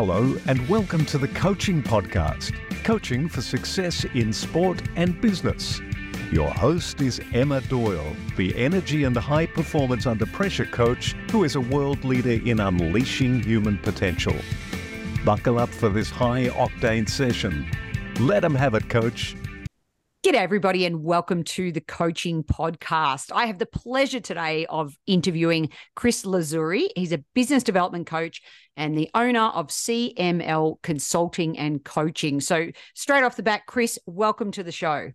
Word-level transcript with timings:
Hello, 0.00 0.36
and 0.46 0.64
welcome 0.68 1.04
to 1.06 1.18
the 1.18 1.26
Coaching 1.26 1.82
Podcast 1.82 2.54
Coaching 2.84 3.28
for 3.28 3.42
Success 3.42 4.04
in 4.14 4.32
Sport 4.32 4.80
and 4.94 5.20
Business. 5.20 5.80
Your 6.30 6.50
host 6.50 7.00
is 7.00 7.20
Emma 7.34 7.60
Doyle, 7.62 8.14
the 8.36 8.56
energy 8.56 9.02
and 9.02 9.16
high 9.16 9.46
performance 9.46 10.06
under 10.06 10.24
pressure 10.24 10.66
coach 10.66 11.16
who 11.32 11.42
is 11.42 11.56
a 11.56 11.60
world 11.60 12.04
leader 12.04 12.40
in 12.48 12.60
unleashing 12.60 13.42
human 13.42 13.76
potential. 13.78 14.36
Buckle 15.24 15.58
up 15.58 15.68
for 15.68 15.88
this 15.88 16.10
high 16.10 16.46
octane 16.50 17.08
session. 17.08 17.68
Let 18.20 18.42
them 18.42 18.54
have 18.54 18.74
it, 18.74 18.88
coach. 18.88 19.34
G'day, 20.28 20.34
everybody, 20.34 20.84
and 20.84 21.02
welcome 21.02 21.42
to 21.42 21.72
the 21.72 21.80
Coaching 21.80 22.44
Podcast. 22.44 23.32
I 23.34 23.46
have 23.46 23.56
the 23.56 23.64
pleasure 23.64 24.20
today 24.20 24.66
of 24.66 24.94
interviewing 25.06 25.70
Chris 25.96 26.26
Lazzuri. 26.26 26.88
He's 26.94 27.12
a 27.12 27.24
business 27.34 27.62
development 27.62 28.06
coach 28.06 28.42
and 28.76 28.94
the 28.94 29.08
owner 29.14 29.44
of 29.44 29.68
CML 29.68 30.82
Consulting 30.82 31.56
and 31.56 31.82
Coaching. 31.82 32.42
So, 32.42 32.70
straight 32.94 33.24
off 33.24 33.36
the 33.36 33.42
bat, 33.42 33.62
Chris, 33.66 33.98
welcome 34.04 34.50
to 34.52 34.62
the 34.62 34.70
show. 34.70 35.12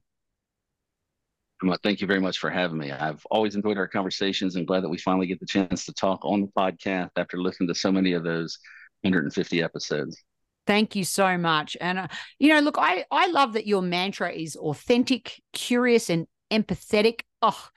Well, 1.62 1.78
thank 1.84 2.02
you 2.02 2.08
very 2.08 2.20
much 2.20 2.40
for 2.40 2.50
having 2.50 2.80
me. 2.80 2.92
I've 2.92 3.24
always 3.30 3.54
enjoyed 3.54 3.78
our 3.78 3.88
conversations 3.88 4.56
and 4.56 4.66
glad 4.66 4.82
that 4.82 4.90
we 4.90 4.98
finally 4.98 5.28
get 5.28 5.40
the 5.40 5.46
chance 5.46 5.86
to 5.86 5.94
talk 5.94 6.26
on 6.26 6.42
the 6.42 6.48
podcast 6.58 7.12
after 7.18 7.40
listening 7.40 7.68
to 7.68 7.76
so 7.76 7.92
many 7.92 8.14
of 8.14 8.24
those 8.24 8.58
150 9.02 9.62
episodes. 9.62 10.24
Thank 10.66 10.96
you 10.96 11.04
so 11.04 11.38
much. 11.38 11.76
And, 11.82 12.00
uh, 12.00 12.08
you 12.40 12.50
know, 12.50 12.60
look, 12.60 12.78
I, 12.78 13.06
I 13.12 13.28
love 13.28 13.54
that 13.54 13.68
your 13.68 13.82
mantra 13.82 14.32
is 14.32 14.56
authentic, 14.56 15.42
curious, 15.52 16.10
and 16.10 16.28
empathetic. 16.52 17.22
Oh, 17.42 17.68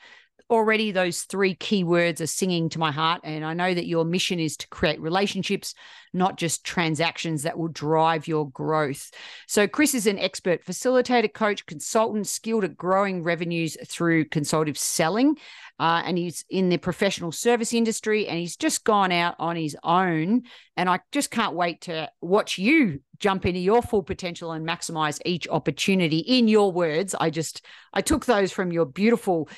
already 0.48 0.92
those 0.92 1.22
three 1.22 1.54
key 1.54 1.82
words 1.82 2.20
are 2.20 2.26
singing 2.26 2.68
to 2.70 2.78
my 2.78 2.92
heart. 2.92 3.22
And 3.24 3.44
I 3.44 3.54
know 3.54 3.74
that 3.74 3.86
your 3.86 4.04
mission 4.04 4.38
is 4.38 4.56
to 4.58 4.68
create 4.68 5.00
relationships, 5.00 5.74
not 6.16 6.36
just 6.36 6.64
transactions 6.64 7.42
that 7.42 7.58
will 7.58 7.68
drive 7.68 8.26
your 8.26 8.50
growth. 8.50 9.10
So, 9.46 9.68
Chris 9.68 9.94
is 9.94 10.06
an 10.06 10.18
expert 10.18 10.64
facilitator, 10.64 11.32
coach, 11.32 11.66
consultant, 11.66 12.26
skilled 12.26 12.64
at 12.64 12.76
growing 12.76 13.22
revenues 13.22 13.76
through 13.86 14.26
consultative 14.26 14.78
selling 14.78 15.36
uh, 15.78 16.02
and 16.04 16.16
he's 16.16 16.44
in 16.48 16.68
the 16.70 16.78
professional 16.78 17.32
service 17.32 17.74
industry 17.74 18.26
and 18.26 18.38
he's 18.38 18.56
just 18.56 18.84
gone 18.84 19.12
out 19.12 19.34
on 19.38 19.56
his 19.56 19.76
own. 19.82 20.42
And 20.76 20.88
I 20.88 21.00
just 21.12 21.30
can't 21.30 21.54
wait 21.54 21.82
to 21.82 22.10
watch 22.20 22.58
you 22.58 23.00
jump 23.18 23.46
into 23.46 23.60
your 23.60 23.82
full 23.82 24.02
potential 24.02 24.52
and 24.52 24.66
maximize 24.66 25.20
each 25.24 25.48
opportunity. 25.48 26.18
In 26.18 26.48
your 26.48 26.70
words, 26.72 27.14
I 27.18 27.30
just 27.30 27.64
I 27.92 28.02
took 28.02 28.26
those 28.26 28.52
from 28.52 28.72
your 28.72 28.84
beautiful 28.84 29.48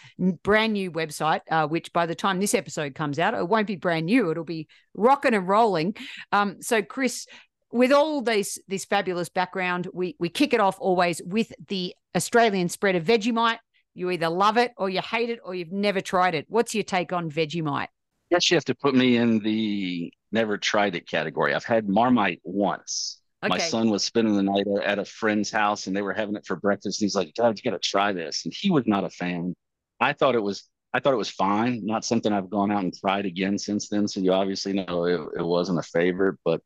brand 0.43 0.75
new 0.75 0.93
website, 0.93 1.41
uh, 1.51 1.67
which 1.67 1.93
by 1.93 2.07
the 2.07 2.15
time 2.15 2.39
this 2.39 2.55
episode 2.55 2.95
comes 2.95 3.19
out, 3.19 3.35
it 3.35 3.49
won't 3.49 3.67
be 3.67 3.77
brand 3.77 4.07
new; 4.07 4.31
it'll 4.31 4.45
be 4.45 4.69
rocking 4.99 5.35
and 5.35 5.49
rolling. 5.49 5.97
Um, 6.33 6.61
so, 6.61 6.83
Chris, 6.83 7.27
with 7.73 7.93
all 7.93 8.23
these 8.23 8.59
this 8.69 8.85
fabulous 8.85 9.29
background, 9.29 9.89
we 9.93 10.17
we 10.19 10.29
kick 10.29 10.53
it 10.53 10.61
off 10.61 10.77
always 10.81 11.23
with 11.25 11.53
the 11.69 11.95
Australian 12.17 12.69
spread 12.69 12.97
of 12.97 13.05
Vegemite. 13.05 13.59
You 13.95 14.11
either 14.11 14.29
love 14.29 14.59
it 14.59 14.73
or 14.77 14.89
you 14.89 15.01
hate 15.01 15.31
it 15.31 15.41
or 15.45 15.55
you've 15.55 15.73
never 15.73 16.01
tried 16.01 16.35
it. 16.35 16.47
What's 16.49 16.75
your 16.75 16.85
take 16.85 17.13
on 17.13 17.31
Vegemite? 17.31 17.89
Yes, 18.31 18.51
you 18.51 18.57
have 18.57 18.65
to 18.67 18.75
put 18.75 18.95
me 18.95 19.17
in 19.17 19.41
the 19.41 20.13
never 20.31 20.59
tried 20.59 20.95
it 20.95 21.09
category. 21.09 21.55
I've 21.55 21.65
had 21.65 21.89
Marmite 21.89 22.41
once. 22.45 23.21
Okay. 23.43 23.51
My 23.51 23.59
son 23.59 23.89
was 23.91 24.05
spending 24.05 24.37
the 24.37 24.43
night 24.43 24.67
at 24.85 24.99
a 24.99 25.05
friend's 25.05 25.51
house 25.51 25.87
and 25.87 25.97
they 25.97 26.03
were 26.03 26.13
having 26.13 26.35
it 26.35 26.45
for 26.45 26.57
breakfast. 26.57 27.01
And 27.01 27.07
he's 27.07 27.15
like, 27.15 27.33
Dad, 27.35 27.57
you 27.57 27.71
got 27.71 27.81
to 27.81 27.89
try 27.89 28.13
this. 28.13 28.45
And 28.45 28.53
he 28.55 28.71
was 28.71 28.85
not 28.87 29.05
a 29.05 29.11
fan. 29.11 29.55
I 30.01 30.13
thought 30.13 30.35
it 30.35 30.43
was, 30.43 30.65
I 30.95 31.01
thought 31.01 31.13
it 31.13 31.19
was 31.19 31.31
fine. 31.31 31.85
Not 31.85 32.05
something 32.05 32.33
I've 32.33 32.51
gone 32.51 32.71
out 32.71 32.83
and 32.83 32.97
tried 32.97 33.27
again 33.27 33.59
since 33.59 33.89
then. 33.89 34.09
So 34.09 34.21
you 34.21 34.33
obviously 34.33 34.73
know 34.73 35.05
it, 35.05 35.41
it 35.41 35.45
wasn't 35.45 35.79
a 35.79 35.83
favorite, 35.83 36.39
but 36.45 36.63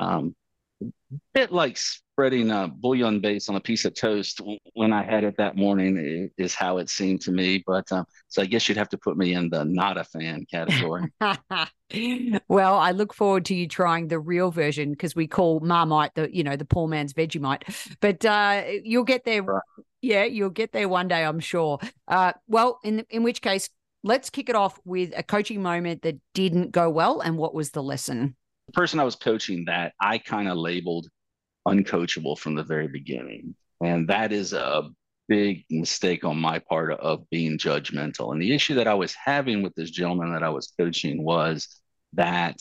um, 0.00 0.34
bit 1.34 1.52
like 1.52 1.76
spreading 1.76 2.50
a 2.50 2.68
bouillon 2.68 3.20
base 3.20 3.48
on 3.48 3.56
a 3.56 3.60
piece 3.60 3.84
of 3.84 3.94
toast 3.94 4.40
when 4.74 4.92
I 4.92 5.02
had 5.02 5.22
it 5.22 5.36
that 5.36 5.56
morning 5.56 6.30
is 6.38 6.54
how 6.54 6.78
it 6.78 6.88
seemed 6.88 7.20
to 7.22 7.32
me. 7.32 7.62
But 7.66 7.90
um, 7.92 8.06
so 8.28 8.42
I 8.42 8.46
guess 8.46 8.68
you'd 8.68 8.78
have 8.78 8.88
to 8.90 8.98
put 8.98 9.16
me 9.16 9.34
in 9.34 9.50
the 9.50 9.64
not 9.64 9.98
a 9.98 10.04
fan 10.04 10.46
category. 10.50 11.12
well, 12.48 12.74
I 12.74 12.92
look 12.92 13.14
forward 13.14 13.44
to 13.46 13.54
you 13.54 13.68
trying 13.68 14.08
the 14.08 14.18
real 14.18 14.50
version 14.50 14.90
because 14.90 15.14
we 15.14 15.26
call 15.26 15.60
Marmite 15.60 16.14
the 16.14 16.34
you 16.34 16.42
know 16.42 16.56
the 16.56 16.64
poor 16.64 16.88
man's 16.88 17.12
Vegemite. 17.12 17.96
But 18.00 18.24
uh, 18.24 18.64
you'll 18.82 19.04
get 19.04 19.24
there. 19.24 19.42
Right. 19.42 19.62
Yeah, 20.02 20.24
you'll 20.24 20.50
get 20.50 20.72
there 20.72 20.88
one 20.88 21.08
day, 21.08 21.24
I'm 21.24 21.40
sure. 21.40 21.78
Uh, 22.06 22.32
well, 22.48 22.80
in 22.82 23.04
in 23.10 23.22
which 23.22 23.42
case, 23.42 23.68
let's 24.02 24.30
kick 24.30 24.48
it 24.48 24.54
off 24.54 24.78
with 24.84 25.12
a 25.16 25.22
coaching 25.22 25.62
moment 25.62 26.02
that 26.02 26.16
didn't 26.32 26.70
go 26.70 26.88
well, 26.90 27.20
and 27.20 27.36
what 27.36 27.54
was 27.54 27.70
the 27.70 27.82
lesson? 27.82 28.36
The 28.66 28.72
person 28.72 29.00
I 29.00 29.04
was 29.04 29.16
coaching 29.16 29.64
that 29.66 29.94
I 30.00 30.18
kind 30.18 30.48
of 30.48 30.56
labeled 30.56 31.08
uncoachable 31.66 32.38
from 32.38 32.54
the 32.54 32.62
very 32.62 32.88
beginning. 32.88 33.54
And 33.82 34.08
that 34.08 34.32
is 34.32 34.52
a 34.52 34.88
big 35.28 35.64
mistake 35.70 36.24
on 36.24 36.36
my 36.38 36.58
part 36.58 36.92
of 36.92 37.28
being 37.30 37.58
judgmental. 37.58 38.32
And 38.32 38.40
the 38.40 38.54
issue 38.54 38.74
that 38.76 38.88
I 38.88 38.94
was 38.94 39.14
having 39.14 39.62
with 39.62 39.74
this 39.74 39.90
gentleman 39.90 40.32
that 40.32 40.42
I 40.42 40.50
was 40.50 40.72
coaching 40.78 41.22
was 41.22 41.80
that 42.12 42.56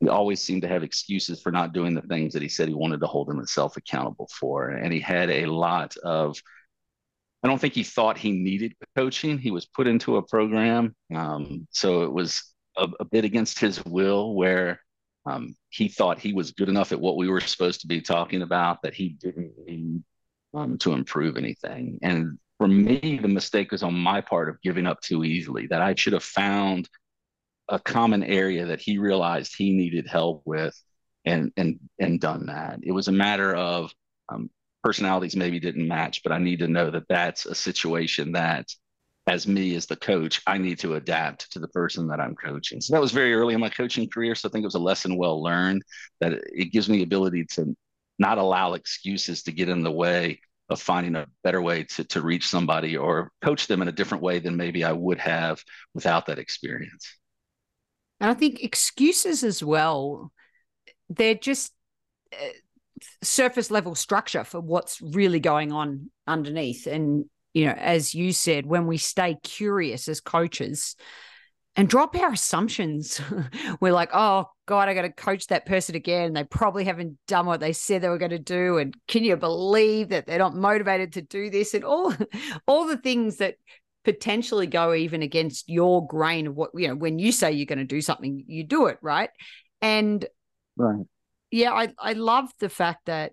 he 0.00 0.08
always 0.08 0.40
seemed 0.40 0.62
to 0.62 0.68
have 0.68 0.82
excuses 0.82 1.42
for 1.42 1.52
not 1.52 1.74
doing 1.74 1.94
the 1.94 2.02
things 2.02 2.32
that 2.32 2.42
he 2.42 2.48
said 2.48 2.68
he 2.68 2.74
wanted 2.74 3.00
to 3.00 3.06
hold 3.06 3.28
himself 3.28 3.76
accountable 3.76 4.28
for. 4.38 4.68
And 4.68 4.92
he 4.92 5.00
had 5.00 5.30
a 5.30 5.46
lot 5.46 5.94
of, 5.98 6.38
I 7.42 7.48
don't 7.48 7.60
think 7.60 7.74
he 7.74 7.82
thought 7.82 8.16
he 8.16 8.32
needed 8.32 8.74
coaching. 8.96 9.38
He 9.38 9.50
was 9.50 9.66
put 9.66 9.86
into 9.86 10.16
a 10.16 10.22
program. 10.22 10.94
Um, 11.14 11.66
so 11.70 12.02
it 12.04 12.12
was 12.12 12.42
a, 12.76 12.88
a 12.98 13.04
bit 13.04 13.24
against 13.24 13.58
his 13.58 13.84
will 13.84 14.34
where 14.34 14.80
um, 15.26 15.54
he 15.68 15.88
thought 15.88 16.18
he 16.18 16.32
was 16.32 16.52
good 16.52 16.68
enough 16.68 16.92
at 16.92 17.00
what 17.00 17.16
we 17.16 17.28
were 17.28 17.40
supposed 17.40 17.82
to 17.82 17.86
be 17.86 18.00
talking 18.00 18.42
about 18.42 18.82
that 18.82 18.94
he 18.94 19.10
didn't 19.10 19.52
need 19.66 20.02
um, 20.54 20.78
to 20.78 20.92
improve 20.92 21.36
anything. 21.36 21.98
And 22.02 22.38
for 22.58 22.68
me, 22.68 23.18
the 23.20 23.28
mistake 23.28 23.72
was 23.72 23.82
on 23.82 23.94
my 23.94 24.20
part 24.20 24.48
of 24.48 24.60
giving 24.62 24.86
up 24.86 25.00
too 25.00 25.24
easily, 25.24 25.66
that 25.68 25.82
I 25.82 25.94
should 25.94 26.12
have 26.12 26.24
found 26.24 26.88
a 27.68 27.78
common 27.78 28.22
area 28.22 28.66
that 28.66 28.80
he 28.80 28.98
realized 28.98 29.54
he 29.56 29.72
needed 29.72 30.06
help 30.06 30.42
with 30.44 30.74
and 31.24 31.52
and 31.56 31.78
and 31.98 32.20
done 32.20 32.46
that. 32.46 32.80
It 32.82 32.92
was 32.92 33.08
a 33.08 33.12
matter 33.12 33.54
of 33.54 33.92
um, 34.28 34.50
personalities 34.82 35.36
maybe 35.36 35.60
didn't 35.60 35.86
match, 35.86 36.22
but 36.22 36.32
I 36.32 36.38
need 36.38 36.60
to 36.60 36.68
know 36.68 36.90
that 36.90 37.08
that's 37.08 37.46
a 37.46 37.54
situation 37.54 38.32
that 38.32 38.66
as 39.26 39.46
me 39.46 39.74
as 39.74 39.86
the 39.86 39.96
coach, 39.96 40.42
I 40.46 40.58
need 40.58 40.78
to 40.80 40.94
adapt 40.94 41.52
to 41.52 41.58
the 41.58 41.68
person 41.68 42.08
that 42.08 42.20
I'm 42.20 42.34
coaching. 42.34 42.80
So 42.80 42.94
that 42.94 43.00
was 43.00 43.12
very 43.12 43.34
early 43.34 43.54
in 43.54 43.60
my 43.60 43.68
coaching 43.68 44.08
career. 44.08 44.34
So 44.34 44.48
I 44.48 44.50
think 44.50 44.62
it 44.62 44.66
was 44.66 44.74
a 44.74 44.80
lesson 44.80 45.16
well 45.16 45.42
learned 45.42 45.82
that 46.20 46.32
it 46.32 46.72
gives 46.72 46.88
me 46.88 46.98
the 46.98 47.04
ability 47.04 47.44
to 47.52 47.76
not 48.18 48.38
allow 48.38 48.74
excuses 48.74 49.42
to 49.44 49.52
get 49.52 49.68
in 49.68 49.82
the 49.82 49.90
way 49.90 50.40
of 50.68 50.80
finding 50.80 51.16
a 51.16 51.26
better 51.42 51.60
way 51.60 51.84
to, 51.84 52.04
to 52.04 52.22
reach 52.22 52.48
somebody 52.48 52.96
or 52.96 53.30
coach 53.42 53.66
them 53.66 53.82
in 53.82 53.88
a 53.88 53.92
different 53.92 54.22
way 54.22 54.38
than 54.38 54.56
maybe 54.56 54.84
I 54.84 54.92
would 54.92 55.18
have 55.18 55.62
without 55.94 56.26
that 56.26 56.38
experience. 56.38 57.16
And 58.20 58.30
I 58.30 58.34
think 58.34 58.62
excuses 58.62 59.42
as 59.42 59.64
well, 59.64 60.30
they're 61.08 61.34
just 61.34 61.72
uh, 62.32 62.46
surface 63.22 63.70
level 63.70 63.94
structure 63.94 64.44
for 64.44 64.60
what's 64.60 65.00
really 65.00 65.40
going 65.40 65.72
on 65.72 66.10
underneath. 66.26 66.86
And 66.86 67.24
you 67.52 67.66
know, 67.66 67.72
as 67.72 68.14
you 68.14 68.32
said, 68.32 68.66
when 68.66 68.86
we 68.86 68.96
stay 68.96 69.36
curious 69.42 70.08
as 70.08 70.20
coaches 70.20 70.96
and 71.76 71.88
drop 71.88 72.16
our 72.16 72.32
assumptions, 72.32 73.20
we're 73.80 73.92
like, 73.92 74.10
oh 74.12 74.46
God, 74.66 74.88
I 74.88 74.94
got 74.94 75.02
to 75.02 75.12
coach 75.12 75.46
that 75.48 75.66
person 75.66 75.94
again. 75.94 76.32
They 76.32 76.44
probably 76.44 76.84
haven't 76.84 77.18
done 77.26 77.46
what 77.46 77.60
they 77.60 77.72
said 77.72 78.02
they 78.02 78.08
were 78.08 78.18
going 78.18 78.30
to 78.30 78.38
do. 78.38 78.78
And 78.78 78.94
can 79.08 79.24
you 79.24 79.36
believe 79.36 80.10
that 80.10 80.26
they're 80.26 80.38
not 80.38 80.54
motivated 80.54 81.14
to 81.14 81.22
do 81.22 81.50
this? 81.50 81.74
And 81.74 81.84
all, 81.84 82.14
all 82.66 82.86
the 82.86 82.96
things 82.96 83.38
that 83.38 83.56
potentially 84.04 84.66
go 84.66 84.94
even 84.94 85.22
against 85.22 85.68
your 85.68 86.06
grain 86.06 86.46
of 86.46 86.56
what, 86.56 86.70
you 86.74 86.88
know, 86.88 86.96
when 86.96 87.18
you 87.18 87.32
say 87.32 87.52
you're 87.52 87.66
going 87.66 87.78
to 87.78 87.84
do 87.84 88.00
something, 88.00 88.44
you 88.46 88.64
do 88.64 88.86
it, 88.86 88.98
right? 89.02 89.30
And 89.82 90.24
right. 90.76 91.04
yeah, 91.50 91.72
I, 91.72 91.88
I 91.98 92.12
love 92.12 92.50
the 92.60 92.68
fact 92.68 93.06
that 93.06 93.32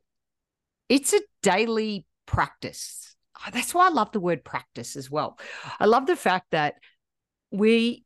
it's 0.89 1.13
a 1.13 1.21
daily 1.44 2.06
practice 2.25 3.15
Ah, 3.39 3.50
that's 3.54 3.74
why 3.74 3.88
I 3.88 3.92
love 3.92 4.12
the 4.12 4.19
word 4.19 4.44
practice 4.44 4.95
as 4.95 5.12
well. 5.12 5.39
I 5.80 5.86
love 5.86 6.07
the 6.07 6.16
fact 6.16 6.48
that 6.51 6.75
we, 7.51 8.06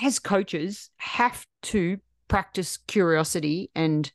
as 0.00 0.18
coaches, 0.18 0.90
have 0.96 1.46
to 1.64 1.98
practice 2.28 2.78
curiosity 2.86 3.70
and 3.74 4.10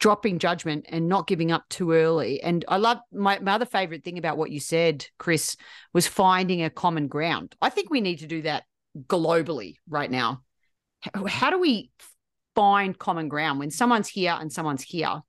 dropping 0.00 0.38
judgment 0.38 0.86
and 0.88 1.08
not 1.08 1.28
giving 1.28 1.52
up 1.52 1.64
too 1.68 1.92
early. 1.92 2.42
And 2.42 2.64
I 2.66 2.76
love 2.76 2.98
my, 3.12 3.38
my 3.38 3.52
other 3.52 3.66
favorite 3.66 4.02
thing 4.02 4.18
about 4.18 4.36
what 4.36 4.50
you 4.50 4.58
said, 4.58 5.06
Chris, 5.18 5.56
was 5.92 6.08
finding 6.08 6.62
a 6.62 6.70
common 6.70 7.06
ground. 7.06 7.54
I 7.62 7.68
think 7.68 7.88
we 7.90 8.00
need 8.00 8.18
to 8.18 8.26
do 8.26 8.42
that 8.42 8.64
globally 9.06 9.76
right 9.88 10.10
now. 10.10 10.42
How 11.28 11.50
do 11.50 11.58
we 11.58 11.90
find 12.54 12.98
common 12.98 13.28
ground 13.28 13.58
when 13.58 13.70
someone's 13.70 14.08
here 14.08 14.36
and 14.38 14.52
someone's 14.52 14.82
here? 14.82 15.20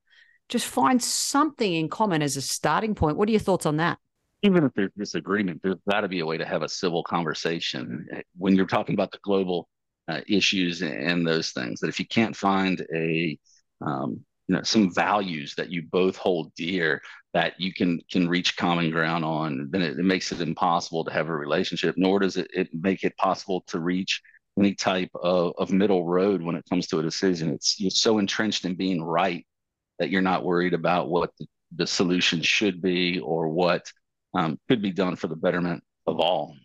Just 0.50 0.66
find 0.66 1.02
something 1.02 1.72
in 1.72 1.88
common 1.88 2.22
as 2.22 2.36
a 2.36 2.42
starting 2.42 2.96
point. 2.96 3.18
What 3.18 3.30
are 3.30 3.32
your 3.32 3.40
thoughts 3.40 3.66
on 3.66 3.78
that? 3.78 3.98
Even 4.44 4.66
if 4.66 4.74
there's 4.76 4.92
disagreement, 4.98 5.62
there's 5.64 5.80
got 5.90 6.02
to 6.02 6.08
be 6.08 6.20
a 6.20 6.26
way 6.26 6.38
to 6.38 6.46
have 6.46 6.62
a 6.62 6.70
civil 6.70 7.02
conversation 7.04 8.08
when 8.38 8.56
you're 8.56 8.68
talking 8.68 8.94
about 8.94 9.12
the 9.12 9.20
global 9.24 9.68
uh, 10.10 10.20
issues 10.28 10.82
and 10.82 11.26
those 11.26 11.52
things. 11.52 11.80
That 11.80 11.88
if 11.88 12.00
you 12.00 12.06
can't 12.06 12.36
find 12.36 12.86
a 12.94 13.40
um, 13.82 14.24
you 14.48 14.56
know 14.56 14.64
some 14.64 14.94
values 14.94 15.56
that 15.56 15.72
you 15.72 15.84
both 15.84 16.18
hold 16.18 16.54
dear 16.56 17.02
that 17.34 17.60
you 17.60 17.74
can 17.74 18.00
can 18.12 18.28
reach 18.28 18.58
common 18.58 18.92
ground 18.92 19.24
on 19.24 19.70
then 19.72 19.82
it, 19.82 19.98
it 19.98 20.04
makes 20.04 20.32
it 20.32 20.42
impossible 20.42 21.06
to 21.06 21.14
have 21.14 21.30
a 21.30 21.36
relationship 21.36 21.96
nor 21.98 22.20
does 22.20 22.38
it, 22.38 22.48
it 22.54 22.68
make 22.74 23.04
it 23.04 23.16
possible 23.18 23.64
to 23.68 23.80
reach 23.80 24.22
any 24.60 24.76
type 24.76 25.10
of, 25.16 25.54
of 25.58 25.72
middle 25.72 26.06
road 26.06 26.42
when 26.42 26.56
it 26.56 26.66
comes 26.70 26.88
to 26.88 27.00
a 27.00 27.04
decision 27.04 27.52
it's 27.52 27.80
you're 27.80 27.90
so 27.90 28.20
entrenched 28.20 28.66
in 28.66 28.76
being 28.76 29.02
right 29.02 29.46
that 30.00 30.10
you're 30.10 30.22
not 30.22 30.44
worried 30.44 30.74
about 30.74 31.10
what 31.10 31.32
the, 31.40 31.48
the 31.76 31.88
solution 31.88 32.42
should 32.42 32.82
be 32.82 33.20
or 33.20 33.48
what 33.48 33.90
um, 34.34 34.60
could 34.68 34.82
be 34.82 34.92
done 34.92 35.16
for 35.16 35.28
the 35.28 35.36
betterment 35.36 35.84
of 36.08 36.20
all. 36.20 36.56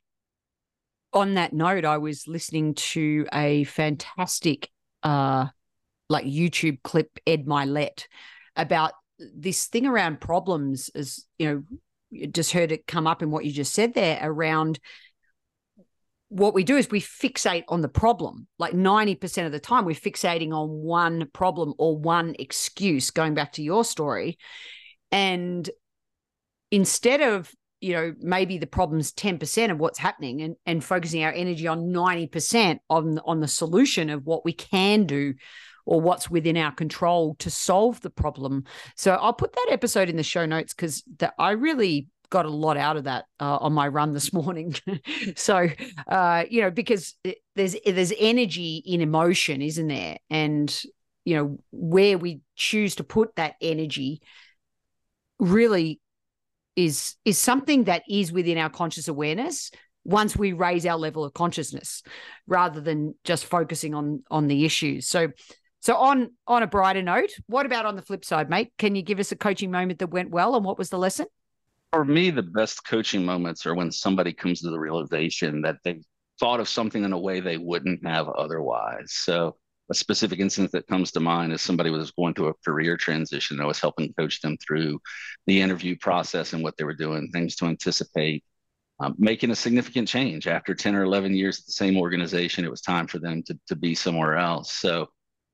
On 1.13 1.35
that 1.35 1.55
note 1.55 1.87
i 1.87 1.97
was 1.97 2.29
listening 2.29 2.75
to 2.75 3.27
a 3.33 3.65
fantastic 3.65 4.71
uh 5.03 5.47
like 6.11 6.25
YouTube 6.25 6.83
clip 6.83 7.19
Ed 7.27 7.47
Mylett 7.47 8.07
about 8.57 8.93
this 9.19 9.67
thing 9.67 9.87
around 9.87 10.21
problems 10.21 10.91
as 10.95 11.25
you 11.39 11.47
know 11.49 11.63
you 12.11 12.27
just 12.27 12.53
heard 12.53 12.73
it 12.73 12.87
come 12.87 13.07
up 13.07 13.23
in 13.23 13.31
what 13.31 13.45
you 13.45 13.53
just 13.53 13.73
said 13.73 13.95
there 13.95 14.19
around 14.23 14.79
what 16.31 16.55
we 16.55 16.63
do 16.63 16.77
is 16.77 16.91
we 16.91 17.01
fixate 17.01 17.65
on 17.69 17.81
the 17.81 17.89
problem. 17.89 18.47
Like 18.59 18.75
90% 18.75 19.47
of 19.47 19.53
the 19.53 19.59
time 19.59 19.85
we're 19.85 19.95
fixating 19.95 20.53
on 20.53 20.69
one 20.69 21.29
problem 21.33 21.73
or 21.79 21.97
one 21.97 22.37
excuse 22.39 23.11
going 23.11 23.35
back 23.35 23.53
to 23.53 23.63
your 23.63 23.85
story. 23.85 24.39
And 25.11 25.69
instead 26.71 27.23
of 27.23 27.51
you 27.81 27.93
know 27.93 28.15
maybe 28.21 28.59
the 28.59 28.67
problem's 28.67 29.13
10% 29.13 29.71
of 29.71 29.79
what's 29.79 29.99
happening 29.99 30.43
and, 30.43 30.57
and 30.67 30.83
focusing 30.83 31.23
our 31.23 31.33
energy 31.33 31.67
on 31.67 31.93
90% 31.93 32.79
on 32.91 33.19
on 33.25 33.41
the 33.41 33.49
solution 33.49 34.11
of 34.11 34.27
what 34.27 34.45
we 34.45 34.53
can 34.53 35.05
do 35.05 35.35
or 35.87 36.01
what's 36.01 36.29
within 36.29 36.57
our 36.57 36.73
control 36.73 37.35
to 37.37 37.51
solve 37.51 37.99
the 38.03 38.11
problem. 38.11 38.65
So 38.95 39.13
I'll 39.15 39.33
put 39.33 39.55
that 39.55 39.69
episode 39.71 40.11
in 40.11 40.17
the 40.17 40.23
show 40.23 40.45
notes 40.45 40.75
because 40.75 41.03
I 41.39 41.53
really 41.53 42.09
got 42.29 42.45
a 42.45 42.51
lot 42.51 42.77
out 42.77 42.99
of 42.99 43.05
that 43.05 43.25
uh, 43.41 43.57
on 43.57 43.73
my 43.73 43.89
run 43.89 44.13
this 44.13 44.31
morning. 44.35 44.75
so, 45.37 45.69
uh, 46.07 46.45
you 46.51 46.61
know, 46.61 46.71
because 46.71 47.15
there's 47.55 47.75
there's 47.87 48.13
energy 48.19 48.83
in 48.85 49.01
emotion, 49.01 49.63
isn't 49.63 49.89
there? 49.89 50.19
And 50.29 50.83
you 51.25 51.37
know, 51.37 51.59
where 51.71 52.19
we 52.19 52.41
choose 52.55 52.97
to 52.97 53.05
put 53.05 53.37
that 53.37 53.55
energy 53.61 54.21
really 55.39 56.01
is 56.79 57.17
is 57.25 57.39
something 57.39 57.85
that 57.85 58.03
is 58.09 58.33
within 58.33 58.57
our 58.57 58.71
conscious 58.71 59.09
awareness 59.09 59.71
once 60.05 60.37
we 60.37 60.53
raise 60.53 60.87
our 60.87 60.97
level 60.97 61.25
of 61.25 61.35
consciousness 61.35 62.03
rather 62.47 62.81
than 62.81 63.15
just 63.25 63.45
focusing 63.45 63.95
on 63.95 64.23
on 64.31 64.47
the 64.47 64.65
issues 64.65 65.09
so 65.09 65.29
so 65.81 65.97
on 65.97 66.31
on 66.47 66.63
a 66.63 66.67
brighter 66.67 67.03
note, 67.03 67.31
what 67.47 67.67
about 67.67 67.87
on 67.87 67.97
the 67.97 68.03
flip 68.03 68.25
side, 68.25 68.51
mate? 68.51 68.73
Can 68.79 68.97
you 68.97 69.03
give 69.03 69.21
us 69.21 69.33
a 69.33 69.37
coaching 69.37 69.71
moment 69.71 70.01
that 70.01 70.11
went 70.11 70.31
well 70.31 70.57
and 70.57 70.65
what 70.65 70.79
was 70.79 70.91
the 70.91 70.99
lesson? 70.99 71.27
For 71.93 72.05
me, 72.05 72.31
the 72.31 72.43
best 72.43 72.85
coaching 72.85 73.25
moments 73.25 73.65
are 73.65 73.75
when 73.75 73.93
somebody 73.93 74.33
comes 74.33 74.61
to 74.61 74.71
the 74.71 74.79
realization 74.79 75.63
that 75.63 75.77
they 75.85 76.01
thought 76.39 76.61
of 76.61 76.69
something 76.69 77.05
in 77.05 77.13
a 77.13 77.19
way 77.19 77.41
they 77.41 77.57
wouldn't 77.57 78.07
have 78.07 78.29
otherwise. 78.29 79.13
So 79.13 79.57
a 79.91 79.95
specific 79.95 80.39
instance 80.39 80.71
that 80.73 80.87
comes 80.87 81.11
to 81.13 81.21
mind 81.21 81.53
is 81.53 81.63
somebody 81.63 81.91
was 81.91 82.11
going 82.11 82.35
through 82.35 82.49
a 82.49 82.55
career 82.65 82.97
transition. 82.97 83.61
I 83.61 83.67
was 83.67 83.81
helping 83.81 84.13
coach 84.15 84.41
them 84.41 84.57
through 84.59 85.01
the 85.47 85.61
interview 85.61 85.97
process 85.97 86.53
and 86.53 86.63
what 86.63 86.77
they 86.77 86.85
were 86.85 86.95
doing, 86.95 87.31
things 87.31 87.57
to 87.57 87.67
anticipate. 87.67 88.45
Um, 89.01 89.15
making 89.17 89.51
a 89.51 89.55
significant 89.55 90.09
change 90.09 90.49
after 90.49 90.75
10 90.75 90.95
or 90.95 91.05
11 91.05 91.35
years 91.35 91.61
at 91.61 91.67
the 91.67 91.73
same 91.73 91.97
organization, 91.97 92.65
it 92.65 92.71
was 92.71 92.81
time 92.81 93.07
for 93.07 93.19
them 93.19 93.43
to, 93.45 93.59
to 93.69 93.77
be 93.77 93.95
somewhere 93.95 94.37
else. 94.37 94.73
So 94.73 95.09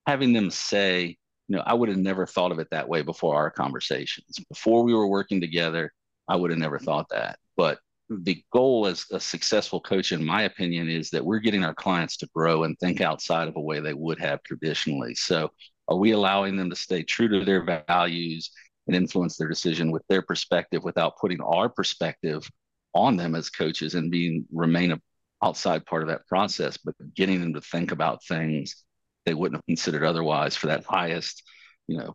having 0.06 0.32
them 0.32 0.50
say, 0.50 1.16
you 1.48 1.56
know, 1.56 1.62
I 1.66 1.74
would 1.74 1.90
have 1.90 1.98
never 1.98 2.26
thought 2.26 2.52
of 2.52 2.58
it 2.58 2.68
that 2.70 2.88
way 2.88 3.02
before 3.02 3.36
our 3.36 3.50
conversations. 3.50 4.38
Before 4.48 4.82
we 4.82 4.94
were 4.94 5.06
working 5.06 5.42
together, 5.42 5.92
I 6.26 6.36
would 6.36 6.50
have 6.50 6.58
never 6.58 6.78
thought 6.78 7.10
that. 7.10 7.38
But 7.54 7.78
the 8.10 8.42
goal 8.52 8.86
as 8.86 9.06
a 9.10 9.20
successful 9.20 9.80
coach, 9.80 10.12
in 10.12 10.24
my 10.24 10.42
opinion, 10.42 10.88
is 10.88 11.10
that 11.10 11.24
we're 11.24 11.38
getting 11.38 11.64
our 11.64 11.74
clients 11.74 12.16
to 12.18 12.28
grow 12.34 12.64
and 12.64 12.78
think 12.78 13.00
outside 13.00 13.48
of 13.48 13.56
a 13.56 13.60
way 13.60 13.80
they 13.80 13.94
would 13.94 14.20
have 14.20 14.42
traditionally. 14.42 15.14
So, 15.14 15.50
are 15.88 15.96
we 15.96 16.12
allowing 16.12 16.56
them 16.56 16.70
to 16.70 16.76
stay 16.76 17.02
true 17.02 17.28
to 17.28 17.44
their 17.44 17.84
values 17.86 18.50
and 18.86 18.96
influence 18.96 19.36
their 19.36 19.48
decision 19.48 19.90
with 19.90 20.02
their 20.08 20.22
perspective 20.22 20.82
without 20.82 21.18
putting 21.18 21.40
our 21.40 21.68
perspective 21.68 22.48
on 22.94 23.16
them 23.16 23.34
as 23.34 23.50
coaches 23.50 23.94
and 23.94 24.10
being 24.10 24.46
remain 24.52 24.92
a 24.92 25.00
outside 25.42 25.84
part 25.84 26.02
of 26.02 26.08
that 26.08 26.26
process, 26.26 26.78
but 26.78 26.94
getting 27.14 27.40
them 27.40 27.52
to 27.52 27.60
think 27.60 27.92
about 27.92 28.24
things 28.24 28.84
they 29.26 29.34
wouldn't 29.34 29.58
have 29.58 29.66
considered 29.66 30.04
otherwise 30.04 30.56
for 30.56 30.68
that 30.68 30.84
highest, 30.84 31.42
you 31.86 31.98
know, 31.98 32.14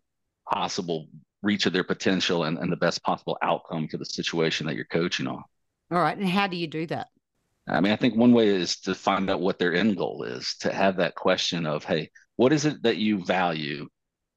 possible 0.51 1.07
reach 1.43 1.65
of 1.65 1.73
their 1.73 1.83
potential 1.83 2.43
and, 2.43 2.57
and 2.57 2.71
the 2.71 2.77
best 2.77 3.03
possible 3.03 3.37
outcome 3.41 3.87
for 3.87 3.97
the 3.97 4.05
situation 4.05 4.65
that 4.65 4.75
you're 4.75 4.85
coaching 4.85 5.27
on. 5.27 5.43
All 5.91 5.99
right. 5.99 6.17
And 6.17 6.27
how 6.27 6.47
do 6.47 6.57
you 6.57 6.67
do 6.67 6.85
that? 6.87 7.07
I 7.67 7.81
mean, 7.81 7.93
I 7.93 7.95
think 7.95 8.15
one 8.15 8.33
way 8.33 8.47
is 8.47 8.79
to 8.81 8.95
find 8.95 9.29
out 9.29 9.41
what 9.41 9.59
their 9.59 9.73
end 9.73 9.97
goal 9.97 10.23
is, 10.23 10.55
to 10.61 10.73
have 10.73 10.97
that 10.97 11.15
question 11.15 11.65
of, 11.65 11.83
hey, 11.83 12.09
what 12.35 12.51
is 12.51 12.65
it 12.65 12.81
that 12.83 12.97
you 12.97 13.23
value? 13.23 13.87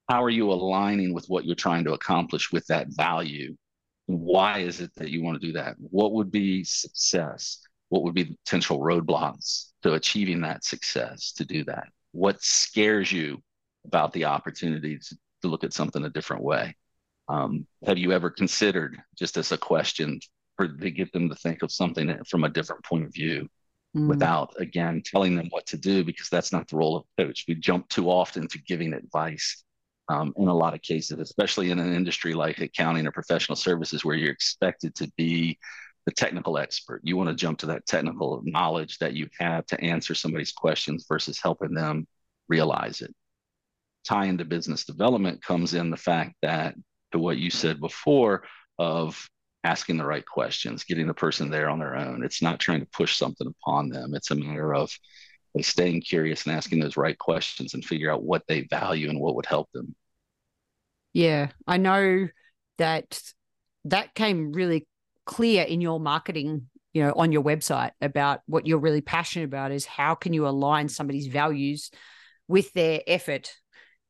How 0.08 0.22
are 0.22 0.30
you 0.30 0.50
aligning 0.50 1.14
with 1.14 1.26
what 1.28 1.44
you're 1.46 1.54
trying 1.54 1.84
to 1.84 1.94
accomplish 1.94 2.52
with 2.52 2.66
that 2.66 2.88
value? 2.90 3.56
Why 4.06 4.58
is 4.58 4.80
it 4.80 4.90
that 4.96 5.10
you 5.10 5.22
want 5.22 5.40
to 5.40 5.46
do 5.46 5.54
that? 5.54 5.76
What 5.78 6.12
would 6.12 6.30
be 6.30 6.64
success? 6.64 7.58
What 7.88 8.02
would 8.02 8.14
be 8.14 8.36
potential 8.44 8.80
roadblocks 8.80 9.70
to 9.82 9.94
achieving 9.94 10.42
that 10.42 10.64
success 10.64 11.32
to 11.32 11.44
do 11.44 11.64
that? 11.64 11.88
what 12.12 12.42
scares 12.42 13.10
you 13.10 13.42
about 13.86 14.12
the 14.12 14.26
opportunity 14.26 14.98
to, 14.98 15.16
to 15.42 15.48
look 15.48 15.64
at 15.64 15.72
something 15.72 16.04
a 16.04 16.10
different 16.10 16.44
way? 16.44 16.76
Um, 17.28 17.66
have 17.86 17.98
you 17.98 18.12
ever 18.12 18.30
considered, 18.30 18.98
just 19.18 19.36
as 19.36 19.50
a 19.52 19.58
question, 19.58 20.20
for 20.56 20.68
to 20.68 20.90
get 20.90 21.12
them 21.12 21.28
to 21.28 21.34
think 21.36 21.62
of 21.62 21.72
something 21.72 22.16
from 22.28 22.44
a 22.44 22.48
different 22.48 22.84
point 22.84 23.04
of 23.04 23.12
view, 23.12 23.48
mm. 23.96 24.08
without 24.08 24.52
again 24.58 25.02
telling 25.04 25.36
them 25.36 25.48
what 25.50 25.66
to 25.66 25.76
do, 25.76 26.04
because 26.04 26.28
that's 26.28 26.52
not 26.52 26.68
the 26.68 26.76
role 26.76 26.96
of 26.96 27.04
coach. 27.18 27.44
We 27.48 27.54
jump 27.54 27.88
too 27.88 28.10
often 28.10 28.48
to 28.48 28.58
giving 28.58 28.92
advice. 28.92 29.64
Um, 30.08 30.34
in 30.36 30.48
a 30.48 30.54
lot 30.54 30.74
of 30.74 30.82
cases, 30.82 31.20
especially 31.20 31.70
in 31.70 31.78
an 31.78 31.94
industry 31.94 32.34
like 32.34 32.58
accounting 32.58 33.06
or 33.06 33.12
professional 33.12 33.56
services, 33.56 34.04
where 34.04 34.16
you're 34.16 34.32
expected 34.32 34.94
to 34.96 35.10
be 35.16 35.58
the 36.06 36.12
technical 36.12 36.58
expert. 36.58 37.00
You 37.04 37.16
want 37.16 37.28
to 37.30 37.36
jump 37.36 37.60
to 37.60 37.66
that 37.66 37.86
technical 37.86 38.42
knowledge 38.44 38.98
that 38.98 39.14
you 39.14 39.28
have 39.38 39.64
to 39.66 39.80
answer 39.80 40.14
somebody's 40.14 40.52
questions 40.52 41.06
versus 41.08 41.40
helping 41.40 41.72
them 41.72 42.06
realize 42.48 43.00
it. 43.00 43.14
Tie 44.04 44.26
into 44.26 44.44
business 44.44 44.84
development 44.84 45.42
comes 45.42 45.72
in 45.74 45.90
the 45.90 45.96
fact 45.96 46.34
that 46.42 46.74
to 47.12 47.18
what 47.18 47.38
you 47.38 47.50
said 47.50 47.80
before 47.80 48.42
of 48.78 49.28
asking 49.64 49.96
the 49.96 50.04
right 50.04 50.24
questions, 50.26 50.84
getting 50.84 51.06
the 51.06 51.14
person 51.14 51.50
there 51.50 51.68
on 51.68 51.78
their 51.78 51.96
own. 51.96 52.24
It's 52.24 52.42
not 52.42 52.58
trying 52.58 52.80
to 52.80 52.86
push 52.86 53.16
something 53.16 53.46
upon 53.46 53.88
them. 53.88 54.14
It's 54.14 54.30
a 54.30 54.34
matter 54.34 54.74
of 54.74 54.90
staying 55.60 56.00
curious 56.00 56.46
and 56.46 56.56
asking 56.56 56.80
those 56.80 56.96
right 56.96 57.18
questions 57.18 57.74
and 57.74 57.84
figure 57.84 58.10
out 58.10 58.22
what 58.22 58.42
they 58.48 58.62
value 58.62 59.08
and 59.08 59.20
what 59.20 59.36
would 59.36 59.46
help 59.46 59.70
them. 59.72 59.94
Yeah, 61.12 61.48
I 61.66 61.76
know 61.76 62.28
that 62.78 63.20
that 63.84 64.14
came 64.14 64.52
really 64.52 64.86
clear 65.26 65.62
in 65.62 65.80
your 65.80 66.00
marketing 66.00 66.68
you 66.92 67.02
know 67.02 67.12
on 67.16 67.32
your 67.32 67.42
website 67.42 67.92
about 68.00 68.40
what 68.46 68.66
you're 68.66 68.78
really 68.78 69.00
passionate 69.00 69.44
about 69.44 69.72
is 69.72 69.84
how 69.84 70.14
can 70.14 70.32
you 70.32 70.46
align 70.46 70.88
somebody's 70.88 71.26
values 71.26 71.90
with 72.48 72.72
their 72.72 73.00
effort 73.06 73.52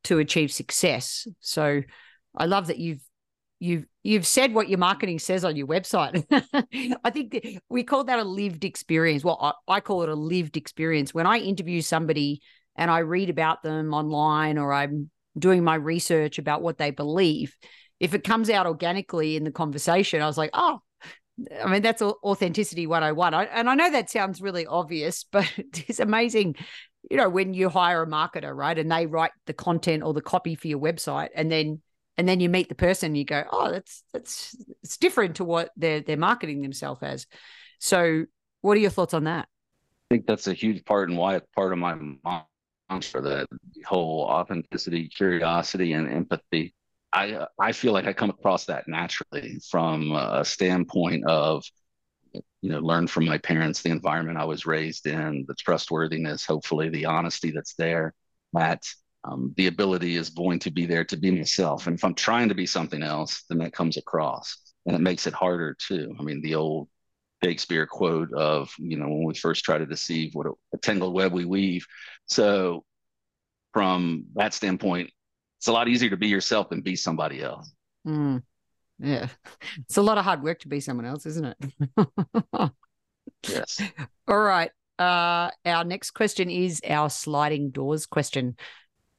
to 0.03 0.19
achieve 0.19 0.51
success 0.51 1.27
so 1.39 1.81
i 2.35 2.45
love 2.45 2.67
that 2.67 2.79
you've 2.79 3.03
you've 3.63 3.85
you've 4.03 4.27
said 4.27 4.53
what 4.53 4.67
your 4.67 4.77
marketing 4.77 5.17
says 5.17 5.45
on 5.45 5.55
your 5.55 5.67
website 5.67 6.25
i 7.03 7.09
think 7.09 7.59
we 7.69 7.81
call 7.81 8.03
that 8.03 8.19
a 8.19 8.23
lived 8.23 8.65
experience 8.65 9.23
well 9.23 9.55
I, 9.67 9.75
I 9.75 9.79
call 9.79 10.03
it 10.03 10.09
a 10.09 10.15
lived 10.15 10.57
experience 10.57 11.13
when 11.13 11.25
i 11.25 11.37
interview 11.37 11.81
somebody 11.81 12.41
and 12.75 12.91
i 12.91 12.99
read 12.99 13.29
about 13.29 13.63
them 13.63 13.93
online 13.93 14.57
or 14.57 14.73
i'm 14.73 15.09
doing 15.39 15.63
my 15.63 15.75
research 15.75 16.39
about 16.39 16.61
what 16.61 16.77
they 16.77 16.91
believe 16.91 17.55
if 18.01 18.13
it 18.13 18.25
comes 18.25 18.49
out 18.49 18.67
organically 18.67 19.37
in 19.37 19.45
the 19.45 19.51
conversation 19.51 20.21
i 20.21 20.27
was 20.27 20.37
like 20.37 20.51
oh 20.53 20.79
I 21.63 21.67
mean, 21.67 21.81
that's 21.81 22.03
authenticity 22.03 22.85
101. 22.85 23.33
I, 23.33 23.45
and 23.45 23.67
I 23.67 23.73
know 23.73 23.89
that 23.89 24.11
sounds 24.11 24.39
really 24.39 24.67
obvious, 24.67 25.25
but 25.31 25.51
it's 25.57 25.99
amazing, 25.99 26.57
you 27.09 27.17
know, 27.17 27.27
when 27.27 27.55
you 27.55 27.69
hire 27.69 28.03
a 28.03 28.07
marketer, 28.07 28.55
right? 28.55 28.77
And 28.77 28.91
they 28.91 29.07
write 29.07 29.31
the 29.47 29.53
content 29.53 30.03
or 30.03 30.13
the 30.13 30.21
copy 30.21 30.53
for 30.53 30.67
your 30.67 30.77
website 30.77 31.29
and 31.33 31.51
then 31.51 31.81
and 32.17 32.27
then 32.27 32.39
you 32.39 32.49
meet 32.49 32.69
the 32.69 32.75
person, 32.75 33.15
you 33.15 33.25
go, 33.25 33.43
oh, 33.51 33.71
that's 33.71 34.03
that's 34.13 34.55
it's 34.83 34.97
different 34.97 35.37
to 35.37 35.43
what 35.43 35.71
they're 35.75 36.01
they're 36.01 36.17
marketing 36.17 36.61
themselves 36.61 37.01
as. 37.01 37.27
So 37.79 38.25
what 38.61 38.77
are 38.77 38.81
your 38.81 38.89
thoughts 38.89 39.13
on 39.13 39.25
that? 39.25 39.47
I 40.11 40.15
think 40.15 40.27
that's 40.27 40.47
a 40.47 40.53
huge 40.53 40.85
part 40.85 41.09
and 41.09 41.17
why 41.17 41.35
it's 41.35 41.47
part 41.55 41.73
of 41.73 41.79
my 41.79 41.95
mantra, 42.89 43.21
that 43.21 43.47
whole 43.85 44.21
authenticity, 44.29 45.09
curiosity, 45.09 45.93
and 45.93 46.07
empathy 46.07 46.73
I 47.13 47.45
I 47.59 47.71
feel 47.71 47.93
like 47.93 48.07
I 48.07 48.13
come 48.13 48.31
across 48.31 48.65
that 48.65 48.87
naturally 48.87 49.59
from 49.69 50.11
a 50.13 50.43
standpoint 50.43 51.25
of 51.27 51.63
you 52.33 52.69
know 52.71 52.79
learn 52.79 53.07
from 53.07 53.25
my 53.25 53.37
parents 53.37 53.81
the 53.81 53.91
environment 53.91 54.39
I 54.39 54.45
was 54.45 54.65
raised 54.65 55.05
in 55.05 55.45
the 55.47 55.53
trustworthiness 55.53 56.45
hopefully 56.45 56.89
the 56.89 57.05
honesty 57.05 57.51
that's 57.51 57.75
there 57.75 58.13
that 58.53 58.83
um, 59.25 59.53
the 59.57 59.67
ability 59.67 60.15
is 60.15 60.29
going 60.29 60.59
to 60.59 60.71
be 60.71 60.85
there 60.85 61.05
to 61.05 61.17
be 61.17 61.31
myself. 61.31 61.87
And 61.87 61.97
if 61.97 62.03
I'm 62.03 62.15
trying 62.15 62.49
to 62.49 62.55
be 62.55 62.65
something 62.65 63.03
else, 63.03 63.43
then 63.49 63.59
that 63.59 63.73
comes 63.73 63.97
across 63.97 64.57
and 64.85 64.95
it 64.95 65.01
makes 65.01 65.27
it 65.27 65.33
harder 65.33 65.75
too. 65.79 66.13
I 66.19 66.23
mean, 66.23 66.41
the 66.41 66.55
old 66.55 66.89
Shakespeare 67.43 67.85
quote 67.85 68.33
of, 68.33 68.73
you 68.77 68.97
know, 68.97 69.07
when 69.07 69.23
we 69.23 69.33
first 69.33 69.63
try 69.63 69.77
to 69.77 69.85
deceive, 69.85 70.33
what 70.33 70.47
a, 70.47 70.51
a 70.73 70.77
tangled 70.77 71.13
web 71.13 71.33
we 71.33 71.45
weave. 71.45 71.85
So, 72.25 72.83
from 73.73 74.25
that 74.35 74.53
standpoint, 74.53 75.09
it's 75.57 75.67
a 75.67 75.71
lot 75.71 75.87
easier 75.87 76.09
to 76.09 76.17
be 76.17 76.27
yourself 76.27 76.69
than 76.69 76.81
be 76.81 76.95
somebody 76.95 77.41
else. 77.41 77.71
Mm. 78.07 78.43
Yeah. 78.99 79.27
It's 79.79 79.97
a 79.97 80.01
lot 80.01 80.17
of 80.17 80.25
hard 80.25 80.43
work 80.43 80.59
to 80.59 80.67
be 80.67 80.79
someone 80.79 81.05
else, 81.05 81.25
isn't 81.25 81.45
it? 81.45 82.71
yes. 83.47 83.81
All 84.27 84.39
right. 84.39 84.69
Uh, 84.99 85.49
our 85.65 85.83
next 85.83 86.11
question 86.11 86.49
is 86.49 86.81
our 86.87 87.09
sliding 87.09 87.71
doors 87.71 88.05
question. 88.05 88.55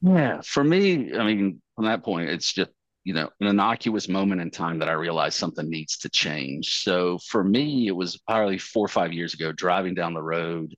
Yeah. 0.05 0.43
For 0.43 0.63
me, 0.63 1.15
I 1.15 1.25
mean, 1.25 1.63
from 1.75 1.87
that 1.87 2.05
point, 2.05 2.29
it's 2.29 2.53
just, 2.53 2.71
you 3.05 3.15
know, 3.15 3.31
an 3.41 3.47
innocuous 3.47 4.07
moment 4.07 4.43
in 4.43 4.51
time 4.51 4.79
that 4.81 4.89
I 4.91 4.93
realized 4.93 5.39
something 5.39 5.69
needs 5.69 5.97
to 5.99 6.11
change. 6.11 6.83
So 6.83 7.19
for 7.31 7.43
me, 7.43 7.87
it 7.89 7.97
was 7.97 8.19
probably 8.19 8.59
four 8.59 8.85
or 8.85 8.89
five 8.89 9.15
years 9.15 9.33
ago, 9.33 9.51
driving 9.51 9.95
down 9.95 10.13
the 10.13 10.23
road 10.23 10.75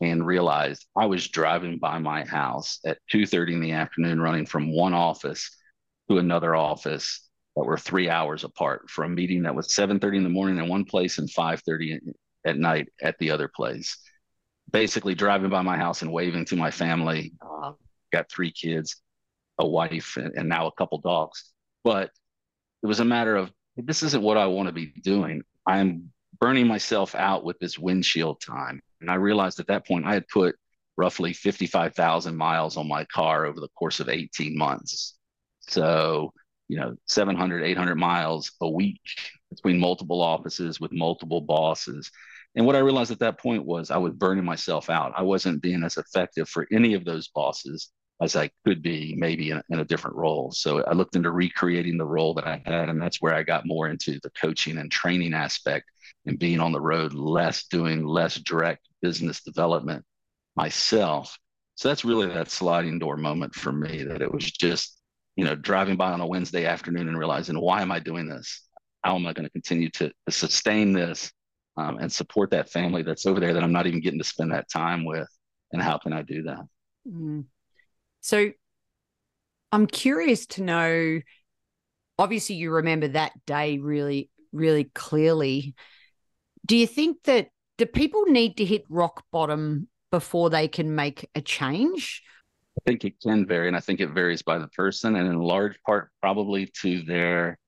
and 0.00 0.26
realized 0.26 0.86
I 0.96 1.04
was 1.06 1.28
driving 1.28 1.78
by 1.78 1.98
my 1.98 2.24
house 2.24 2.80
at 2.86 2.98
2:30 3.10 3.52
in 3.52 3.60
the 3.60 3.72
afternoon, 3.72 4.20
running 4.22 4.46
from 4.46 4.74
one 4.74 4.94
office 4.94 5.54
to 6.08 6.16
another 6.16 6.54
office 6.54 7.28
that 7.56 7.64
were 7.64 7.76
three 7.76 8.08
hours 8.08 8.42
apart 8.42 8.88
for 8.88 9.04
a 9.04 9.08
meeting 9.08 9.42
that 9.42 9.54
was 9.54 9.74
7:30 9.74 10.16
in 10.16 10.24
the 10.24 10.30
morning 10.30 10.56
in 10.56 10.68
one 10.68 10.86
place 10.86 11.18
and 11.18 11.30
5:30 11.30 12.00
at 12.46 12.56
night 12.56 12.88
at 13.02 13.18
the 13.18 13.32
other 13.32 13.48
place. 13.48 13.98
Basically, 14.70 15.14
driving 15.14 15.50
by 15.50 15.60
my 15.60 15.76
house 15.76 16.00
and 16.00 16.10
waving 16.10 16.46
to 16.46 16.56
my 16.56 16.70
family. 16.70 17.34
Got 18.12 18.30
three 18.30 18.52
kids, 18.52 18.96
a 19.58 19.66
wife, 19.66 20.16
and, 20.16 20.34
and 20.36 20.48
now 20.48 20.66
a 20.66 20.72
couple 20.72 20.98
dogs. 20.98 21.52
But 21.84 22.10
it 22.82 22.86
was 22.86 23.00
a 23.00 23.04
matter 23.04 23.36
of 23.36 23.52
this 23.76 24.02
isn't 24.02 24.22
what 24.22 24.36
I 24.36 24.46
want 24.46 24.68
to 24.68 24.72
be 24.72 24.86
doing. 25.02 25.42
I'm 25.66 26.12
burning 26.38 26.66
myself 26.66 27.14
out 27.14 27.44
with 27.44 27.58
this 27.58 27.78
windshield 27.78 28.40
time. 28.40 28.82
And 29.00 29.10
I 29.10 29.14
realized 29.14 29.60
at 29.60 29.68
that 29.68 29.86
point 29.86 30.06
I 30.06 30.14
had 30.14 30.28
put 30.28 30.56
roughly 30.96 31.32
55,000 31.32 32.36
miles 32.36 32.76
on 32.76 32.88
my 32.88 33.04
car 33.06 33.46
over 33.46 33.60
the 33.60 33.68
course 33.78 34.00
of 34.00 34.08
18 34.08 34.56
months. 34.56 35.16
So, 35.60 36.32
you 36.68 36.78
know, 36.78 36.94
700, 37.06 37.64
800 37.64 37.94
miles 37.96 38.52
a 38.60 38.68
week 38.68 39.00
between 39.50 39.78
multiple 39.78 40.20
offices 40.20 40.80
with 40.80 40.92
multiple 40.92 41.40
bosses. 41.40 42.10
And 42.54 42.66
what 42.66 42.76
I 42.76 42.80
realized 42.80 43.10
at 43.10 43.20
that 43.20 43.38
point 43.38 43.64
was 43.64 43.90
I 43.90 43.96
was 43.96 44.12
burning 44.12 44.44
myself 44.44 44.90
out. 44.90 45.12
I 45.16 45.22
wasn't 45.22 45.62
being 45.62 45.82
as 45.82 45.96
effective 45.96 46.48
for 46.48 46.66
any 46.70 46.94
of 46.94 47.04
those 47.04 47.28
bosses 47.28 47.90
as 48.22 48.36
I 48.36 48.50
could 48.64 48.82
be, 48.82 49.16
maybe 49.18 49.50
in, 49.50 49.60
in, 49.68 49.80
a 49.80 49.84
different 49.84 50.16
role. 50.16 50.52
So 50.52 50.84
I 50.84 50.92
looked 50.92 51.16
into 51.16 51.32
recreating 51.32 51.98
the 51.98 52.06
role 52.06 52.34
that 52.34 52.46
I 52.46 52.62
had, 52.64 52.88
and 52.88 53.02
that's 53.02 53.20
where 53.20 53.34
I 53.34 53.42
got 53.42 53.66
more 53.66 53.88
into 53.88 54.20
the 54.22 54.30
coaching 54.40 54.78
and 54.78 54.90
training 54.90 55.34
aspect 55.34 55.90
and 56.24 56.38
being 56.38 56.60
on 56.60 56.70
the 56.70 56.80
road 56.80 57.14
less, 57.14 57.64
doing 57.64 58.06
less 58.06 58.36
direct 58.36 58.88
business 59.00 59.42
development 59.42 60.04
myself. 60.54 61.36
So 61.74 61.88
that's 61.88 62.04
really 62.04 62.28
that 62.28 62.48
sliding 62.48 63.00
door 63.00 63.16
moment 63.16 63.56
for 63.56 63.72
me 63.72 64.04
that 64.04 64.22
it 64.22 64.32
was 64.32 64.50
just, 64.52 65.00
you 65.34 65.44
know, 65.44 65.56
driving 65.56 65.96
by 65.96 66.12
on 66.12 66.20
a 66.20 66.26
Wednesday 66.26 66.64
afternoon 66.64 67.08
and 67.08 67.18
realizing, 67.18 67.60
why 67.60 67.82
am 67.82 67.90
I 67.90 67.98
doing 67.98 68.28
this? 68.28 68.68
How 69.02 69.16
am 69.16 69.26
I 69.26 69.32
going 69.32 69.46
to 69.46 69.52
continue 69.52 69.90
to, 69.90 70.12
to 70.26 70.32
sustain 70.32 70.92
this 70.92 71.32
um, 71.76 71.98
and 71.98 72.12
support 72.12 72.50
that 72.50 72.70
family 72.70 73.02
that's 73.02 73.26
over 73.26 73.40
there 73.40 73.52
that 73.52 73.64
I'm 73.64 73.72
not 73.72 73.88
even 73.88 74.00
getting 74.00 74.20
to 74.20 74.24
spend 74.24 74.52
that 74.52 74.70
time 74.70 75.04
with? 75.04 75.26
And 75.72 75.82
how 75.82 75.98
can 75.98 76.12
I 76.12 76.22
do 76.22 76.44
that? 76.44 76.60
Mm. 77.10 77.46
So 78.22 78.50
I'm 79.70 79.86
curious 79.86 80.46
to 80.46 80.62
know 80.62 81.20
obviously, 82.18 82.56
you 82.56 82.70
remember 82.70 83.08
that 83.08 83.32
day 83.46 83.78
really, 83.78 84.30
really 84.52 84.84
clearly. 84.84 85.74
Do 86.64 86.76
you 86.76 86.86
think 86.86 87.24
that 87.24 87.48
do 87.78 87.86
people 87.86 88.24
need 88.26 88.58
to 88.58 88.64
hit 88.64 88.84
rock 88.88 89.24
bottom 89.32 89.88
before 90.10 90.50
they 90.50 90.68
can 90.68 90.94
make 90.94 91.28
a 91.34 91.40
change? 91.40 92.22
I 92.78 92.90
think 92.90 93.04
it 93.04 93.20
can 93.20 93.46
vary, 93.46 93.68
and 93.68 93.76
I 93.76 93.80
think 93.80 94.00
it 94.00 94.10
varies 94.10 94.42
by 94.42 94.58
the 94.58 94.68
person, 94.68 95.16
and 95.16 95.26
in 95.26 95.38
large 95.38 95.78
part, 95.84 96.10
probably 96.20 96.70
to 96.82 97.02
their 97.02 97.58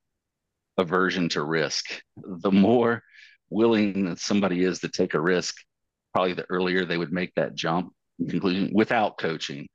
aversion 0.79 1.29
to 1.31 1.43
risk. 1.43 2.03
The 2.17 2.53
more 2.53 3.03
willing 3.51 4.07
that 4.07 4.19
somebody 4.19 4.65
is 4.65 4.79
to 4.81 4.89
take 4.89 5.15
a 5.15 5.21
risk, 5.21 5.57
probably 6.13 6.33
the 6.33 6.47
earlier 6.49 6.85
they 6.85 6.97
would 6.97 7.13
make 7.13 7.35
that 7.35 7.55
jump. 7.55 7.93
In 8.19 8.29
conclusion, 8.29 8.71
without 8.73 9.19
coaching, 9.19 9.69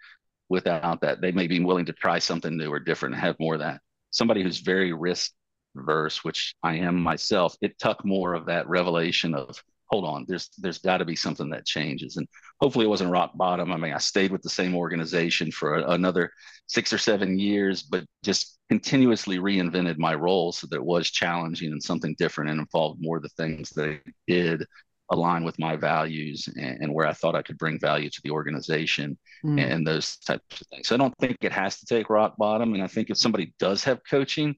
without 0.50 1.02
that, 1.02 1.22
they 1.22 1.32
may 1.32 1.48
be 1.48 1.60
willing 1.60 1.86
to 1.86 1.94
try 1.94 2.20
something 2.20 2.58
new 2.58 2.72
or 2.72 2.80
different 2.80 3.16
and 3.16 3.24
have 3.24 3.40
more 3.40 3.56
of 3.56 3.62
that. 3.62 3.82
Somebody 4.12 4.44
who's 4.44 4.60
very 4.60 4.92
risk 4.94 5.32
averse, 5.78 6.24
which 6.24 6.56
I 6.64 6.76
am 6.78 7.00
myself, 7.00 7.56
it 7.62 7.78
took 7.80 8.04
more 8.04 8.34
of 8.34 8.48
that 8.48 8.68
revelation 8.68 9.36
of 9.36 9.62
hold 9.90 10.06
on, 10.06 10.26
there's 10.28 10.50
there's 10.58 10.78
got 10.78 10.98
to 10.98 11.06
be 11.06 11.16
something 11.16 11.50
that 11.50 11.66
changes. 11.66 12.18
And 12.18 12.28
hopefully 12.62 12.86
it 12.86 12.90
wasn't 12.90 13.12
rock 13.12 13.32
bottom. 13.36 13.72
I 13.72 13.78
mean, 13.78 13.94
I 13.94 13.98
stayed 13.98 14.32
with 14.32 14.42
the 14.42 14.50
same 14.50 14.76
organization 14.76 15.52
for 15.52 15.76
a, 15.76 15.92
another 15.92 16.32
six 16.68 16.94
or 16.94 16.98
seven 16.98 17.40
years, 17.40 17.82
but 17.82 18.06
just 18.24 18.60
continuously 18.70 19.40
reinvented 19.40 19.98
my 19.98 20.14
role 20.14 20.52
so 20.52 20.68
that 20.68 20.78
it 20.78 20.86
was 20.86 21.10
challenging 21.10 21.72
and 21.72 21.82
something 21.82 22.16
different 22.20 22.52
and 22.52 22.60
involved 22.60 23.02
more 23.02 23.18
of 23.18 23.24
the 23.24 23.30
things 23.30 23.72
that 23.72 23.90
I 23.90 24.00
did 24.28 24.64
align 25.12 25.44
with 25.44 25.58
my 25.60 25.76
values 25.76 26.48
and, 26.56 26.82
and, 26.82 26.94
where 26.94 27.08
I 27.08 27.14
thought 27.14 27.36
I 27.36 27.42
could 27.42 27.58
bring 27.58 27.80
value 27.80 28.10
to 28.10 28.22
the 28.24 28.30
organization 28.30 29.18
mm. 29.44 29.62
and, 29.62 29.74
and 29.74 29.88
those 29.88 30.18
types 30.18 30.62
of 30.62 30.68
things. 30.68 30.88
So 30.88 30.96
I 30.96 30.98
don't 30.98 31.18
think 31.20 31.38
it 31.42 31.52
has 31.52 31.80
to 31.80 31.86
take 31.86 32.10
rock 32.10 32.36
bottom. 32.38 32.74
And 32.74 32.84
I 32.84 32.88
think 32.88 33.10
if 33.10 33.18
somebody 33.18 33.54
does 33.60 33.84
have 33.86 34.02
coaching, 34.10 34.56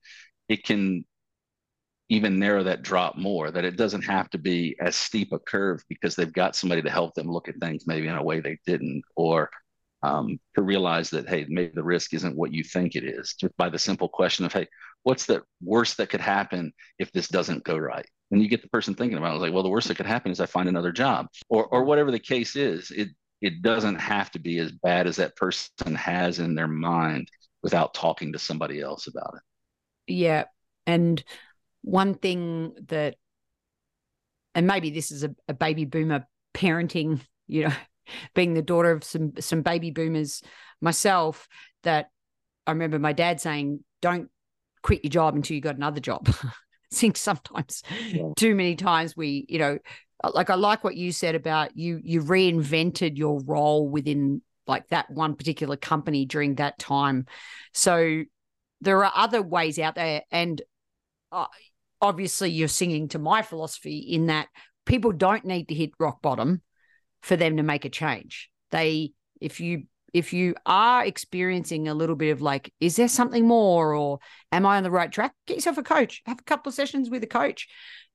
it 0.50 0.63
can 0.63 1.05
even 2.10 2.39
narrow 2.39 2.63
that 2.63 2.81
drop 2.81 3.17
more, 3.17 3.51
that 3.51 3.63
it 3.63 3.77
doesn't 3.77 4.01
have 4.01 4.29
to 4.31 4.38
be 4.38 4.75
as 4.81 4.98
steep 4.98 5.31
a 5.31 5.39
curve 5.39 5.81
because 5.88 6.13
they've 6.13 6.34
got 6.34 6.58
somebody 6.58 6.81
to 6.81 6.89
help 6.89 7.13
them 7.15 7.31
look 7.31 7.48
at 7.48 7.55
things 7.62 7.88
maybe 7.88 8.08
in 8.08 8.15
a 8.15 8.24
way 8.24 8.41
they 8.41 8.58
didn't, 8.65 9.01
or 9.15 9.50
um, 10.03 10.38
to 10.55 10.62
realize 10.62 11.10
that, 11.12 11.29
hey, 11.29 11.46
maybe 11.48 11.72
the 11.74 11.84
risk 11.84 12.13
isn't 12.13 12.36
what 12.36 12.51
you 12.51 12.65
think 12.65 12.96
it 12.96 13.05
is, 13.05 13.36
just 13.39 13.55
by 13.55 13.70
the 13.70 13.79
simple 13.79 14.10
question 14.10 14.46
of, 14.46 14.51
hey, 14.51 14.67
what's 15.03 15.25
the 15.25 15.41
worst 15.63 15.98
that 15.98 16.10
could 16.10 16.20
happen 16.20 16.74
if 17.00 17.10
this 17.13 17.29
doesn't 17.29 17.63
go 17.63 17.77
right? 17.77 18.08
And 18.31 18.41
you 18.41 18.47
get 18.47 18.61
the 18.61 18.69
person 18.69 18.95
thinking 18.95 19.17
about 19.17 19.35
it, 19.35 19.39
like, 19.39 19.53
well, 19.53 19.63
the 19.63 19.69
worst 19.69 19.89
that 19.89 19.97
could 19.97 20.05
happen 20.05 20.31
is 20.31 20.39
I 20.39 20.45
find 20.45 20.69
another 20.69 20.91
job, 20.93 21.27
or 21.50 21.65
or 21.65 21.83
whatever 21.83 22.11
the 22.11 22.19
case 22.19 22.55
is. 22.55 22.89
It 22.91 23.09
it 23.41 23.61
doesn't 23.61 23.95
have 23.95 24.31
to 24.31 24.39
be 24.39 24.59
as 24.59 24.71
bad 24.71 25.07
as 25.07 25.17
that 25.17 25.35
person 25.35 25.95
has 25.95 26.39
in 26.39 26.55
their 26.55 26.67
mind 26.67 27.27
without 27.61 27.93
talking 27.93 28.31
to 28.31 28.39
somebody 28.39 28.79
else 28.79 29.07
about 29.07 29.33
it. 29.35 30.13
Yeah, 30.13 30.45
and 30.88 31.21
one 31.81 32.13
thing 32.13 32.73
that, 32.88 33.15
and 34.55 34.67
maybe 34.67 34.91
this 34.91 35.11
is 35.11 35.23
a, 35.23 35.35
a 35.47 35.53
baby 35.53 35.85
boomer 35.85 36.25
parenting, 36.53 37.19
you 37.47 37.65
know, 37.65 37.73
being 38.33 38.53
the 38.53 38.61
daughter 38.61 38.91
of 38.91 39.03
some 39.03 39.33
some 39.39 39.61
baby 39.61 39.91
boomers 39.91 40.41
myself, 40.79 41.47
that 41.83 42.09
I 42.65 42.71
remember 42.71 42.97
my 42.97 43.13
dad 43.13 43.41
saying, 43.41 43.83
"Don't 44.01 44.29
quit 44.83 45.03
your 45.03 45.09
job 45.09 45.35
until 45.35 45.55
you 45.55 45.61
got 45.61 45.75
another 45.75 46.00
job." 46.00 46.33
Think 46.93 47.17
sometimes, 47.17 47.83
yeah. 48.10 48.29
too 48.36 48.53
many 48.53 48.75
times 48.75 49.15
we, 49.15 49.45
you 49.48 49.60
know, 49.60 49.79
like 50.33 50.50
I 50.50 50.55
like 50.55 50.83
what 50.83 50.95
you 50.95 51.12
said 51.12 51.36
about 51.36 51.75
you 51.75 52.00
you 52.03 52.21
reinvented 52.21 53.17
your 53.17 53.41
role 53.41 53.88
within 53.89 54.41
like 54.67 54.88
that 54.89 55.10
one 55.10 55.36
particular 55.36 55.75
company 55.75 56.25
during 56.25 56.55
that 56.55 56.77
time. 56.77 57.25
So 57.74 58.24
there 58.81 59.03
are 59.03 59.12
other 59.15 59.41
ways 59.41 59.79
out 59.79 59.95
there, 59.95 60.24
and 60.31 60.62
uh, 61.31 61.48
obviously 62.01 62.50
you're 62.51 62.67
singing 62.67 63.07
to 63.10 63.19
my 63.19 63.41
philosophy 63.41 64.00
in 64.00 64.27
that 64.27 64.48
people 64.86 65.12
don't 65.12 65.45
need 65.45 65.67
to 65.69 65.74
hit 65.74 65.91
rock 66.00 66.21
bottom 66.21 66.62
for 67.21 67.36
them 67.36 67.57
to 67.57 67.63
make 67.63 67.86
a 67.86 67.89
change. 67.89 68.50
They, 68.71 69.12
if 69.39 69.60
you 69.60 69.83
if 70.13 70.34
you 70.34 70.56
are 70.65 71.06
experiencing 71.06 71.88
a 71.88 71.94
little 71.94 72.15
bit 72.15 72.32
of 72.32 72.41
like, 72.41 72.74
is 72.80 72.96
there 72.96 73.08
something 73.08 73.48
more, 73.48 73.96
or 73.96 74.20
am 74.51 74.65
I 74.65 74.77
on 74.77 74.84
the 74.84 74.91
right 74.91 75.12
track? 75.12 75.34
Get 75.48 75.56
yourself 75.58 75.77
a 75.77 75.84
coach. 75.84 76.22
Have 76.25 76.39
a 76.39 76.44
couple 76.44 76.70
of 76.70 76.75
sessions 76.75 77.10
with 77.10 77.24
a 77.24 77.27
coach, 77.27 77.68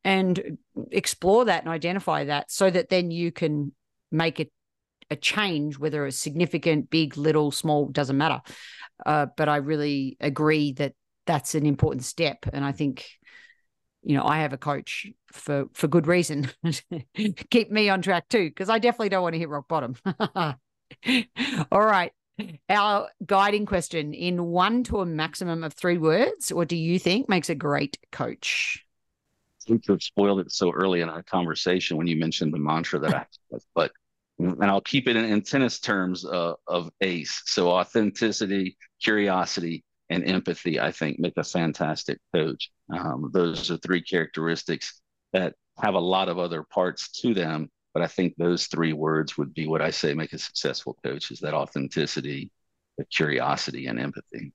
and 0.05 0.59
explore 0.91 1.47
that 1.47 1.63
and 1.63 1.71
identify 1.73 2.25
that, 2.25 2.51
so 2.51 2.71
that 2.71 2.89
then 2.89 3.11
you 3.11 3.33
can 3.33 3.73
make 4.13 4.41
it 4.41 4.51
a 5.11 5.17
change, 5.17 5.79
whether 5.79 6.07
it's 6.07 6.19
significant, 6.19 6.91
big, 6.91 7.17
little, 7.17 7.51
small, 7.51 7.87
doesn't 7.87 8.19
matter. 8.19 8.41
Uh, 9.05 9.27
but 9.37 9.49
I 9.49 9.57
really 9.57 10.17
agree 10.21 10.73
that 10.75 10.95
that's 11.27 11.55
an 11.55 11.67
important 11.67 12.05
step, 12.05 12.47
and 12.53 12.65
I 12.65 12.73
think 12.73 13.07
you 14.03 14.17
know, 14.17 14.25
I 14.25 14.39
have 14.39 14.53
a 14.53 14.59
coach 14.59 15.09
for 15.33 15.67
for 15.73 15.89
good 15.89 16.07
reason. 16.07 16.49
Keep 17.51 17.73
me 17.73 17.89
on 17.89 18.03
track 18.03 18.29
too, 18.29 18.49
because 18.49 18.69
I 18.69 18.79
definitely 18.79 19.09
don't 19.09 19.23
want 19.23 19.35
to 19.35 19.39
hit 19.39 19.49
rock 19.49 19.67
bottom. 19.67 19.97
All 21.73 21.85
right. 21.85 22.13
Our 22.69 23.09
guiding 23.25 23.65
question 23.65 24.13
in 24.13 24.45
one 24.45 24.85
to 24.85 25.01
a 25.01 25.07
maximum 25.07 25.65
of 25.65 25.73
three 25.73 25.99
words, 25.99 26.53
what 26.53 26.69
do 26.69 26.77
you 26.77 26.99
think 26.99 27.29
makes 27.29 27.49
a 27.49 27.55
great 27.55 27.99
coach? 28.13 28.85
I 29.63 29.69
think 29.69 29.87
have 29.89 30.03
spoiled 30.03 30.41
it 30.41 30.53
so 30.53 30.71
early 30.71 31.01
in 31.01 31.09
our 31.09 31.23
conversation 31.23 31.97
when 31.97 32.07
you 32.07 32.17
mentioned 32.17 32.53
the 32.53 32.59
mantra 32.59 32.99
that 33.01 33.15
I, 33.15 33.57
but 33.75 33.91
and 34.39 34.65
I'll 34.65 34.83
keep 34.83 35.09
it 35.09 35.17
in, 35.17 35.25
in 35.25 35.43
tennis 35.43 35.81
terms 35.81 36.25
uh, 36.25 36.55
of 36.67 36.91
ACE. 37.01 37.43
So 37.47 37.71
authenticity, 37.71 38.77
curiosity, 39.03 39.83
and 40.11 40.25
empathy, 40.25 40.79
I 40.79 40.93
think, 40.93 41.19
make 41.19 41.37
a 41.37 41.45
fantastic 41.45 42.19
coach. 42.35 42.71
Um, 42.93 43.31
those 43.33 43.71
are 43.71 43.79
three 43.79 44.03
characteristics 44.03 45.01
that 45.33 45.55
have 45.79 45.95
a 45.95 46.01
lot 46.01 46.29
of 46.29 46.39
other 46.39 46.63
parts 46.63 47.11
to 47.23 47.35
them, 47.35 47.71
but 47.97 48.03
I 48.03 48.09
think 48.09 48.35
those 48.37 48.67
three 48.67 48.93
words 48.93 49.39
would 49.39 49.55
be 49.55 49.67
what 49.67 49.81
I 49.81 49.89
say 49.89 50.13
make 50.13 50.35
a 50.35 50.39
successful 50.39 50.99
coach: 51.03 51.31
is 51.31 51.41
that 51.41 51.55
authenticity, 51.55 52.51
the 52.99 53.07
curiosity, 53.07 53.87
and 53.87 53.99
empathy. 53.99 54.53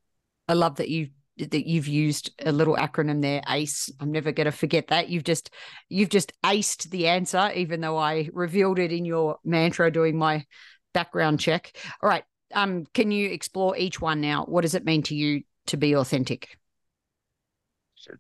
I 0.48 0.54
love 0.54 0.76
that 0.76 0.90
you 0.90 1.10
that 1.40 1.68
you've 1.68 1.88
used 1.88 2.30
a 2.46 2.52
little 2.52 2.76
acronym 2.76 3.24
there 3.24 3.42
ace. 3.50 3.90
I'm 4.00 4.12
never 4.12 4.32
going 4.32 4.46
to 4.46 4.52
forget 4.52 4.90
that. 4.90 5.10
You've 5.10 5.24
just 5.24 5.50
you've 5.90 6.10
just 6.10 6.34
aced 6.46 6.92
the 6.92 7.08
answer 7.08 7.52
even 7.56 7.82
though 7.82 7.98
i 7.98 8.30
revealed 8.32 8.78
it 8.78 8.92
in 8.92 9.06
your 9.06 9.38
mantra 9.44 9.92
doing 9.92 10.20
my 10.20 10.46
background 10.94 11.40
check. 11.40 11.76
All 12.04 12.10
right 12.10 12.24
um 12.54 12.86
can 12.94 13.10
you 13.10 13.32
explore 13.32 13.76
each 13.76 14.00
one 14.00 14.22
now? 14.22 14.46
What 14.46 14.62
does 14.62 14.76
it 14.76 14.86
mean 14.86 15.02
to 15.04 15.16
you 15.16 15.42
to 15.66 15.78
be 15.78 15.96
authentic? 15.96 16.60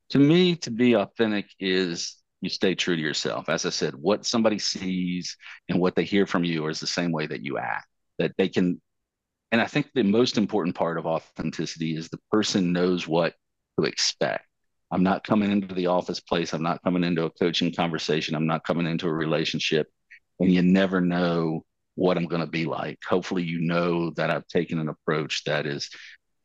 To 0.09 0.17
me 0.17 0.55
to 0.55 0.71
be 0.71 0.95
authentic 0.95 1.45
is 1.59 2.15
you 2.41 2.49
stay 2.49 2.75
true 2.75 2.95
to 2.95 3.01
yourself 3.01 3.49
as 3.49 3.65
i 3.65 3.69
said 3.69 3.93
what 3.95 4.25
somebody 4.25 4.59
sees 4.59 5.37
and 5.69 5.79
what 5.79 5.95
they 5.95 6.03
hear 6.03 6.25
from 6.25 6.43
you 6.43 6.67
is 6.67 6.79
the 6.79 6.87
same 6.87 7.11
way 7.11 7.27
that 7.27 7.43
you 7.43 7.57
act 7.57 7.87
that 8.17 8.33
they 8.37 8.49
can 8.49 8.79
and 9.51 9.59
I 9.59 9.67
think 9.67 9.89
the 9.93 10.03
most 10.03 10.37
important 10.37 10.75
part 10.75 10.97
of 10.97 11.05
authenticity 11.05 11.95
is 11.95 12.07
the 12.07 12.19
person 12.31 12.71
knows 12.71 13.07
what 13.07 13.33
to 13.77 13.85
expect. 13.85 14.45
I'm 14.91 15.03
not 15.03 15.25
coming 15.25 15.51
into 15.51 15.73
the 15.73 15.87
office 15.87 16.19
place. 16.19 16.53
I'm 16.53 16.63
not 16.63 16.81
coming 16.83 17.03
into 17.03 17.25
a 17.25 17.29
coaching 17.29 17.73
conversation. 17.73 18.35
I'm 18.35 18.47
not 18.47 18.63
coming 18.65 18.87
into 18.87 19.07
a 19.07 19.13
relationship. 19.13 19.87
And 20.39 20.51
you 20.51 20.61
never 20.61 21.01
know 21.01 21.65
what 21.95 22.17
I'm 22.17 22.27
going 22.27 22.41
to 22.41 22.47
be 22.47 22.65
like. 22.65 22.99
Hopefully, 23.07 23.43
you 23.43 23.59
know 23.59 24.11
that 24.11 24.29
I've 24.29 24.47
taken 24.47 24.79
an 24.79 24.89
approach 24.89 25.43
that 25.43 25.65
is 25.65 25.89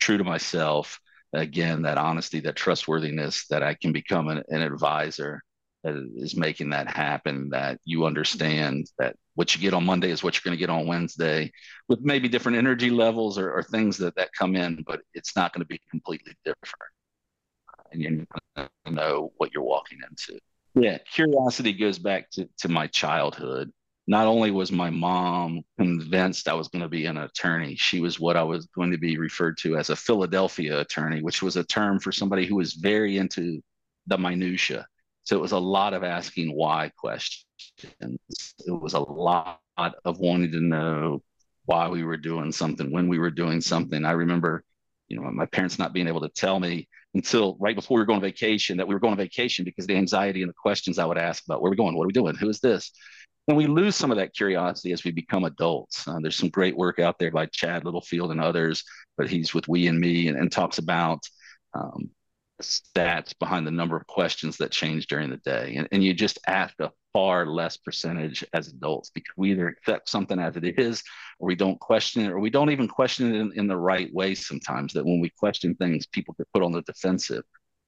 true 0.01 0.19
to 0.19 0.25
myself. 0.25 0.99
Again, 1.33 1.83
that 1.83 1.99
honesty, 1.99 2.41
that 2.41 2.57
trustworthiness, 2.57 3.47
that 3.49 3.63
I 3.63 3.75
can 3.75 3.93
become 3.93 4.29
an, 4.29 4.43
an 4.49 4.63
advisor 4.63 5.43
is 5.85 6.37
making 6.37 6.71
that 6.71 6.89
happen, 6.89 7.51
that 7.51 7.79
you 7.85 8.07
understand 8.07 8.91
that 8.99 9.17
what 9.35 9.55
you 9.55 9.61
get 9.61 9.75
on 9.75 9.85
Monday 9.85 10.11
is 10.11 10.23
what 10.23 10.35
you're 10.35 10.49
going 10.49 10.57
to 10.57 10.61
get 10.61 10.71
on 10.71 10.87
Wednesday, 10.87 11.53
with 11.89 12.01
maybe 12.01 12.29
different 12.29 12.59
energy 12.59 12.91
levels 12.91 13.39
or, 13.39 13.53
or 13.53 13.63
things 13.63 13.97
that, 13.99 14.17
that 14.17 14.33
come 14.37 14.57
in, 14.57 14.83
but 14.87 15.03
it's 15.15 15.37
not 15.37 15.53
going 15.53 15.61
to 15.61 15.67
be 15.67 15.81
completely 15.91 16.33
different. 16.45 16.91
And 17.93 18.27
to 18.57 18.91
know 18.91 19.33
what 19.37 19.53
you're 19.53 19.63
walking 19.63 19.99
into. 20.11 20.41
Yeah, 20.75 20.99
curiosity 20.99 21.73
goes 21.73 21.99
back 21.99 22.31
to, 22.33 22.49
to 22.59 22.69
my 22.69 22.87
childhood. 22.89 23.73
Not 24.09 24.27
only 24.27 24.51
was 24.51 24.71
my 24.71 24.91
mom 24.91 25.63
convinced 25.79 26.49
I 26.49 26.55
was 26.55 26.69
going 26.69 26.83
to 26.83 26.89
be 26.89 27.07
an 27.07 27.17
attorney, 27.17 27.77
she 27.77 28.01
was 28.01 28.21
what 28.21 28.37
I 28.37 28.43
was 28.43 28.67
going 28.67 28.91
to 28.91 28.99
be 28.99 29.19
referred 29.19 29.59
to 29.59 29.77
as 29.77 29.91
a 29.91 29.97
Philadelphia 29.97 30.81
attorney, 30.81 31.23
which 31.23 31.43
was 31.43 31.57
a 31.57 31.65
term 31.65 31.99
for 31.99 32.13
somebody 32.13 32.47
who 32.47 32.57
was 32.57 32.75
very 32.75 33.19
into 33.19 33.61
the 34.07 34.19
minutia 34.19 34.87
so 35.27 35.37
it 35.37 35.43
was 35.43 35.53
a 35.53 35.59
lot 35.59 35.93
of 35.93 36.05
asking 36.05 36.55
why 36.55 36.93
questions. 36.97 37.45
It 37.81 38.71
was 38.71 38.95
a 38.95 39.01
lot 39.01 39.61
of 39.77 40.21
wanting 40.21 40.53
to 40.53 40.61
know 40.61 41.23
why 41.65 41.89
we 41.89 42.05
were 42.05 42.17
doing 42.17 42.53
something, 42.53 42.93
when 42.93 43.09
we 43.09 43.19
were 43.19 43.33
doing 43.33 43.61
something. 43.61 44.05
I 44.05 44.13
remember, 44.13 44.63
you 45.09 45.21
know, 45.21 45.29
my 45.33 45.47
parents 45.47 45.81
not 45.81 45.93
being 45.93 46.07
able 46.07 46.21
to 46.21 46.29
tell 46.29 46.61
me 46.61 46.89
until 47.13 47.57
right 47.59 47.75
before 47.75 47.97
we 47.97 48.03
were 48.03 48.07
going 48.07 48.19
on 48.19 48.23
vacation 48.23 48.77
that 48.77 48.87
we 48.87 48.95
were 48.95 49.01
going 49.01 49.13
on 49.13 49.19
vacation 49.19 49.65
because 49.65 49.87
the 49.89 49.97
anxiety 49.97 50.43
and 50.43 50.49
the 50.49 50.55
questions 50.55 50.97
I 50.97 51.05
would 51.05 51.19
ask 51.19 51.45
about 51.45 51.61
where 51.61 51.71
are 51.71 51.73
we 51.73 51.77
going, 51.77 51.97
what 51.97 52.05
are 52.05 52.07
we 52.07 52.13
doing, 52.13 52.37
who 52.37 52.49
is 52.49 52.61
this? 52.61 52.93
And 53.49 53.57
we 53.57 53.67
lose 53.67 53.97
some 53.97 54.13
of 54.13 54.19
that 54.19 54.33
curiosity 54.33 54.93
as 54.93 55.03
we 55.03 55.11
become 55.11 55.45
adults. 55.45 56.07
Uh, 56.07 56.21
there's 56.21 56.37
some 56.37 56.51
great 56.51 56.77
work 56.77 57.01
out 57.01 57.19
there 57.19 57.33
by 57.33 57.47
Chad 57.47 57.85
Littlefield 57.85 58.31
and 58.31 58.41
others, 58.41 58.85
but 59.17 59.29
he's 59.29 59.55
with 59.55 59.67
We 59.67 59.89
and 59.89 59.99
Me 59.99 60.29
and, 60.29 60.39
and 60.39 60.53
talks 60.53 60.79
about 60.79 61.21
um, 61.75 62.11
stats 62.63 63.39
behind 63.39 63.67
the 63.67 63.71
number 63.71 63.97
of 63.97 64.07
questions 64.07 64.57
that 64.57 64.71
change 64.71 65.07
during 65.07 65.31
the 65.31 65.37
day. 65.39 65.75
And, 65.77 65.89
and 65.93 66.03
you 66.03 66.15
just 66.15 66.39
ask 66.47 66.75
a 66.81 66.91
far 67.13 67.47
less 67.47 67.77
percentage 67.77 68.45
as 68.53 68.69
adults 68.69 69.11
because 69.11 69.33
we 69.37 69.51
either 69.51 69.69
accept 69.69 70.09
something 70.09 70.39
as 70.39 70.57
it 70.57 70.79
is 70.79 71.03
or 71.39 71.47
we 71.47 71.55
don't 71.55 71.81
question 71.81 72.25
it 72.25 72.31
or 72.31 72.39
we 72.39 72.51
don't 72.51 72.71
even 72.71 72.89
question 72.89 73.35
it 73.35 73.39
in, 73.39 73.53
in 73.57 73.67
the 73.67 73.77
right 73.77 74.13
way 74.13 74.35
sometimes 74.35 74.93
that 74.93 75.05
when 75.05 75.21
we 75.21 75.31
question 75.31 75.75
things 75.77 76.07
people 76.07 76.35
get 76.37 76.47
put 76.53 76.63
on 76.63 76.73
the 76.73 76.83
defensive 76.83 77.43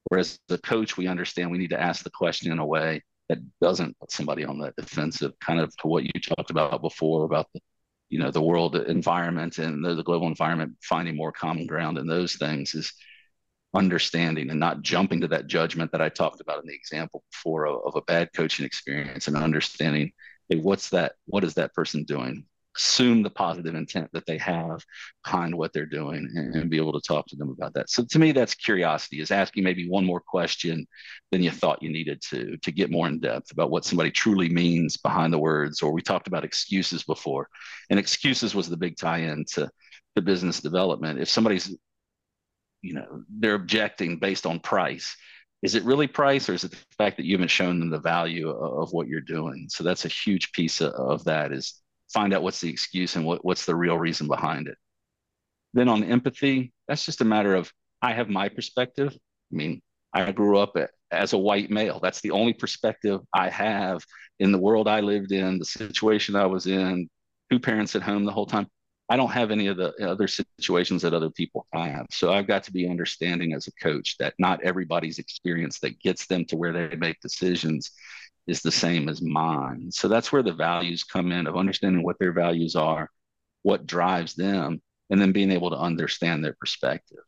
whereas 0.04 0.38
the 0.48 0.56
coach 0.58 0.96
we 0.96 1.06
understand 1.06 1.50
we 1.50 1.58
need 1.58 1.68
to 1.68 1.78
ask 1.78 2.04
the 2.04 2.10
question 2.10 2.50
in 2.50 2.58
a 2.58 2.64
way 2.64 3.02
that 3.28 3.38
doesn't 3.60 3.98
put 3.98 4.10
somebody 4.10 4.46
on 4.46 4.58
the 4.58 4.72
defensive 4.78 5.32
kind 5.40 5.60
of 5.60 5.76
to 5.76 5.88
what 5.88 6.04
you 6.04 6.20
talked 6.22 6.50
about 6.50 6.80
before 6.80 7.26
about 7.26 7.48
the 7.52 7.60
you 8.08 8.18
know 8.18 8.30
the 8.30 8.40
world 8.40 8.76
environment 8.76 9.58
and 9.58 9.84
the, 9.84 9.94
the 9.94 10.02
global 10.02 10.26
environment 10.26 10.74
finding 10.82 11.14
more 11.14 11.32
common 11.32 11.66
ground 11.66 11.98
in 11.98 12.06
those 12.06 12.36
things 12.36 12.74
is 12.74 12.94
understanding 13.74 14.50
and 14.50 14.58
not 14.58 14.82
jumping 14.82 15.20
to 15.20 15.28
that 15.28 15.46
judgment 15.46 15.92
that 15.92 16.00
I 16.00 16.08
talked 16.08 16.40
about 16.40 16.60
in 16.62 16.66
the 16.66 16.74
example 16.74 17.22
before 17.30 17.66
of, 17.66 17.80
of 17.84 17.96
a 17.96 18.02
bad 18.02 18.30
coaching 18.34 18.64
experience 18.64 19.28
and 19.28 19.36
understanding 19.36 20.12
hey, 20.48 20.56
what's 20.56 20.90
that 20.90 21.12
what 21.26 21.44
is 21.44 21.54
that 21.54 21.74
person 21.74 22.04
doing? 22.04 22.44
Assume 22.76 23.22
the 23.22 23.30
positive 23.30 23.74
intent 23.74 24.08
that 24.12 24.24
they 24.24 24.38
have 24.38 24.84
behind 25.24 25.54
what 25.54 25.72
they're 25.72 25.84
doing 25.84 26.30
and, 26.34 26.54
and, 26.54 26.70
be 26.70 26.76
able 26.76 26.92
to 26.92 27.00
talk 27.00 27.26
to 27.26 27.36
them 27.36 27.50
about 27.50 27.74
that. 27.74 27.90
So 27.90 28.04
to 28.04 28.18
me 28.18 28.32
that's 28.32 28.54
curiosity 28.54 29.20
is 29.20 29.30
asking 29.30 29.64
maybe 29.64 29.88
one 29.88 30.04
more 30.04 30.20
question 30.20 30.86
than 31.30 31.42
you 31.42 31.50
thought 31.50 31.82
you 31.82 31.90
needed 31.90 32.22
to 32.30 32.56
to 32.56 32.72
get 32.72 32.90
more 32.90 33.08
in 33.08 33.20
depth 33.20 33.50
about 33.50 33.70
what 33.70 33.84
somebody 33.84 34.10
truly 34.10 34.48
means 34.48 34.96
behind 34.96 35.32
the 35.32 35.38
words 35.38 35.82
or 35.82 35.92
we 35.92 36.00
talked 36.00 36.28
about 36.28 36.44
excuses 36.44 37.02
before. 37.02 37.48
And 37.90 37.98
excuses 37.98 38.54
was 38.54 38.68
the 38.70 38.76
big 38.78 38.96
tie-in 38.96 39.44
to 39.54 39.68
the 40.14 40.22
business 40.22 40.60
development. 40.60 41.20
If 41.20 41.28
somebody's 41.28 41.76
you 42.82 42.94
know 42.94 43.24
they're 43.28 43.54
objecting 43.54 44.18
based 44.18 44.46
on 44.46 44.60
price. 44.60 45.16
Is 45.62 45.74
it 45.74 45.84
really 45.84 46.06
price 46.06 46.48
or 46.48 46.54
is 46.54 46.64
it 46.64 46.70
the 46.70 46.76
fact 46.96 47.16
that 47.16 47.26
you 47.26 47.34
haven't 47.34 47.50
shown 47.50 47.80
them 47.80 47.90
the 47.90 47.98
value 47.98 48.48
of, 48.48 48.82
of 48.84 48.92
what 48.92 49.08
you're 49.08 49.20
doing? 49.20 49.66
So 49.68 49.82
that's 49.82 50.04
a 50.04 50.08
huge 50.08 50.52
piece 50.52 50.80
of, 50.80 50.92
of, 50.92 51.24
that 51.24 51.52
is 51.52 51.82
find 52.12 52.32
out 52.32 52.44
what's 52.44 52.60
the 52.60 52.70
excuse 52.70 53.16
and 53.16 53.24
what, 53.24 53.44
what's 53.44 53.64
the 53.64 53.74
real 53.74 53.98
reason 53.98 54.28
behind 54.28 54.68
it. 54.68 54.76
Then 55.74 55.88
on 55.88 56.04
empathy 56.04 56.72
that's 56.86 57.04
just 57.04 57.20
a 57.20 57.24
matter 57.24 57.54
of 57.54 57.72
i 58.02 58.12
have 58.12 58.28
my 58.28 58.48
perspective. 58.48 59.12
I 59.14 59.54
mean 59.54 59.82
i 60.12 60.30
grew 60.32 60.58
up 60.58 60.76
as 61.10 61.32
a 61.32 61.38
white 61.38 61.70
male. 61.70 61.98
That's 62.00 62.20
the 62.20 62.30
only 62.30 62.52
perspective 62.52 63.20
i 63.34 63.48
have 63.48 64.04
in 64.38 64.52
the 64.52 64.58
world 64.58 64.86
i 64.86 65.00
lived 65.00 65.32
in 65.32 65.58
the 65.58 65.64
situation 65.64 66.36
i 66.36 66.46
was 66.46 66.66
in 66.66 67.08
two 67.50 67.58
parents 67.58 67.96
at 67.96 68.02
home 68.02 68.24
the 68.24 68.32
whole 68.32 68.46
time 68.46 68.68
I 69.08 69.16
don't 69.16 69.30
have 69.30 69.50
any 69.50 69.68
of 69.68 69.78
the 69.78 69.94
other 70.06 70.28
situations 70.28 71.00
that 71.02 71.14
other 71.14 71.30
people 71.30 71.66
have. 71.72 72.06
So 72.10 72.32
I've 72.32 72.46
got 72.46 72.62
to 72.64 72.72
be 72.72 72.88
understanding 72.88 73.54
as 73.54 73.66
a 73.66 73.72
coach 73.72 74.18
that 74.18 74.34
not 74.38 74.62
everybody's 74.62 75.18
experience 75.18 75.78
that 75.80 75.98
gets 76.00 76.26
them 76.26 76.44
to 76.46 76.56
where 76.56 76.72
they 76.72 76.94
make 76.94 77.20
decisions 77.20 77.90
is 78.46 78.60
the 78.60 78.70
same 78.70 79.08
as 79.08 79.22
mine. 79.22 79.90
So 79.90 80.08
that's 80.08 80.30
where 80.30 80.42
the 80.42 80.52
values 80.52 81.04
come 81.04 81.32
in 81.32 81.46
of 81.46 81.56
understanding 81.56 82.02
what 82.02 82.18
their 82.18 82.32
values 82.32 82.76
are, 82.76 83.10
what 83.62 83.86
drives 83.86 84.34
them, 84.34 84.82
and 85.08 85.20
then 85.20 85.32
being 85.32 85.52
able 85.52 85.70
to 85.70 85.78
understand 85.78 86.44
their 86.44 86.56
perspective. 86.60 87.24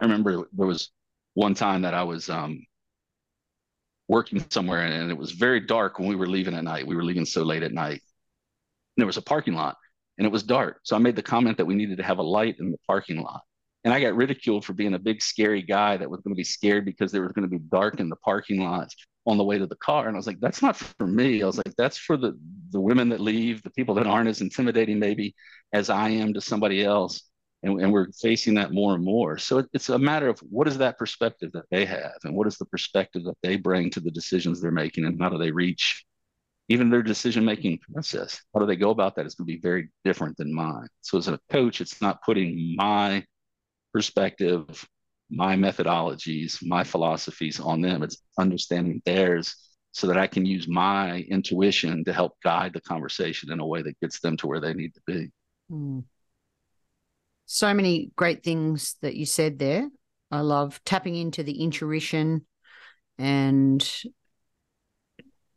I 0.00 0.04
remember 0.04 0.48
there 0.52 0.66
was 0.66 0.90
one 1.34 1.54
time 1.54 1.82
that 1.82 1.94
I 1.94 2.02
was 2.02 2.28
um, 2.28 2.64
working 4.08 4.44
somewhere 4.50 4.80
and 4.80 5.12
it 5.12 5.16
was 5.16 5.30
very 5.30 5.60
dark 5.60 6.00
when 6.00 6.08
we 6.08 6.16
were 6.16 6.26
leaving 6.26 6.54
at 6.54 6.64
night. 6.64 6.88
We 6.88 6.96
were 6.96 7.04
leaving 7.04 7.24
so 7.24 7.44
late 7.44 7.62
at 7.62 7.72
night. 7.72 8.02
And 8.96 8.98
there 8.98 9.06
was 9.06 9.16
a 9.16 9.22
parking 9.22 9.54
lot 9.54 9.76
and 10.18 10.26
it 10.26 10.32
was 10.32 10.42
dark. 10.42 10.80
So 10.82 10.96
I 10.96 10.98
made 10.98 11.16
the 11.16 11.22
comment 11.22 11.58
that 11.58 11.66
we 11.66 11.74
needed 11.74 11.98
to 11.98 12.04
have 12.04 12.18
a 12.18 12.22
light 12.22 12.56
in 12.58 12.70
the 12.70 12.78
parking 12.86 13.22
lot. 13.22 13.42
And 13.84 13.94
I 13.94 14.00
got 14.00 14.16
ridiculed 14.16 14.64
for 14.64 14.72
being 14.72 14.94
a 14.94 14.98
big, 14.98 15.22
scary 15.22 15.62
guy 15.62 15.96
that 15.96 16.10
was 16.10 16.20
going 16.22 16.34
to 16.34 16.36
be 16.36 16.44
scared 16.44 16.84
because 16.84 17.12
there 17.12 17.22
was 17.22 17.32
going 17.32 17.48
to 17.48 17.58
be 17.58 17.62
dark 17.70 18.00
in 18.00 18.08
the 18.08 18.16
parking 18.16 18.60
lot 18.60 18.88
on 19.26 19.38
the 19.38 19.44
way 19.44 19.58
to 19.58 19.66
the 19.66 19.76
car. 19.76 20.08
And 20.08 20.16
I 20.16 20.18
was 20.18 20.26
like, 20.26 20.40
that's 20.40 20.62
not 20.62 20.76
for 20.76 21.06
me. 21.06 21.42
I 21.42 21.46
was 21.46 21.58
like, 21.58 21.74
that's 21.76 21.98
for 21.98 22.16
the, 22.16 22.36
the 22.70 22.80
women 22.80 23.08
that 23.10 23.20
leave, 23.20 23.62
the 23.62 23.70
people 23.70 23.94
that 23.96 24.06
aren't 24.06 24.28
as 24.28 24.40
intimidating, 24.40 24.98
maybe 24.98 25.34
as 25.72 25.90
I 25.90 26.08
am 26.08 26.34
to 26.34 26.40
somebody 26.40 26.84
else. 26.84 27.22
And, 27.62 27.80
and 27.80 27.92
we're 27.92 28.10
facing 28.12 28.54
that 28.54 28.72
more 28.72 28.94
and 28.94 29.04
more. 29.04 29.38
So 29.38 29.58
it, 29.58 29.66
it's 29.72 29.88
a 29.88 29.98
matter 29.98 30.28
of 30.28 30.38
what 30.40 30.68
is 30.68 30.78
that 30.78 30.98
perspective 30.98 31.52
that 31.52 31.64
they 31.70 31.84
have 31.84 32.18
and 32.24 32.34
what 32.34 32.46
is 32.46 32.56
the 32.58 32.66
perspective 32.66 33.24
that 33.24 33.38
they 33.42 33.56
bring 33.56 33.90
to 33.90 34.00
the 34.00 34.10
decisions 34.10 34.60
they're 34.60 34.70
making 34.70 35.04
and 35.04 35.20
how 35.20 35.28
do 35.28 35.38
they 35.38 35.50
reach 35.50 36.04
even 36.68 36.90
their 36.90 37.02
decision 37.02 37.44
making 37.44 37.78
process 37.78 38.42
how 38.52 38.60
do 38.60 38.66
they 38.66 38.76
go 38.76 38.90
about 38.90 39.14
that 39.16 39.26
is 39.26 39.34
going 39.34 39.46
to 39.46 39.52
be 39.52 39.60
very 39.60 39.88
different 40.04 40.36
than 40.36 40.52
mine. 40.52 40.88
So 41.00 41.18
as 41.18 41.28
a 41.28 41.38
coach 41.50 41.80
it's 41.80 42.00
not 42.00 42.22
putting 42.22 42.74
my 42.76 43.24
perspective 43.92 44.86
my 45.30 45.56
methodologies 45.56 46.58
my 46.62 46.84
philosophies 46.84 47.60
on 47.60 47.80
them. 47.80 48.02
It's 48.02 48.18
understanding 48.38 49.02
theirs 49.04 49.54
so 49.92 50.06
that 50.06 50.18
i 50.18 50.26
can 50.26 50.44
use 50.44 50.68
my 50.68 51.20
intuition 51.30 52.04
to 52.04 52.12
help 52.12 52.34
guide 52.44 52.74
the 52.74 52.80
conversation 52.82 53.50
in 53.50 53.60
a 53.60 53.66
way 53.66 53.80
that 53.80 53.98
gets 54.00 54.20
them 54.20 54.36
to 54.36 54.46
where 54.46 54.60
they 54.60 54.74
need 54.74 54.92
to 54.92 55.00
be. 55.06 55.30
Mm. 55.72 56.04
so 57.46 57.72
many 57.72 58.10
great 58.14 58.44
things 58.44 58.96
that 59.00 59.16
you 59.16 59.24
said 59.24 59.58
there. 59.58 59.88
I 60.30 60.40
love 60.40 60.80
tapping 60.84 61.16
into 61.16 61.42
the 61.42 61.62
intuition 61.62 62.46
and 63.18 63.80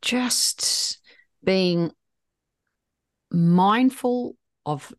just 0.02 1.00
being 1.44 1.92
mindful 3.32 4.36
of 4.66 4.94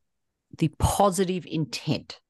the 0.58 0.68
positive 0.78 1.46
intent. 1.46 2.20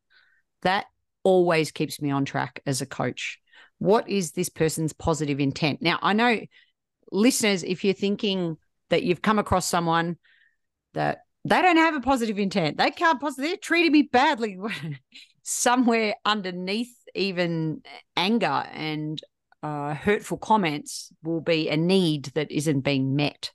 That 0.62 0.87
always 1.22 1.70
keeps 1.70 2.00
me 2.00 2.11
on 2.11 2.24
track 2.24 2.61
as 2.66 2.80
a 2.80 2.87
coach. 2.87 3.38
What 3.78 4.09
is 4.09 4.33
this 4.33 4.48
person's 4.48 4.92
positive 4.92 5.40
intent? 5.40 5.80
Now, 5.80 5.98
I 6.02 6.12
know 6.12 6.40
listeners, 7.11 7.62
if 7.62 7.85
you're 7.85 7.94
thinking 7.94 8.56
that 8.90 9.02
you've 9.02 9.22
come 9.22 9.38
across 9.38 9.66
someone 9.66 10.16
that 10.94 11.20
they 11.44 11.62
don't 11.62 11.76
have 11.76 11.94
a 11.94 12.00
positive 12.00 12.38
intent, 12.38 12.76
they 12.76 12.90
can't 12.90 13.20
possibly, 13.20 13.48
they're 13.48 13.56
treating 13.56 13.92
me 13.92 14.02
badly. 14.02 14.59
Somewhere 15.42 16.14
underneath 16.24 16.94
even 17.14 17.83
anger 18.16 18.64
and 18.72 19.20
uh, 19.62 19.94
hurtful 19.94 20.38
comments 20.38 21.12
will 21.22 21.40
be 21.40 21.68
a 21.68 21.76
need 21.76 22.26
that 22.34 22.50
isn't 22.50 22.80
being 22.80 23.16
met. 23.16 23.50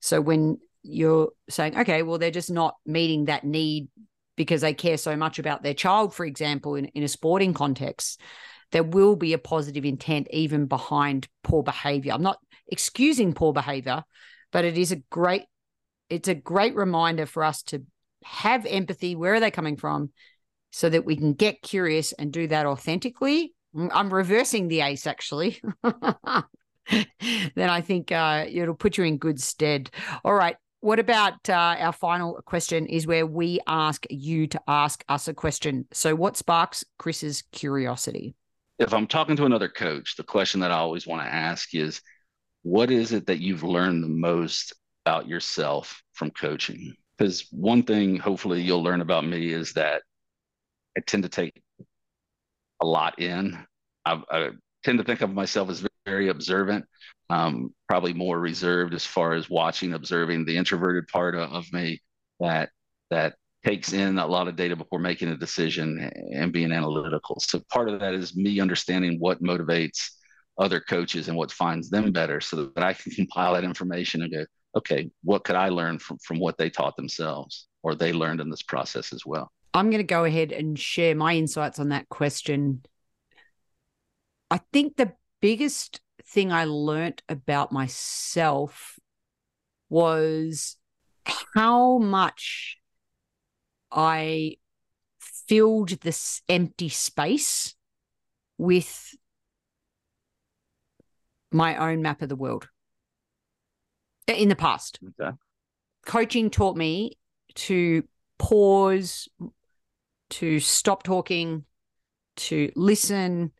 So 0.00 0.20
when 0.20 0.58
you're 0.82 1.30
saying, 1.48 1.78
okay, 1.78 2.02
well, 2.02 2.18
they're 2.18 2.30
just 2.30 2.50
not 2.50 2.76
meeting 2.86 3.26
that 3.26 3.44
need 3.44 3.88
because 4.36 4.62
they 4.62 4.74
care 4.74 4.96
so 4.96 5.16
much 5.16 5.38
about 5.38 5.62
their 5.62 5.74
child, 5.74 6.14
for 6.14 6.26
example, 6.26 6.74
in, 6.74 6.86
in 6.86 7.02
a 7.02 7.08
sporting 7.08 7.54
context, 7.54 8.20
there 8.72 8.82
will 8.82 9.16
be 9.16 9.32
a 9.32 9.38
positive 9.38 9.84
intent 9.84 10.26
even 10.30 10.66
behind 10.66 11.28
poor 11.42 11.62
behavior. 11.62 12.12
I'm 12.12 12.22
not 12.22 12.38
excusing 12.66 13.32
poor 13.32 13.52
behavior, 13.52 14.04
but 14.52 14.64
it 14.64 14.76
is 14.76 14.92
a 14.92 14.96
great 15.10 15.44
it's 16.10 16.28
a 16.28 16.34
great 16.34 16.74
reminder 16.74 17.24
for 17.24 17.42
us 17.42 17.62
to 17.62 17.82
have 18.24 18.66
empathy. 18.66 19.16
Where 19.16 19.34
are 19.34 19.40
they 19.40 19.50
coming 19.50 19.76
from? 19.76 20.10
So 20.70 20.88
that 20.90 21.04
we 21.04 21.16
can 21.16 21.32
get 21.32 21.62
curious 21.62 22.12
and 22.12 22.32
do 22.32 22.48
that 22.48 22.66
authentically. 22.66 23.54
I'm 23.76 24.12
reversing 24.12 24.68
the 24.68 24.80
ace 24.80 25.06
actually. 25.06 25.60
then 25.82 27.70
I 27.70 27.80
think 27.80 28.12
uh, 28.12 28.44
it'll 28.48 28.74
put 28.74 28.98
you 28.98 29.04
in 29.04 29.18
good 29.18 29.40
stead. 29.40 29.90
All 30.24 30.34
right. 30.34 30.56
What 30.80 30.98
about 30.98 31.48
uh, 31.48 31.76
our 31.78 31.92
final 31.92 32.40
question 32.44 32.86
is 32.86 33.06
where 33.06 33.26
we 33.26 33.58
ask 33.66 34.06
you 34.10 34.46
to 34.48 34.60
ask 34.68 35.02
us 35.08 35.28
a 35.28 35.34
question. 35.34 35.86
So, 35.92 36.14
what 36.14 36.36
sparks 36.36 36.84
Chris's 36.98 37.42
curiosity? 37.52 38.34
If 38.78 38.92
I'm 38.92 39.06
talking 39.06 39.34
to 39.36 39.46
another 39.46 39.68
coach, 39.68 40.16
the 40.16 40.24
question 40.24 40.60
that 40.60 40.70
I 40.70 40.76
always 40.76 41.06
want 41.06 41.22
to 41.22 41.32
ask 41.32 41.74
is 41.74 42.02
what 42.64 42.90
is 42.90 43.12
it 43.12 43.26
that 43.26 43.40
you've 43.40 43.62
learned 43.62 44.04
the 44.04 44.08
most 44.08 44.74
about 45.06 45.26
yourself 45.26 46.02
from 46.12 46.30
coaching? 46.30 46.94
Because 47.16 47.46
one 47.50 47.82
thing, 47.84 48.18
hopefully, 48.18 48.60
you'll 48.60 48.82
learn 48.82 49.00
about 49.00 49.24
me 49.24 49.52
is 49.52 49.72
that 49.74 50.02
I 50.98 51.00
tend 51.00 51.22
to 51.22 51.28
take 51.30 51.62
a 52.84 52.86
lot 52.86 53.20
in. 53.20 53.58
I, 54.04 54.22
I 54.30 54.50
tend 54.84 54.98
to 54.98 55.04
think 55.04 55.22
of 55.22 55.32
myself 55.32 55.70
as 55.70 55.86
very 56.06 56.28
observant 56.28 56.84
um, 57.30 57.72
probably 57.88 58.12
more 58.12 58.38
reserved 58.38 58.94
as 58.94 59.04
far 59.04 59.32
as 59.32 59.48
watching, 59.48 59.94
observing 59.94 60.44
the 60.44 60.56
introverted 60.56 61.08
part 61.08 61.34
of, 61.34 61.50
of 61.52 61.72
me 61.72 62.00
that 62.40 62.70
that 63.10 63.34
takes 63.64 63.94
in 63.94 64.18
a 64.18 64.26
lot 64.26 64.46
of 64.46 64.56
data 64.56 64.76
before 64.76 64.98
making 64.98 65.28
a 65.28 65.36
decision 65.36 66.10
and 66.34 66.52
being 66.52 66.70
analytical. 66.70 67.40
So 67.40 67.62
part 67.70 67.88
of 67.88 68.00
that 68.00 68.12
is 68.12 68.36
me 68.36 68.60
understanding 68.60 69.18
what 69.18 69.42
motivates 69.42 70.10
other 70.58 70.80
coaches 70.80 71.28
and 71.28 71.36
what 71.36 71.50
finds 71.50 71.88
them 71.88 72.12
better 72.12 72.40
so 72.40 72.70
that 72.74 72.84
I 72.84 72.92
can 72.92 73.12
compile 73.16 73.54
that 73.54 73.64
information 73.64 74.22
and 74.22 74.32
go, 74.32 74.44
okay, 74.76 75.10
what 75.22 75.44
could 75.44 75.56
I 75.56 75.70
learn 75.70 75.98
from, 75.98 76.18
from 76.18 76.38
what 76.38 76.58
they 76.58 76.68
taught 76.68 76.96
themselves 76.96 77.68
or 77.82 77.94
they 77.94 78.12
learned 78.12 78.40
in 78.40 78.50
this 78.50 78.62
process 78.62 79.12
as 79.14 79.24
well? 79.24 79.50
I'm 79.74 79.90
going 79.90 79.98
to 79.98 80.04
go 80.04 80.24
ahead 80.24 80.52
and 80.52 80.78
share 80.78 81.16
my 81.16 81.34
insights 81.34 81.80
on 81.80 81.88
that 81.88 82.08
question. 82.08 82.84
I 84.50 84.60
think 84.72 84.96
the 84.96 85.12
biggest 85.40 86.00
thing 86.24 86.52
I 86.52 86.64
learned 86.64 87.22
about 87.28 87.72
myself 87.72 89.00
was 89.88 90.76
how 91.54 91.98
much 91.98 92.78
I 93.90 94.56
filled 95.18 95.90
this 96.00 96.40
empty 96.48 96.88
space 96.88 97.74
with 98.58 99.16
my 101.50 101.76
own 101.76 102.02
map 102.02 102.22
of 102.22 102.28
the 102.28 102.36
world 102.36 102.68
uh, 104.28 104.34
in 104.34 104.48
the 104.48 104.56
past. 104.56 104.98
Okay. 105.20 105.36
Coaching 106.06 106.50
taught 106.50 106.76
me 106.76 107.18
to 107.54 108.04
pause, 108.38 109.28
to 110.34 110.58
stop 110.58 111.02
talking, 111.04 111.64
to 112.36 112.70
listen, 112.74 113.52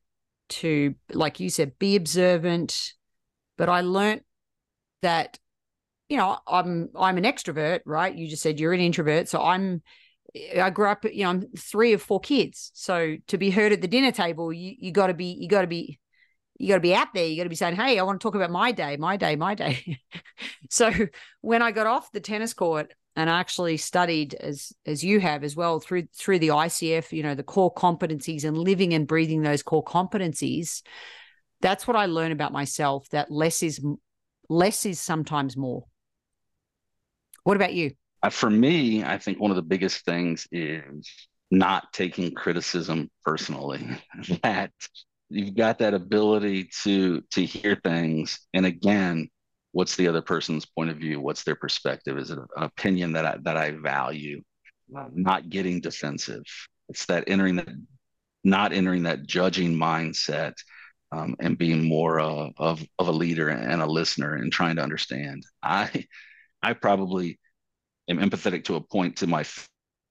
to, 0.48 0.94
like 1.12 1.38
you 1.38 1.48
said, 1.48 1.78
be 1.78 1.96
observant. 1.96 2.92
But 3.56 3.68
I 3.68 3.82
learned 3.82 4.22
that, 5.02 5.38
you 6.08 6.16
know, 6.16 6.38
I'm 6.46 6.90
I'm 6.98 7.16
an 7.16 7.24
extrovert, 7.24 7.80
right? 7.86 8.14
You 8.14 8.28
just 8.28 8.42
said 8.42 8.58
you're 8.58 8.72
an 8.72 8.80
introvert, 8.80 9.28
so 9.28 9.40
I'm. 9.40 9.82
I 10.60 10.70
grew 10.70 10.88
up, 10.88 11.04
you 11.04 11.22
know, 11.22 11.30
I'm 11.30 11.46
three 11.56 11.92
of 11.92 12.02
four 12.02 12.18
kids. 12.18 12.72
So 12.74 13.16
to 13.28 13.38
be 13.38 13.50
heard 13.50 13.70
at 13.70 13.80
the 13.80 13.86
dinner 13.86 14.10
table, 14.10 14.52
you 14.52 14.74
you 14.76 14.90
got 14.90 15.06
to 15.06 15.14
be 15.14 15.26
you 15.26 15.48
got 15.48 15.60
to 15.60 15.68
be 15.68 16.00
you 16.58 16.68
got 16.68 16.76
to 16.76 16.80
be 16.80 16.94
out 16.94 17.14
there. 17.14 17.24
You 17.24 17.36
got 17.36 17.44
to 17.44 17.48
be 17.48 17.54
saying, 17.54 17.76
"Hey, 17.76 18.00
I 18.00 18.02
want 18.02 18.20
to 18.20 18.24
talk 18.24 18.34
about 18.34 18.50
my 18.50 18.72
day, 18.72 18.96
my 18.96 19.16
day, 19.16 19.36
my 19.36 19.54
day." 19.54 20.00
so 20.70 20.90
when 21.40 21.62
I 21.62 21.70
got 21.70 21.86
off 21.86 22.10
the 22.10 22.20
tennis 22.20 22.52
court, 22.52 22.92
and 23.16 23.30
I 23.30 23.38
actually 23.38 23.76
studied 23.76 24.34
as 24.34 24.72
as 24.86 25.04
you 25.04 25.20
have 25.20 25.44
as 25.44 25.54
well 25.54 25.80
through 25.80 26.08
through 26.16 26.40
the 26.40 26.48
ICF, 26.48 27.12
you 27.12 27.22
know, 27.22 27.34
the 27.34 27.42
core 27.42 27.72
competencies 27.72 28.44
and 28.44 28.56
living 28.58 28.92
and 28.92 29.06
breathing 29.06 29.42
those 29.42 29.62
core 29.62 29.84
competencies. 29.84 30.82
That's 31.60 31.86
what 31.86 31.96
I 31.96 32.06
learn 32.06 32.32
about 32.32 32.52
myself. 32.52 33.08
That 33.10 33.30
less 33.30 33.62
is 33.62 33.80
less 34.48 34.84
is 34.84 35.00
sometimes 35.00 35.56
more. 35.56 35.84
What 37.44 37.56
about 37.56 37.74
you? 37.74 37.92
Uh, 38.22 38.30
for 38.30 38.50
me, 38.50 39.04
I 39.04 39.18
think 39.18 39.38
one 39.38 39.50
of 39.50 39.56
the 39.56 39.62
biggest 39.62 40.04
things 40.04 40.48
is 40.50 41.08
not 41.50 41.92
taking 41.92 42.32
criticism 42.32 43.10
personally. 43.22 43.86
that 44.42 44.72
you've 45.28 45.54
got 45.54 45.78
that 45.78 45.94
ability 45.94 46.70
to 46.82 47.22
to 47.30 47.44
hear 47.44 47.80
things, 47.84 48.40
and 48.52 48.66
again, 48.66 49.28
what's 49.74 49.96
the 49.96 50.06
other 50.06 50.22
person's 50.22 50.64
point 50.64 50.88
of 50.88 50.96
view? 50.96 51.20
What's 51.20 51.42
their 51.42 51.56
perspective? 51.56 52.16
Is 52.16 52.30
it 52.30 52.38
an 52.38 52.62
opinion 52.62 53.12
that 53.12 53.26
i 53.26 53.36
that 53.42 53.56
i 53.56 53.72
value? 53.72 54.40
Not 54.88 55.50
getting 55.50 55.80
defensive. 55.80 56.44
It's 56.88 57.06
that 57.06 57.24
entering 57.26 57.56
that 57.56 57.68
not 58.44 58.72
entering 58.72 59.02
that 59.02 59.26
judging 59.26 59.74
mindset 59.74 60.52
um, 61.10 61.34
and 61.40 61.58
being 61.58 61.88
more 61.88 62.20
uh, 62.20 62.50
of 62.56 62.84
of 62.98 63.08
a 63.08 63.12
leader 63.12 63.48
and 63.48 63.82
a 63.82 63.86
listener 63.86 64.34
and 64.34 64.52
trying 64.52 64.76
to 64.76 64.82
understand. 64.82 65.44
I 65.62 66.06
i 66.62 66.72
probably 66.72 67.38
am 68.08 68.18
empathetic 68.18 68.64
to 68.64 68.76
a 68.76 68.80
point 68.80 69.16
to 69.16 69.26
my 69.26 69.44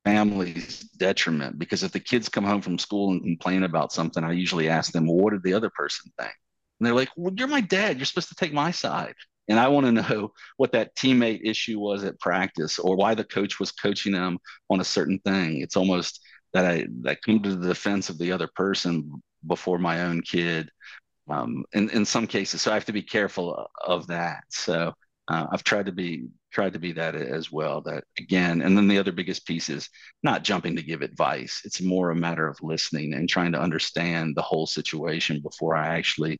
family's 0.03 0.79
detriment 0.97 1.57
because 1.57 1.83
if 1.83 1.93
the 1.93 1.99
kids 1.99 2.27
come 2.27 2.43
home 2.43 2.61
from 2.61 2.77
school 2.77 3.11
and 3.11 3.23
complain 3.23 3.63
about 3.63 3.93
something 3.93 4.21
i 4.21 4.33
usually 4.33 4.67
ask 4.67 4.91
them 4.91 5.07
well, 5.07 5.15
what 5.15 5.31
did 5.31 5.43
the 5.43 5.53
other 5.53 5.69
person 5.69 6.11
think? 6.19 6.33
And 6.79 6.85
they're 6.85 6.93
like 6.93 7.09
well 7.15 7.33
you're 7.37 7.47
my 7.47 7.61
dad. 7.61 7.97
You're 7.97 8.05
supposed 8.05 8.29
to 8.29 8.35
take 8.35 8.53
my 8.53 8.71
side 8.71 9.15
and 9.47 9.59
I 9.59 9.67
want 9.67 9.85
to 9.85 9.91
know 10.09 10.33
what 10.57 10.71
that 10.73 10.95
teammate 10.95 11.41
issue 11.43 11.79
was 11.79 12.03
at 12.03 12.19
practice 12.19 12.79
or 12.79 12.95
why 12.95 13.15
the 13.15 13.23
coach 13.23 13.59
was 13.59 13.71
coaching 13.71 14.13
them 14.13 14.37
on 14.69 14.81
a 14.81 14.85
certain 14.85 15.19
thing. 15.19 15.61
It's 15.61 15.77
almost 15.77 16.21
that 16.53 16.65
I 16.65 16.87
that 17.01 17.21
come 17.23 17.41
to 17.43 17.55
the 17.55 17.67
defense 17.67 18.09
of 18.09 18.17
the 18.17 18.31
other 18.31 18.49
person 18.55 19.21
before 19.45 19.79
my 19.79 20.03
own 20.03 20.21
kid. 20.21 20.69
Um, 21.29 21.63
in, 21.71 21.89
in 21.91 22.05
some 22.05 22.27
cases, 22.27 22.61
so 22.61 22.71
I 22.71 22.73
have 22.73 22.85
to 22.85 22.91
be 22.91 23.01
careful 23.01 23.67
of 23.85 24.07
that. 24.07 24.43
So 24.49 24.93
uh, 25.29 25.47
I've 25.51 25.63
tried 25.63 25.85
to 25.85 25.93
be 25.93 26.27
tried 26.53 26.73
to 26.73 26.79
be 26.79 26.93
that 26.93 27.15
as 27.15 27.51
well. 27.51 27.81
That 27.81 28.03
again, 28.17 28.61
and 28.61 28.77
then 28.77 28.87
the 28.87 28.99
other 28.99 29.11
biggest 29.11 29.45
piece 29.45 29.69
is 29.69 29.89
not 30.21 30.43
jumping 30.43 30.75
to 30.75 30.83
give 30.83 31.01
advice. 31.01 31.61
It's 31.65 31.81
more 31.81 32.11
a 32.11 32.15
matter 32.15 32.47
of 32.47 32.61
listening 32.61 33.13
and 33.13 33.27
trying 33.27 33.51
to 33.53 33.61
understand 33.61 34.35
the 34.35 34.41
whole 34.41 34.67
situation 34.67 35.41
before 35.41 35.75
I 35.75 35.97
actually 35.97 36.39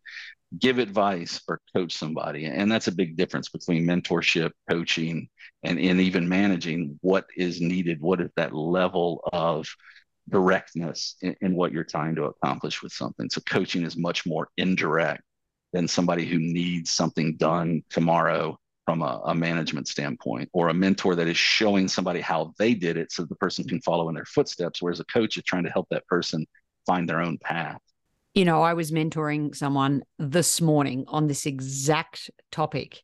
give 0.59 0.77
advice 0.77 1.41
or 1.47 1.59
coach 1.75 1.93
somebody. 1.93 2.45
And 2.45 2.71
that's 2.71 2.87
a 2.87 2.95
big 2.95 3.17
difference 3.17 3.49
between 3.49 3.85
mentorship, 3.87 4.51
coaching, 4.69 5.27
and, 5.63 5.79
and 5.79 5.99
even 5.99 6.29
managing 6.29 6.99
what 7.01 7.25
is 7.35 7.59
needed. 7.59 7.99
What 7.99 8.21
is 8.21 8.29
that 8.35 8.53
level 8.53 9.27
of 9.33 9.67
directness 10.29 11.15
in, 11.21 11.35
in 11.41 11.55
what 11.55 11.71
you're 11.71 11.83
trying 11.83 12.15
to 12.15 12.25
accomplish 12.25 12.83
with 12.83 12.93
something? 12.93 13.29
So 13.29 13.41
coaching 13.41 13.83
is 13.83 13.97
much 13.97 14.27
more 14.27 14.49
indirect 14.57 15.23
than 15.71 15.87
somebody 15.87 16.25
who 16.25 16.37
needs 16.37 16.91
something 16.91 17.35
done 17.35 17.83
tomorrow 17.89 18.59
from 18.85 19.01
a, 19.01 19.21
a, 19.25 19.35
management 19.35 19.87
standpoint 19.87 20.49
or 20.51 20.69
a 20.69 20.73
mentor 20.73 21.15
that 21.15 21.27
is 21.27 21.37
showing 21.37 21.87
somebody 21.87 22.19
how 22.19 22.53
they 22.59 22.73
did 22.73 22.97
it 22.97 23.11
so 23.11 23.23
the 23.23 23.35
person 23.35 23.63
can 23.65 23.81
follow 23.81 24.09
in 24.09 24.15
their 24.15 24.25
footsteps 24.25 24.81
whereas 24.81 24.99
a 24.99 25.05
coach 25.05 25.37
is 25.37 25.43
trying 25.43 25.63
to 25.63 25.69
help 25.69 25.87
that 25.89 26.05
person 26.07 26.45
find 26.85 27.07
their 27.07 27.21
own 27.21 27.37
path 27.37 27.79
you 28.33 28.45
know, 28.45 28.63
I 28.63 28.73
was 28.73 28.91
mentoring 28.91 29.55
someone 29.55 30.03
this 30.17 30.59
morning 30.59 31.05
on 31.07 31.27
this 31.27 31.45
exact 31.45 32.31
topic. 32.51 33.01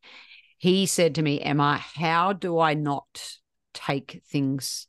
He 0.57 0.87
said 0.87 1.15
to 1.15 1.21
me, 1.21 1.39
Emma, 1.39 1.77
how 1.77 2.33
do 2.33 2.57
I 2.59 2.73
not 2.73 3.37
take 3.73 4.23
things, 4.27 4.87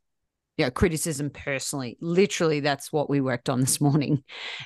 you 0.56 0.64
know, 0.64 0.70
criticism 0.70 1.28
personally? 1.28 1.98
Literally, 2.00 2.60
that's 2.60 2.90
what 2.90 3.10
we 3.10 3.20
worked 3.20 3.50
on 3.50 3.60
this 3.60 3.80
morning. 3.82 4.24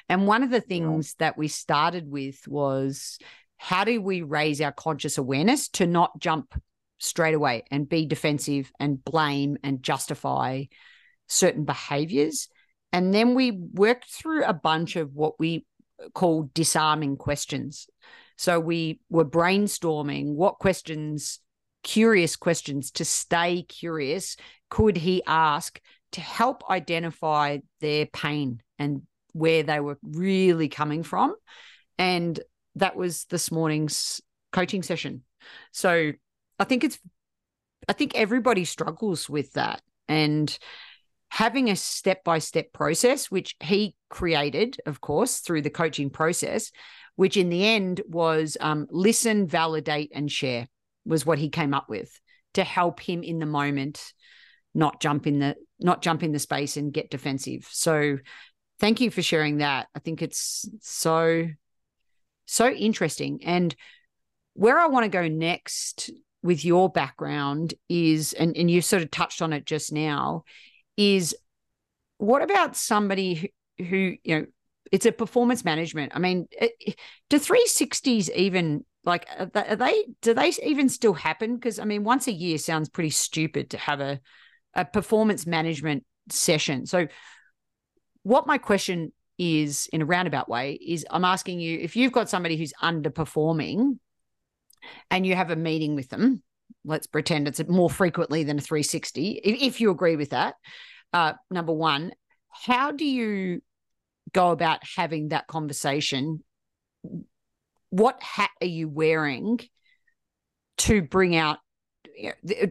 And 0.09 0.29
one 0.29 0.45
of 0.45 0.51
the 0.51 0.61
things 0.61 1.15
that 1.19 1.37
we 1.37 1.49
started 1.49 2.09
with 2.09 2.47
was 2.47 3.19
how 3.65 3.83
do 3.83 3.99
we 3.99 4.21
raise 4.21 4.61
our 4.61 4.73
conscious 4.73 5.17
awareness 5.17 5.69
to 5.71 5.87
not 5.87 6.21
jump 6.21 6.53
straight 6.99 7.33
away 7.33 7.63
and 7.71 7.89
be 7.89 8.05
defensive 8.05 8.71
and 8.79 9.03
blame 9.03 9.57
and 9.65 9.83
justify 9.83 10.65
certain 11.29 11.65
behaviors. 11.65 12.49
And 12.93 13.15
then 13.15 13.35
we 13.35 13.53
worked 13.53 14.11
through 14.11 14.45
a 14.45 14.53
bunch 14.53 14.97
of 14.97 15.15
what 15.15 15.41
we 15.41 15.65
call 16.13 16.51
disarming 16.53 17.17
questions. 17.17 17.87
So 18.37 18.61
we 18.61 19.01
were 19.09 19.25
brainstorming 19.25 20.35
what 20.35 20.59
questions, 20.59 21.41
curious 21.83 22.37
questions 22.37 22.91
to 22.91 23.07
stay 23.07 23.63
curious, 23.63 24.37
could 24.69 24.99
he 24.99 25.23
ask 25.27 25.81
to 26.13 26.21
help 26.21 26.69
identify 26.69 27.61
their 27.81 28.05
pain 28.05 28.61
and 28.79 29.05
where 29.33 29.63
they 29.63 29.81
were 29.81 29.99
really 30.03 30.69
coming 30.69 31.03
from. 31.03 31.35
And 31.97 32.39
that 32.77 32.97
was 32.97 33.25
this 33.27 33.51
morning's 33.51 34.21
coaching 34.53 34.83
session. 34.83 35.23
So 35.73 36.13
I 36.59 36.65
think 36.65 36.85
it's, 36.85 36.99
I 37.89 37.93
think 37.93 38.15
everybody 38.15 38.65
struggles 38.65 39.29
with 39.29 39.53
that. 39.53 39.83
And 40.09 40.57
having 41.29 41.71
a 41.71 41.77
step 41.77 42.25
by 42.25 42.39
step 42.39 42.73
process, 42.73 43.31
which 43.31 43.57
he 43.61 43.97
created, 44.09 44.77
of 44.87 45.01
course, 45.01 45.41
through 45.41 45.63
the 45.63 45.71
coaching 45.71 46.11
process, 46.11 46.71
which 47.17 47.37
in 47.37 47.49
the 47.49 47.67
end 47.67 48.01
was 48.09 48.57
um, 48.61 48.87
listen, 48.91 49.47
validate, 49.47 50.13
and 50.15 50.31
share, 50.31 50.69
was 51.05 51.27
what 51.27 51.39
he 51.39 51.49
came 51.49 51.75
up 51.75 51.89
with 51.89 52.21
to 52.55 52.65
help 52.65 53.01
him 53.01 53.23
in 53.23 53.39
the 53.39 53.47
moment 53.47 54.13
not 54.75 55.01
jump 55.01 55.27
in 55.27 55.39
the 55.39 55.57
not 55.81 56.03
jump 56.03 56.23
in 56.23 56.33
the 56.33 56.39
space 56.39 56.77
and 56.77 56.93
get 56.93 57.11
defensive. 57.11 57.69
So 57.71 58.19
thank 58.81 59.01
you 59.01 59.11
for 59.11 59.23
sharing 59.23 59.59
that. 59.59 59.89
I 59.95 59.99
think 59.99 60.23
it's 60.23 60.69
so 60.81 61.47
so 62.47 62.71
interesting. 62.71 63.41
And 63.45 63.75
where 64.55 64.79
I 64.79 64.87
want 64.87 65.05
to 65.05 65.11
go 65.11 65.29
next 65.29 66.11
with 66.43 66.65
your 66.65 66.91
background 66.91 67.75
is 67.89 68.33
and, 68.35 68.57
and 68.57 68.71
you 68.71 68.81
sort 68.81 69.03
of 69.03 69.11
touched 69.11 69.43
on 69.43 69.53
it 69.53 69.65
just 69.65 69.93
now 69.93 70.45
is 70.97 71.35
what 72.19 72.43
about 72.43 72.77
somebody 72.77 73.51
who, 73.79 73.85
who 73.85 74.15
you 74.23 74.39
know 74.39 74.47
it's 74.93 75.07
a 75.07 75.13
performance 75.13 75.65
management. 75.65 76.13
I 76.15 76.19
mean 76.19 76.47
do 77.31 77.39
360s 77.39 78.31
even 78.31 78.85
like 79.05 79.27
are 79.39 79.77
they 79.77 80.05
do 80.23 80.35
they 80.35 80.53
even 80.63 80.89
still 80.89 81.15
happen? 81.15 81.57
Because 81.57 81.79
i 81.79 81.85
mean 81.85 82.05
once 82.05 82.29
a 82.29 82.33
year 82.33 82.59
sounds 82.59 82.89
pretty 82.89 83.11
stupid 83.11 83.71
to 83.71 83.79
have 83.79 84.01
a 84.01 84.21
a 84.75 84.85
performance 84.85 85.47
management 85.47 86.05
session. 86.31 86.87
So 86.87 87.07
what 88.23 88.47
my 88.47 88.59
question 88.59 89.13
is 89.39 89.89
in 89.93 90.03
a 90.03 90.07
roundabout 90.07 90.49
way 90.49 90.73
is 90.73 91.05
i'm 91.11 91.25
asking 91.25 91.61
you 91.61 91.79
if 91.81 91.97
you've 91.97 92.13
got 92.13 92.29
somebody 92.29 92.57
who's 92.57 92.73
underperforming 92.83 93.99
and 95.11 95.27
you 95.27 95.35
have 95.35 95.51
a 95.51 95.57
meeting 95.57 95.95
with 95.95 96.09
them 96.09 96.43
let's 96.85 97.07
pretend 97.07 97.49
it's 97.49 97.63
more 97.69 97.91
frequently 97.91 98.45
than 98.45 98.59
a 98.59 98.61
360 98.61 99.41
if, 99.43 99.63
if 99.63 99.81
you 99.81 99.91
agree 99.91 100.17
with 100.17 100.31
that 100.31 100.55
uh, 101.13 101.33
number 101.51 101.73
one 101.73 102.13
how 102.51 102.93
do 102.93 103.05
you 103.05 103.61
go 104.35 104.51
about 104.51 104.81
having 104.97 105.29
that 105.29 105.47
conversation? 105.47 106.43
What 107.91 108.23
hat 108.23 108.51
are 108.61 108.67
you 108.67 108.89
wearing 108.89 109.61
to 110.79 111.03
bring 111.03 111.37
out 111.37 111.59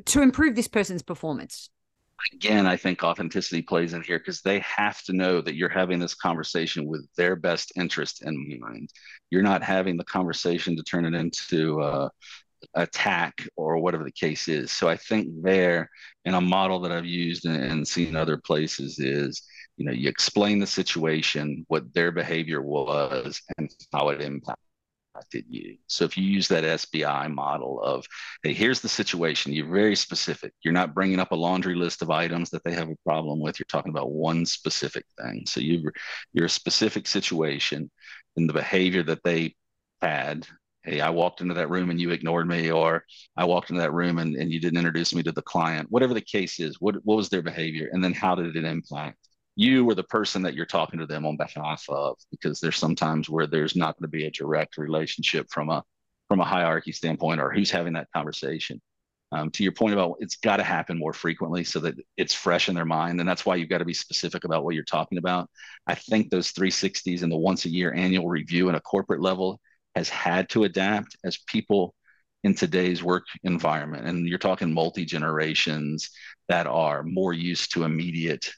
to 0.06 0.22
improve 0.22 0.56
this 0.56 0.68
person's 0.68 1.02
performance 1.02 1.70
again 2.34 2.66
i 2.66 2.78
think 2.78 3.04
authenticity 3.04 3.62
plays 3.62 3.94
in 3.94 4.02
here 4.02 4.20
because 4.20 4.42
they 4.42 4.60
have 4.60 5.02
to 5.04 5.14
know 5.14 5.42
that 5.42 5.56
you're 5.56 5.70
having 5.70 6.00
this 6.00 6.16
conversation 6.16 6.86
with 6.86 7.06
their 7.18 7.36
best 7.36 7.72
interest 7.76 8.24
in 8.24 8.60
mind 8.60 8.90
you're 9.30 9.42
not 9.42 9.64
having 9.64 9.98
the 9.98 10.04
conversation 10.06 10.76
to 10.76 10.84
turn 10.84 11.06
it 11.06 11.14
into 11.14 11.82
uh, 11.82 12.08
attack 12.76 13.48
or 13.56 13.78
whatever 13.78 14.04
the 14.04 14.12
case 14.12 14.48
is. 14.48 14.72
So 14.72 14.88
I 14.88 14.98
think 14.98 15.28
there, 15.42 15.90
and 16.26 16.36
a 16.36 16.42
model 16.42 16.80
that 16.82 16.92
I've 16.92 17.06
used 17.06 17.46
and, 17.46 17.62
and 17.62 17.88
seen 17.88 18.16
other 18.16 18.38
places 18.38 19.00
is, 19.00 19.42
you 19.78 19.86
know, 19.86 19.92
you 19.92 20.08
explain 20.08 20.60
the 20.60 20.68
situation, 20.68 21.66
what 21.68 21.94
their 21.94 22.12
behavior 22.12 22.62
was, 22.62 23.42
and 23.58 23.70
how 23.92 24.10
it 24.10 24.22
impacted 24.22 24.63
you. 25.48 25.78
So 25.88 26.06
if 26.06 26.18
you 26.18 26.24
use 26.24 26.48
that 26.48 26.64
SBI 26.64 27.34
model 27.34 27.82
of, 27.82 28.06
hey, 28.42 28.54
here's 28.54 28.82
the 28.82 28.90
situation, 28.90 29.54
you're 29.54 29.72
very 29.72 29.96
specific. 29.96 30.54
You're 30.64 30.74
not 30.74 30.94
bringing 30.94 31.20
up 31.20 31.32
a 31.32 31.36
laundry 31.36 31.76
list 31.76 32.02
of 32.02 32.10
items 32.10 32.50
that 32.50 32.64
they 32.64 32.74
have 32.74 32.90
a 32.90 32.98
problem 33.06 33.40
with. 33.40 33.60
You're 33.60 33.66
talking 33.70 33.92
about 33.92 34.12
one 34.12 34.46
specific 34.46 35.06
thing. 35.22 35.46
So 35.48 35.62
you 35.62 35.92
you're 36.34 36.46
a 36.46 36.50
specific 36.50 37.08
situation 37.08 37.90
and 38.38 38.50
the 38.50 38.54
behavior 38.54 39.04
that 39.04 39.24
they 39.24 39.56
had 40.02 40.46
hey 40.84 41.00
i 41.00 41.10
walked 41.10 41.42
into 41.42 41.54
that 41.54 41.70
room 41.70 41.90
and 41.90 42.00
you 42.00 42.12
ignored 42.12 42.48
me 42.48 42.72
or 42.72 43.04
i 43.38 43.46
walked 43.46 43.70
into 43.70 43.82
that 43.82 43.94
room 43.94 44.18
and, 44.20 44.36
and 44.36 44.52
you 44.52 44.60
didn't 44.60 44.78
introduce 44.78 45.16
me 45.16 45.24
to 45.24 45.32
the 45.32 45.42
client 45.42 45.88
whatever 45.90 46.14
the 46.14 46.22
case 46.22 46.60
is 46.60 46.78
what, 46.80 46.96
what 47.04 47.16
was 47.16 47.30
their 47.30 47.42
behavior 47.42 47.90
and 47.92 48.04
then 48.04 48.14
how 48.14 48.36
did 48.36 48.56
it 48.56 48.66
impact 48.66 49.18
you 49.56 49.88
or 49.90 49.96
the 49.96 50.04
person 50.04 50.42
that 50.42 50.56
you're 50.56 50.66
talking 50.66 51.00
to 51.00 51.06
them 51.06 51.26
on 51.26 51.38
behalf 51.38 51.86
of 51.90 52.18
because 52.32 52.60
there's 52.60 52.78
sometimes 52.78 53.30
where 53.30 53.48
there's 53.48 53.76
not 53.76 53.98
going 53.98 54.10
to 54.10 54.18
be 54.18 54.26
a 54.26 54.32
direct 54.32 54.78
relationship 54.78 55.48
from 55.50 55.70
a 55.70 55.84
from 56.28 56.40
a 56.40 56.46
hierarchy 56.46 56.92
standpoint 56.92 57.40
or 57.40 57.52
who's 57.52 57.70
having 57.70 57.94
that 57.94 58.08
conversation 58.16 58.82
um, 59.32 59.52
to 59.52 59.64
your 59.64 59.72
point 59.72 59.94
about 59.94 60.16
it's 60.20 60.38
got 60.38 60.58
to 60.58 60.64
happen 60.64 60.98
more 60.98 61.14
frequently 61.14 61.64
so 61.64 61.80
that 61.80 61.96
it's 62.18 62.34
fresh 62.34 62.70
in 62.70 62.76
their 62.76 62.86
mind 62.86 63.20
and 63.20 63.30
that's 63.30 63.46
why 63.46 63.56
you've 63.56 63.70
got 63.70 63.80
to 63.80 63.86
be 63.86 63.94
specific 63.94 64.44
about 64.44 64.64
what 64.64 64.74
you're 64.74 64.84
talking 64.84 65.18
about 65.18 65.50
i 65.86 65.94
think 65.94 66.30
those 66.30 66.52
360s 66.54 67.22
and 67.22 67.32
the 67.32 67.38
once 67.38 67.66
a 67.66 67.70
year 67.70 67.94
annual 67.94 68.28
review 68.28 68.70
at 68.70 68.76
a 68.76 68.82
corporate 68.82 69.22
level 69.22 69.60
has 69.96 70.10
had 70.10 70.50
to 70.50 70.64
adapt 70.64 71.16
as 71.24 71.38
people 71.48 71.94
in 72.44 72.54
today's 72.54 73.04
work 73.04 73.26
environment. 73.44 74.06
And 74.06 74.28
you're 74.28 74.38
talking 74.38 74.74
multi 74.74 75.06
generations 75.06 76.10
that 76.50 76.68
are 76.68 77.04
more 77.04 77.34
used 77.34 77.74
to 77.74 77.84
immediate 77.84 78.52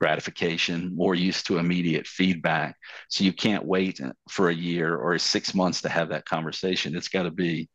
gratification, 0.00 0.96
more 0.96 1.14
used 1.14 1.46
to 1.46 1.58
immediate 1.58 2.06
feedback. 2.06 2.76
So 3.08 3.22
you 3.22 3.32
can't 3.32 3.66
wait 3.66 4.00
for 4.28 4.48
a 4.48 4.54
year 4.54 4.96
or 4.96 5.18
six 5.18 5.54
months 5.54 5.82
to 5.82 5.88
have 5.88 6.08
that 6.08 6.24
conversation. 6.24 6.96
It's 6.96 7.08
got 7.08 7.24
to 7.24 7.30
be 7.30 7.68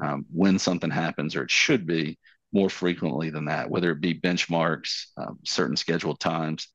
um, 0.00 0.24
when 0.32 0.58
something 0.58 0.90
happens, 0.90 1.36
or 1.36 1.42
it 1.42 1.50
should 1.50 1.86
be 1.86 2.18
more 2.52 2.70
frequently 2.70 3.30
than 3.30 3.46
that, 3.46 3.68
whether 3.68 3.90
it 3.90 4.00
be 4.00 4.18
benchmarks, 4.18 5.06
um, 5.16 5.38
certain 5.44 5.76
scheduled 5.76 6.20
times. 6.20 6.68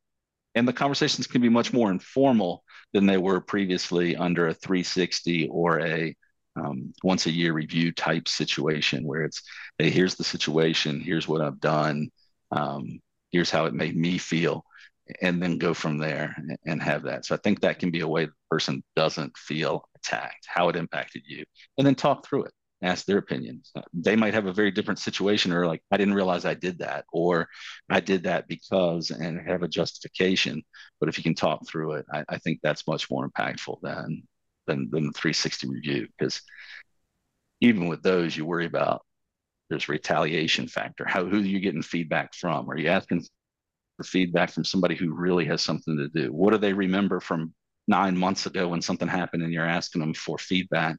And 0.55 0.67
the 0.67 0.73
conversations 0.73 1.27
can 1.27 1.41
be 1.41 1.49
much 1.49 1.71
more 1.71 1.91
informal 1.91 2.63
than 2.93 3.05
they 3.05 3.17
were 3.17 3.39
previously 3.39 4.15
under 4.15 4.47
a 4.47 4.53
360 4.53 5.47
or 5.47 5.79
a 5.79 6.15
um, 6.55 6.93
once 7.03 7.25
a 7.25 7.31
year 7.31 7.53
review 7.53 7.93
type 7.93 8.27
situation 8.27 9.05
where 9.05 9.23
it's, 9.23 9.41
hey, 9.77 9.89
here's 9.89 10.15
the 10.15 10.23
situation, 10.23 10.99
here's 10.99 11.27
what 11.27 11.41
I've 11.41 11.59
done, 11.61 12.09
um, 12.51 12.99
here's 13.31 13.51
how 13.51 13.65
it 13.65 13.73
made 13.73 13.95
me 13.95 14.17
feel, 14.17 14.65
and 15.21 15.41
then 15.41 15.57
go 15.57 15.73
from 15.73 15.97
there 15.97 16.35
and 16.65 16.81
have 16.81 17.03
that. 17.03 17.25
So 17.25 17.35
I 17.35 17.39
think 17.39 17.61
that 17.61 17.79
can 17.79 17.91
be 17.91 18.01
a 18.01 18.07
way 18.07 18.25
the 18.25 18.31
person 18.49 18.83
doesn't 18.95 19.37
feel 19.37 19.87
attacked, 19.95 20.45
how 20.47 20.69
it 20.69 20.75
impacted 20.75 21.23
you, 21.25 21.43
and 21.77 21.85
then 21.85 21.95
talk 21.95 22.25
through 22.25 22.45
it 22.45 22.53
ask 22.81 23.05
their 23.05 23.17
opinions. 23.17 23.71
Uh, 23.75 23.81
they 23.93 24.15
might 24.15 24.33
have 24.33 24.45
a 24.45 24.53
very 24.53 24.71
different 24.71 24.99
situation 24.99 25.51
or 25.51 25.67
like, 25.67 25.81
I 25.91 25.97
didn't 25.97 26.13
realize 26.13 26.45
I 26.45 26.53
did 26.53 26.79
that, 26.79 27.05
or 27.11 27.49
I 27.89 27.99
did 27.99 28.23
that 28.23 28.47
because 28.47 29.11
and 29.11 29.39
have 29.47 29.63
a 29.63 29.67
justification. 29.67 30.63
But 30.99 31.09
if 31.09 31.17
you 31.17 31.23
can 31.23 31.35
talk 31.35 31.67
through 31.67 31.93
it, 31.93 32.05
I, 32.11 32.23
I 32.29 32.37
think 32.37 32.59
that's 32.61 32.87
much 32.87 33.09
more 33.11 33.29
impactful 33.29 33.81
than 33.81 34.23
than 34.67 34.89
than 34.91 35.07
the 35.07 35.13
360 35.13 35.67
review. 35.67 36.07
Because 36.17 36.41
even 37.61 37.87
with 37.87 38.01
those, 38.01 38.35
you 38.35 38.45
worry 38.45 38.65
about 38.65 39.01
there's 39.69 39.89
retaliation 39.89 40.67
factor. 40.67 41.05
How 41.07 41.25
who 41.25 41.37
are 41.37 41.41
you 41.41 41.59
getting 41.59 41.81
feedback 41.81 42.33
from? 42.33 42.69
Are 42.69 42.77
you 42.77 42.89
asking 42.89 43.25
for 43.97 44.03
feedback 44.03 44.51
from 44.51 44.65
somebody 44.65 44.95
who 44.95 45.13
really 45.13 45.45
has 45.45 45.61
something 45.61 45.97
to 45.97 46.09
do? 46.09 46.31
What 46.33 46.51
do 46.51 46.57
they 46.57 46.73
remember 46.73 47.19
from 47.19 47.53
nine 47.87 48.17
months 48.17 48.45
ago 48.45 48.67
when 48.67 48.81
something 48.81 49.07
happened 49.07 49.43
and 49.43 49.53
you're 49.53 49.65
asking 49.65 50.01
them 50.01 50.13
for 50.13 50.37
feedback? 50.37 50.97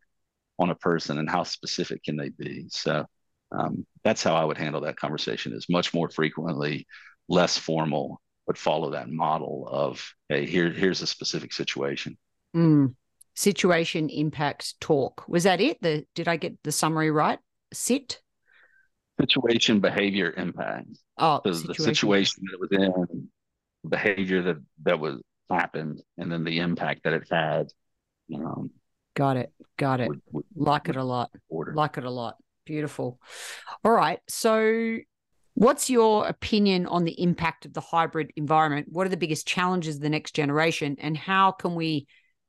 on 0.60 0.70
a 0.70 0.74
person 0.74 1.18
and 1.18 1.28
how 1.28 1.42
specific 1.42 2.04
can 2.04 2.16
they 2.16 2.28
be 2.28 2.66
so 2.68 3.04
um, 3.50 3.84
that's 4.04 4.22
how 4.22 4.36
i 4.36 4.44
would 4.44 4.58
handle 4.58 4.82
that 4.82 4.96
conversation 4.96 5.52
is 5.52 5.66
much 5.68 5.92
more 5.94 6.08
frequently 6.10 6.86
less 7.28 7.56
formal 7.56 8.20
but 8.46 8.58
follow 8.58 8.90
that 8.90 9.08
model 9.08 9.66
of 9.70 10.06
hey 10.28 10.46
here 10.46 10.70
here's 10.70 11.02
a 11.02 11.06
specific 11.06 11.52
situation 11.52 12.16
mm. 12.54 12.94
situation 13.34 14.10
impact 14.10 14.78
talk 14.80 15.24
was 15.26 15.44
that 15.44 15.60
it 15.60 15.80
the 15.80 16.04
did 16.14 16.28
i 16.28 16.36
get 16.36 16.62
the 16.62 16.72
summary 16.72 17.10
right 17.10 17.38
sit 17.72 18.20
situation 19.20 19.80
behavior 19.80 20.32
impact 20.36 20.98
oh 21.18 21.40
so 21.44 21.52
the 21.52 21.74
situation 21.74 22.42
that 22.50 22.60
was 22.60 22.70
in 22.72 23.28
behavior 23.88 24.42
that 24.42 24.56
that 24.82 24.98
was 24.98 25.20
happened 25.48 26.00
and 26.18 26.30
then 26.30 26.44
the 26.44 26.58
impact 26.58 27.02
that 27.04 27.12
it 27.12 27.26
had 27.30 27.66
um, 28.34 28.70
Got 29.14 29.36
it. 29.36 29.52
Got 29.76 30.00
it. 30.00 30.08
Would, 30.08 30.22
would, 30.32 30.44
like 30.54 30.86
would 30.86 30.96
it 30.96 30.98
a 30.98 31.04
lot. 31.04 31.30
Order. 31.48 31.74
Like 31.74 31.98
it 31.98 32.04
a 32.04 32.10
lot. 32.10 32.36
Beautiful. 32.64 33.20
All 33.84 33.92
right. 33.92 34.20
So, 34.28 34.98
what's 35.54 35.90
your 35.90 36.26
opinion 36.26 36.86
on 36.86 37.04
the 37.04 37.20
impact 37.20 37.66
of 37.66 37.72
the 37.72 37.80
hybrid 37.80 38.32
environment? 38.36 38.88
What 38.90 39.06
are 39.06 39.10
the 39.10 39.16
biggest 39.16 39.46
challenges 39.46 39.96
of 39.96 40.02
the 40.02 40.08
next 40.08 40.34
generation, 40.34 40.96
and 41.00 41.16
how 41.16 41.50
can 41.52 41.74
we 41.74 42.06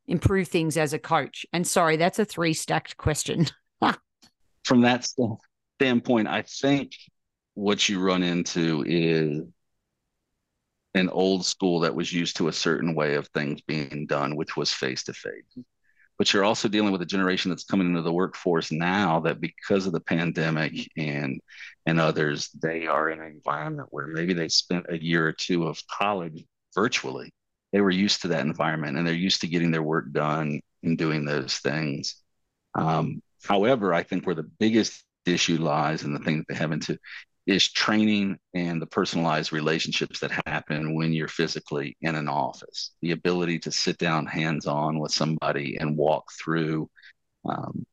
improve 0.08 0.48
things 0.48 0.78
as 0.78 0.94
a 0.94 1.00
coach? 1.00 1.46
And 1.52 1.66
sorry, 1.66 1.98
that's 1.98 2.20
a 2.20 2.26
three 2.26 2.54
stacked 2.54 2.98
question. 2.98 3.48
From 4.64 4.82
that 4.82 5.04
standpoint, 5.82 6.28
I 6.28 6.44
think 6.44 6.91
what 7.56 7.89
you 7.89 8.00
run 8.00 8.22
into 8.22 8.84
is 8.86 9.41
an 10.94 11.10
old 11.10 11.44
school 11.44 11.80
that 11.80 11.96
was 11.96 12.13
used 12.13 12.38
to 12.38 12.50
a 12.50 12.54
certain 12.54 12.94
way 12.94 13.15
of 13.15 13.28
things 13.30 13.62
being 13.62 14.06
done, 14.08 14.36
which 14.36 14.56
was 14.56 14.72
face 14.72 15.04
to 15.06 15.13
face. 15.13 15.58
But 16.20 16.32
you're 16.32 16.44
also 16.44 16.67
dealing 16.67 16.91
with 16.91 17.02
a 17.02 17.06
generation 17.08 17.50
that's 17.50 17.63
coming 17.63 17.88
into 17.88 18.04
the 18.04 18.13
workforce 18.13 18.72
now 18.72 19.22
that 19.22 19.41
because 19.41 19.88
of 19.88 19.94
the 19.94 20.02
pandemic 20.02 20.74
and 20.98 21.41
and 21.88 22.00
others, 22.00 22.50
they 22.62 22.86
are 22.86 23.10
in 23.10 23.20
an 23.20 23.32
environment 23.32 23.88
where 23.89 24.06
maybe 24.06 24.36
they 24.36 24.50
spent 24.50 24.86
a 24.88 25.04
year 25.04 25.28
or 25.28 25.34
two 25.34 25.65
of 25.65 25.82
college 25.88 26.46
virtually. 26.76 27.34
They 27.74 27.82
were 27.82 27.89
used 27.89 28.22
to 28.22 28.28
that 28.28 28.46
environment 28.46 28.98
and 28.98 29.08
they're 29.08 29.15
used 29.15 29.41
to 29.41 29.48
getting 29.48 29.72
their 29.72 29.82
work 29.82 30.12
done 30.12 30.62
and 30.84 30.96
doing 30.96 31.26
those 31.26 31.58
things. 31.58 32.22
Um, 32.76 33.24
however, 33.44 33.96
I 33.96 34.04
think 34.04 34.28
where 34.28 34.36
the 34.36 34.44
biggest 34.44 35.04
issue 35.26 35.58
lies 35.58 36.04
and 36.04 36.16
the 36.16 36.20
thing 36.20 36.38
that 36.38 36.48
they 36.48 36.56
have 36.56 36.72
into 36.72 36.98
is 37.48 37.72
training 37.72 38.38
and 38.54 38.82
the 38.82 38.86
personalized 38.88 39.52
relationships 39.52 40.20
that 40.20 40.32
happen 40.46 40.96
when 40.96 41.12
you're 41.12 41.28
physically 41.28 41.98
in 42.02 42.16
an 42.16 42.28
office. 42.28 42.92
The 43.02 43.12
ability 43.12 43.60
to 43.60 43.72
sit 43.72 43.98
down 43.98 44.28
hands 44.28 44.68
on 44.68 45.00
with 45.00 45.12
somebody 45.12 45.78
and 45.80 45.98
walk 45.98 46.32
through 46.32 46.90
um, 47.46 47.86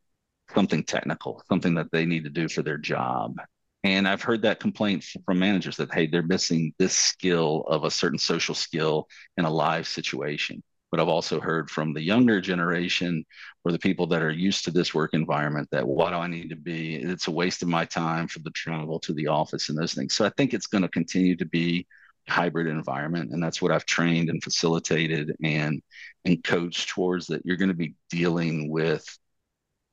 something 0.54 0.84
technical, 0.84 1.42
something 1.48 1.74
that 1.74 1.90
they 1.92 2.04
need 2.04 2.24
to 2.24 2.30
do 2.30 2.48
for 2.48 2.62
their 2.62 2.78
job. 2.78 3.36
And 3.84 4.06
I've 4.06 4.22
heard 4.22 4.42
that 4.42 4.60
complaint 4.60 5.04
from 5.24 5.38
managers 5.38 5.76
that, 5.76 5.94
hey, 5.94 6.06
they're 6.06 6.22
missing 6.22 6.74
this 6.78 6.96
skill 6.96 7.64
of 7.68 7.84
a 7.84 7.90
certain 7.90 8.18
social 8.18 8.54
skill 8.54 9.08
in 9.36 9.44
a 9.44 9.50
live 9.50 9.86
situation 9.86 10.62
but 10.90 11.00
I've 11.00 11.08
also 11.08 11.40
heard 11.40 11.70
from 11.70 11.92
the 11.92 12.02
younger 12.02 12.40
generation 12.40 13.24
or 13.64 13.72
the 13.72 13.78
people 13.78 14.06
that 14.08 14.22
are 14.22 14.30
used 14.30 14.64
to 14.64 14.70
this 14.70 14.94
work 14.94 15.14
environment 15.14 15.68
that 15.70 15.86
what 15.86 16.10
do 16.10 16.16
I 16.16 16.26
need 16.28 16.50
to 16.50 16.56
be? 16.56 16.96
It's 16.96 17.28
a 17.28 17.32
waste 17.32 17.62
of 17.62 17.68
my 17.68 17.84
time 17.84 18.28
for 18.28 18.38
the 18.40 18.50
travel 18.50 18.98
to 19.00 19.12
the 19.12 19.26
office 19.26 19.68
and 19.68 19.78
those 19.78 19.94
things. 19.94 20.14
So 20.14 20.24
I 20.24 20.30
think 20.30 20.54
it's 20.54 20.66
going 20.66 20.82
to 20.82 20.88
continue 20.88 21.36
to 21.36 21.46
be 21.46 21.86
hybrid 22.28 22.66
environment 22.66 23.32
and 23.32 23.42
that's 23.42 23.62
what 23.62 23.72
I've 23.72 23.86
trained 23.86 24.28
and 24.28 24.42
facilitated 24.42 25.34
and 25.42 25.82
and 26.24 26.44
coached 26.44 26.90
towards 26.90 27.26
that 27.28 27.42
you're 27.44 27.56
going 27.56 27.70
to 27.70 27.74
be 27.74 27.94
dealing 28.10 28.70
with 28.70 29.04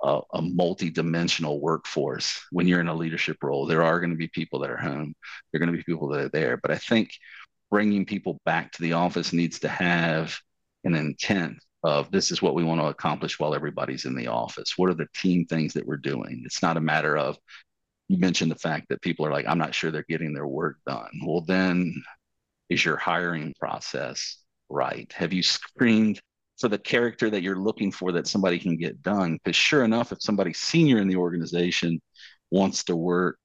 a, 0.03 0.19
a 0.34 0.41
multi-dimensional 0.41 1.62
workforce 1.62 2.45
when 2.51 2.67
you're 2.67 2.81
in 2.81 2.89
a 2.89 2.93
leadership 2.93 3.38
role 3.41 3.65
there 3.65 3.84
are 3.84 3.99
going 3.99 4.10
to 4.10 4.17
be 4.17 4.27
people 4.27 4.60
that 4.60 4.69
are 4.69 4.77
home 4.77 5.15
there 5.51 5.62
are 5.62 5.65
going 5.65 5.71
to 5.71 5.77
be 5.77 5.84
people 5.84 6.10
that 6.10 6.25
are 6.25 6.29
there 6.29 6.58
but 6.58 6.71
I 6.71 6.77
think 6.77 7.12
bringing 7.71 8.05
people 8.05 8.39
back 8.45 8.73
to 8.73 8.81
the 8.81 8.93
office 8.93 9.31
needs 9.31 9.60
to 9.60 9.69
have 9.69 10.38
an 10.86 10.95
intent 10.95 11.58
of 11.84 12.10
this 12.12 12.32
is 12.32 12.41
what 12.41 12.56
we 12.56 12.63
want 12.63 12.82
to 12.82 12.88
accomplish 12.88 13.39
while 13.39 13.54
everybody's 13.54 14.06
in 14.06 14.15
the 14.15 14.28
office. 14.28 14.74
What 14.78 14.89
are 14.89 14.95
the 14.95 15.08
team 15.15 15.45
things 15.45 15.74
that 15.74 15.86
we're 15.86 15.98
doing? 15.98 16.41
It's 16.45 16.62
not 16.62 16.78
a 16.78 16.82
matter 16.82 17.17
of 17.17 17.38
you 18.08 18.17
mentioned 18.17 18.52
the 18.52 18.56
fact 18.56 18.88
that 18.89 19.02
people 19.02 19.26
are 19.26 19.32
like, 19.32 19.48
I'm 19.48 19.58
not 19.58 19.74
sure 19.74 19.91
they're 19.91 20.06
getting 20.08 20.34
their 20.34 20.48
work 20.48 20.78
done. 20.88 21.10
Well, 21.26 21.41
then 21.41 22.04
is 22.69 22.86
your 22.86 22.98
hiring 22.98 23.54
process 23.60 24.38
right? 24.69 25.12
Have 25.13 25.34
you 25.34 25.43
screened 25.43 26.19
for 26.60 26.67
the 26.69 26.78
character 26.78 27.30
that 27.30 27.41
you're 27.41 27.60
looking 27.60 27.91
for 27.91 28.12
that 28.13 28.28
somebody 28.28 28.60
can 28.60 28.78
get 28.78 29.02
done? 29.02 29.38
Because 29.43 29.56
sure 29.56 29.84
enough, 29.84 30.12
if 30.12 30.21
somebody 30.21 30.54
senior 30.54 31.00
in 31.00 31.08
the 31.08 31.15
organization 31.15 32.02
wants 32.52 32.84
to 32.86 32.95
work 32.95 33.38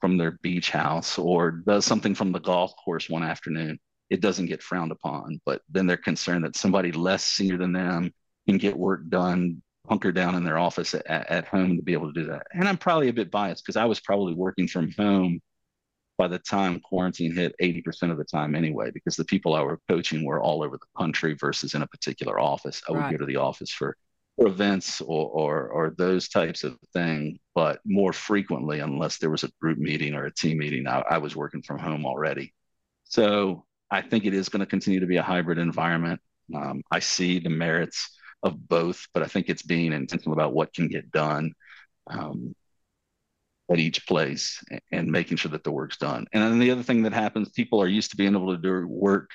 from 0.00 0.18
their 0.18 0.32
beach 0.42 0.70
house 0.70 1.18
or 1.18 1.50
does 1.50 1.84
something 1.84 2.14
from 2.14 2.32
the 2.32 2.40
golf 2.40 2.72
course 2.84 3.08
one 3.08 3.22
afternoon, 3.22 3.78
it 4.14 4.20
doesn't 4.20 4.46
get 4.46 4.62
frowned 4.62 4.92
upon. 4.92 5.40
But 5.44 5.62
then 5.68 5.88
they're 5.88 5.96
concerned 5.96 6.44
that 6.44 6.56
somebody 6.56 6.92
less 6.92 7.24
senior 7.24 7.58
than 7.58 7.72
them 7.72 8.12
can 8.48 8.58
get 8.58 8.78
work 8.78 9.08
done, 9.08 9.60
hunker 9.88 10.12
down 10.12 10.36
in 10.36 10.44
their 10.44 10.56
office 10.56 10.94
at, 10.94 11.06
at 11.06 11.46
home 11.46 11.76
to 11.76 11.82
be 11.82 11.94
able 11.94 12.12
to 12.12 12.20
do 12.20 12.28
that. 12.28 12.46
And 12.52 12.68
I'm 12.68 12.78
probably 12.78 13.08
a 13.08 13.12
bit 13.12 13.32
biased 13.32 13.64
because 13.64 13.76
I 13.76 13.86
was 13.86 13.98
probably 13.98 14.34
working 14.34 14.68
from 14.68 14.92
home 14.92 15.40
by 16.16 16.28
the 16.28 16.38
time 16.38 16.78
quarantine 16.78 17.34
hit 17.34 17.56
80% 17.60 18.12
of 18.12 18.18
the 18.18 18.24
time 18.24 18.54
anyway, 18.54 18.92
because 18.94 19.16
the 19.16 19.24
people 19.24 19.52
I 19.52 19.62
were 19.62 19.80
coaching 19.88 20.24
were 20.24 20.40
all 20.40 20.62
over 20.62 20.78
the 20.78 20.86
country 20.96 21.34
versus 21.34 21.74
in 21.74 21.82
a 21.82 21.88
particular 21.88 22.38
office. 22.38 22.80
I 22.88 22.92
would 22.92 23.00
right. 23.00 23.10
go 23.10 23.18
to 23.18 23.26
the 23.26 23.38
office 23.38 23.70
for, 23.70 23.96
for 24.36 24.46
events 24.46 25.00
or, 25.00 25.28
or, 25.28 25.68
or 25.70 25.94
those 25.98 26.28
types 26.28 26.62
of 26.62 26.78
thing, 26.92 27.40
but 27.52 27.80
more 27.84 28.12
frequently, 28.12 28.78
unless 28.78 29.18
there 29.18 29.30
was 29.30 29.42
a 29.42 29.50
group 29.60 29.78
meeting 29.78 30.14
or 30.14 30.26
a 30.26 30.32
team 30.32 30.58
meeting, 30.58 30.86
I, 30.86 31.00
I 31.00 31.18
was 31.18 31.34
working 31.34 31.62
from 31.62 31.80
home 31.80 32.06
already. 32.06 32.54
So 33.04 33.64
I 33.90 34.02
think 34.02 34.24
it 34.24 34.34
is 34.34 34.48
going 34.48 34.60
to 34.60 34.66
continue 34.66 35.00
to 35.00 35.06
be 35.06 35.16
a 35.16 35.22
hybrid 35.22 35.58
environment. 35.58 36.20
Um, 36.54 36.82
I 36.90 36.98
see 36.98 37.38
the 37.38 37.50
merits 37.50 38.10
of 38.42 38.68
both, 38.68 39.06
but 39.14 39.22
I 39.22 39.26
think 39.26 39.48
it's 39.48 39.62
being 39.62 39.92
intentional 39.92 40.34
about 40.34 40.52
what 40.52 40.74
can 40.74 40.88
get 40.88 41.10
done 41.10 41.52
um, 42.06 42.54
at 43.70 43.78
each 43.78 44.06
place 44.06 44.62
and 44.92 45.10
making 45.10 45.38
sure 45.38 45.50
that 45.52 45.64
the 45.64 45.72
work's 45.72 45.96
done. 45.96 46.26
And 46.32 46.42
then 46.42 46.58
the 46.58 46.70
other 46.70 46.82
thing 46.82 47.02
that 47.02 47.12
happens, 47.12 47.48
people 47.50 47.80
are 47.80 47.88
used 47.88 48.10
to 48.10 48.16
being 48.16 48.34
able 48.34 48.54
to 48.54 48.60
do 48.60 48.86
work 48.86 49.30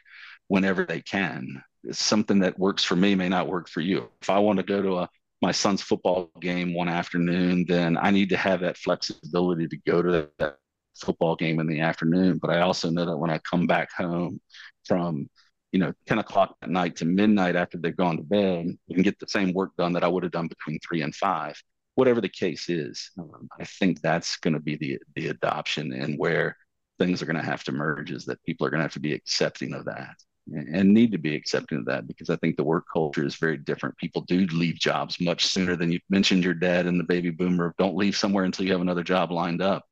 whenever 0.47 0.85
they 0.85 1.01
can. 1.01 1.63
It's 1.83 1.99
something 1.99 2.39
that 2.39 2.59
works 2.59 2.83
for 2.83 2.95
me 2.95 3.15
may 3.15 3.29
not 3.29 3.47
work 3.47 3.69
for 3.69 3.81
you. 3.81 4.09
If 4.21 4.29
I 4.29 4.39
want 4.39 4.57
to 4.57 4.63
go 4.63 4.81
to 4.81 4.99
a 4.99 5.09
my 5.41 5.53
son's 5.53 5.81
football 5.81 6.31
game 6.41 6.73
one 6.73 6.89
afternoon, 6.89 7.65
then 7.65 7.97
I 7.97 8.11
need 8.11 8.29
to 8.29 8.37
have 8.37 8.59
that 8.59 8.77
flexibility 8.77 9.69
to 9.69 9.77
go 9.87 10.01
to 10.01 10.29
that 10.37 10.57
football 10.99 11.35
game 11.35 11.59
in 11.59 11.67
the 11.67 11.81
afternoon. 11.81 12.37
But 12.37 12.51
I 12.51 12.61
also 12.61 12.89
know 12.89 13.05
that 13.05 13.17
when 13.17 13.29
I 13.29 13.39
come 13.39 13.67
back 13.67 13.91
home 13.91 14.39
from, 14.85 15.29
you 15.71 15.79
know, 15.79 15.93
10 16.07 16.19
o'clock 16.19 16.55
at 16.61 16.69
night 16.69 16.97
to 16.97 17.05
midnight 17.05 17.55
after 17.55 17.77
they've 17.77 17.95
gone 17.95 18.17
to 18.17 18.23
bed, 18.23 18.77
can 18.91 19.03
get 19.03 19.19
the 19.19 19.27
same 19.27 19.53
work 19.53 19.71
done 19.77 19.93
that 19.93 20.03
I 20.03 20.07
would 20.07 20.23
have 20.23 20.31
done 20.31 20.47
between 20.47 20.79
three 20.79 21.01
and 21.01 21.15
five, 21.15 21.61
whatever 21.95 22.21
the 22.21 22.29
case 22.29 22.69
is. 22.69 23.11
Um, 23.19 23.47
I 23.59 23.65
think 23.65 24.01
that's 24.01 24.37
going 24.37 24.55
to 24.55 24.59
be 24.59 24.75
the, 24.75 24.99
the 25.15 25.27
adoption 25.29 25.93
and 25.93 26.17
where 26.17 26.57
things 26.97 27.21
are 27.21 27.25
going 27.25 27.35
to 27.37 27.41
have 27.41 27.63
to 27.63 27.71
merge 27.71 28.11
is 28.11 28.25
that 28.25 28.43
people 28.43 28.67
are 28.67 28.69
going 28.69 28.79
to 28.79 28.83
have 28.83 28.93
to 28.93 28.99
be 28.99 29.13
accepting 29.13 29.73
of 29.73 29.85
that 29.85 30.15
and 30.53 30.93
need 30.93 31.11
to 31.11 31.17
be 31.17 31.35
accepting 31.35 31.79
of 31.79 31.85
that 31.85 32.07
because 32.07 32.29
I 32.29 32.35
think 32.37 32.57
the 32.57 32.63
work 32.63 32.85
culture 32.91 33.25
is 33.25 33.35
very 33.35 33.57
different. 33.57 33.97
People 33.97 34.21
do 34.21 34.45
leave 34.47 34.75
jobs 34.75 35.19
much 35.19 35.45
sooner 35.45 35.75
than 35.75 35.91
you 35.91 35.99
mentioned 36.09 36.43
your 36.43 36.53
dad 36.53 36.85
and 36.85 36.99
the 36.99 37.03
baby 37.03 37.29
boomer. 37.29 37.73
Don't 37.77 37.95
leave 37.95 38.15
somewhere 38.15 38.45
until 38.45 38.65
you 38.65 38.71
have 38.71 38.81
another 38.81 39.03
job 39.03 39.31
lined 39.31 39.61
up. 39.61 39.85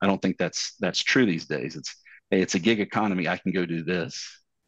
I 0.00 0.06
don't 0.06 0.20
think 0.20 0.38
that's 0.38 0.74
that's 0.80 1.02
true 1.02 1.26
these 1.26 1.46
days. 1.46 1.76
It's 1.76 1.94
hey, 2.30 2.40
it's 2.40 2.54
a 2.54 2.58
gig 2.58 2.80
economy. 2.80 3.28
I 3.28 3.36
can 3.36 3.52
go 3.52 3.66
do 3.66 3.82
this. 3.82 4.24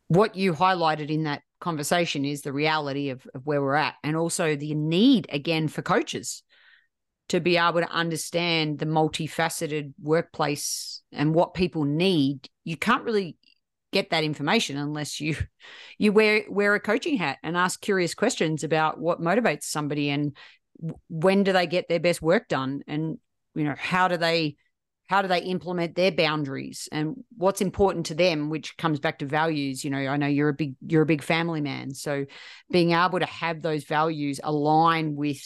What 0.08 0.36
you 0.36 0.52
highlighted 0.52 1.10
in 1.10 1.24
that 1.24 1.42
conversation 1.60 2.24
is 2.24 2.42
the 2.42 2.52
reality 2.52 3.10
of, 3.10 3.26
of 3.34 3.46
where 3.46 3.62
we're 3.62 3.74
at, 3.74 3.94
and 4.02 4.16
also 4.16 4.56
the 4.56 4.74
need 4.74 5.26
again 5.30 5.68
for 5.68 5.82
coaches 5.82 6.42
to 7.28 7.40
be 7.40 7.56
able 7.56 7.80
to 7.80 7.90
understand 7.90 8.78
the 8.78 8.86
multifaceted 8.86 9.94
workplace 10.02 11.00
and 11.12 11.34
what 11.34 11.54
people 11.54 11.84
need. 11.84 12.48
You 12.64 12.76
can't 12.76 13.04
really 13.04 13.38
get 13.92 14.10
that 14.10 14.24
information 14.24 14.76
unless 14.76 15.20
you 15.20 15.36
you 15.98 16.12
wear 16.12 16.42
wear 16.48 16.74
a 16.74 16.80
coaching 16.80 17.16
hat 17.16 17.38
and 17.42 17.56
ask 17.56 17.80
curious 17.80 18.14
questions 18.14 18.64
about 18.64 18.98
what 18.98 19.20
motivates 19.20 19.64
somebody 19.64 20.10
and 20.10 20.36
when 21.08 21.44
do 21.44 21.52
they 21.52 21.66
get 21.66 21.88
their 21.88 22.00
best 22.00 22.20
work 22.20 22.48
done 22.48 22.82
and 22.88 23.18
you 23.54 23.64
know 23.64 23.74
how 23.78 24.08
do 24.08 24.16
they 24.16 24.56
how 25.08 25.20
do 25.20 25.28
they 25.28 25.40
implement 25.40 25.94
their 25.94 26.12
boundaries 26.12 26.88
and 26.90 27.16
what's 27.36 27.60
important 27.60 28.06
to 28.06 28.14
them 28.14 28.48
which 28.48 28.76
comes 28.76 28.98
back 29.00 29.18
to 29.18 29.26
values. 29.26 29.84
You 29.84 29.90
know 29.90 29.98
i 29.98 30.16
know 30.16 30.26
you're 30.26 30.48
a 30.48 30.54
big 30.54 30.74
you're 30.86 31.02
a 31.02 31.06
big 31.06 31.22
family 31.22 31.60
man. 31.60 31.94
So 31.94 32.26
being 32.70 32.92
able 32.92 33.20
to 33.20 33.26
have 33.26 33.62
those 33.62 33.84
values 33.84 34.40
align 34.42 35.14
with 35.16 35.42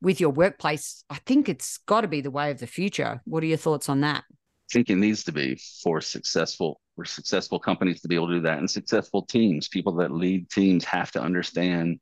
with 0.00 0.20
your 0.20 0.30
workplace 0.30 1.02
i 1.08 1.16
think 1.24 1.48
it's 1.48 1.78
got 1.78 2.02
to 2.02 2.08
be 2.08 2.20
the 2.20 2.30
way 2.30 2.50
of 2.50 2.58
the 2.58 2.66
future. 2.66 3.20
What 3.24 3.42
are 3.42 3.46
your 3.46 3.58
thoughts 3.58 3.88
on 3.88 4.00
that? 4.02 4.24
I 4.28 4.72
think 4.72 4.90
it 4.90 4.96
needs 4.96 5.24
to 5.24 5.32
be 5.32 5.58
for 5.82 6.00
successful 6.00 6.80
for 6.96 7.04
successful 7.04 7.58
companies 7.58 8.00
to 8.02 8.08
be 8.08 8.14
able 8.14 8.28
to 8.28 8.34
do 8.34 8.40
that 8.42 8.58
and 8.58 8.70
successful 8.70 9.22
teams. 9.26 9.68
People 9.68 9.94
that 9.96 10.12
lead 10.12 10.48
teams 10.50 10.84
have 10.84 11.10
to 11.12 11.20
understand 11.20 11.98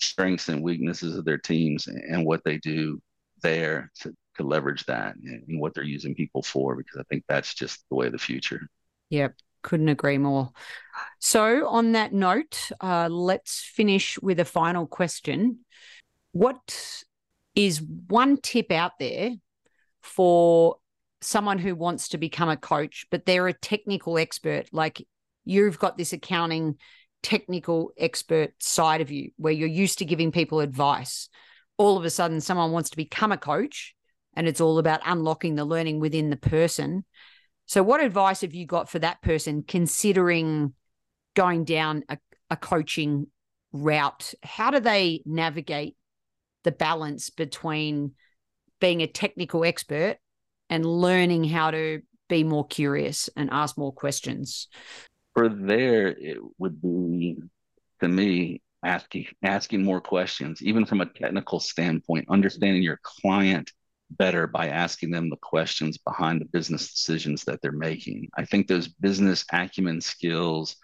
strengths 0.00 0.48
and 0.48 0.62
weaknesses 0.62 1.16
of 1.16 1.24
their 1.24 1.38
teams 1.38 1.86
and 1.88 2.24
what 2.24 2.44
they 2.44 2.58
do 2.58 3.00
there 3.42 3.90
to, 4.00 4.14
to 4.38 4.44
leverage 4.44 4.84
that 4.86 5.16
and 5.16 5.60
what 5.60 5.74
they're 5.74 5.84
using 5.84 6.14
people 6.14 6.42
for 6.42 6.76
because 6.76 6.98
I 6.98 7.04
think 7.04 7.24
that's 7.28 7.54
just 7.54 7.84
the 7.88 7.96
way 7.96 8.06
of 8.06 8.12
the 8.12 8.18
future. 8.18 8.68
Yep. 9.10 9.34
Couldn't 9.62 9.88
agree 9.88 10.18
more. 10.18 10.50
So, 11.18 11.66
on 11.66 11.92
that 11.92 12.12
note, 12.12 12.70
uh, 12.80 13.08
let's 13.08 13.60
finish 13.60 14.16
with 14.22 14.38
a 14.38 14.44
final 14.44 14.86
question. 14.86 15.64
What 16.32 17.02
is 17.56 17.82
one 18.06 18.36
tip 18.36 18.70
out 18.70 18.92
there 19.00 19.32
for 20.00 20.76
someone 21.20 21.58
who 21.58 21.74
wants 21.74 22.10
to 22.10 22.18
become 22.18 22.48
a 22.48 22.56
coach, 22.56 23.06
but 23.10 23.26
they're 23.26 23.48
a 23.48 23.52
technical 23.52 24.16
expert? 24.16 24.68
Like 24.72 25.04
you've 25.44 25.78
got 25.78 25.98
this 25.98 26.12
accounting 26.12 26.76
technical 27.22 27.90
expert 27.98 28.52
side 28.62 29.00
of 29.00 29.10
you 29.10 29.32
where 29.36 29.52
you're 29.52 29.68
used 29.68 29.98
to 29.98 30.04
giving 30.04 30.30
people 30.30 30.60
advice. 30.60 31.28
All 31.78 31.96
of 31.96 32.04
a 32.04 32.10
sudden, 32.10 32.40
someone 32.40 32.70
wants 32.70 32.90
to 32.90 32.96
become 32.96 33.32
a 33.32 33.38
coach 33.38 33.94
and 34.38 34.46
it's 34.46 34.60
all 34.60 34.78
about 34.78 35.00
unlocking 35.04 35.56
the 35.56 35.64
learning 35.64 35.98
within 35.98 36.30
the 36.30 36.36
person. 36.36 37.04
So, 37.66 37.82
what 37.82 38.00
advice 38.00 38.42
have 38.42 38.54
you 38.54 38.66
got 38.66 38.88
for 38.88 39.00
that 39.00 39.20
person 39.20 39.64
considering 39.66 40.74
going 41.34 41.64
down 41.64 42.04
a, 42.08 42.18
a 42.48 42.56
coaching 42.56 43.26
route? 43.72 44.34
How 44.44 44.70
do 44.70 44.78
they 44.78 45.22
navigate 45.26 45.96
the 46.62 46.70
balance 46.70 47.30
between 47.30 48.12
being 48.80 49.02
a 49.02 49.08
technical 49.08 49.64
expert 49.64 50.18
and 50.70 50.86
learning 50.86 51.42
how 51.42 51.72
to 51.72 52.02
be 52.28 52.44
more 52.44 52.66
curious 52.66 53.28
and 53.36 53.50
ask 53.50 53.76
more 53.76 53.92
questions? 53.92 54.68
For 55.34 55.48
there, 55.48 56.06
it 56.06 56.38
would 56.58 56.80
be 56.80 57.38
to 58.00 58.08
me 58.08 58.62
asking 58.84 59.26
asking 59.42 59.82
more 59.82 60.00
questions, 60.00 60.62
even 60.62 60.86
from 60.86 61.00
a 61.00 61.06
technical 61.06 61.58
standpoint, 61.58 62.26
understanding 62.28 62.84
your 62.84 63.00
client 63.02 63.72
better 64.10 64.46
by 64.46 64.68
asking 64.68 65.10
them 65.10 65.28
the 65.28 65.36
questions 65.36 65.98
behind 65.98 66.40
the 66.40 66.46
business 66.46 66.92
decisions 66.92 67.44
that 67.44 67.60
they're 67.60 67.72
making. 67.72 68.28
I 68.36 68.44
think 68.44 68.66
those 68.66 68.88
business 68.88 69.44
acumen 69.52 70.00
skills 70.00 70.76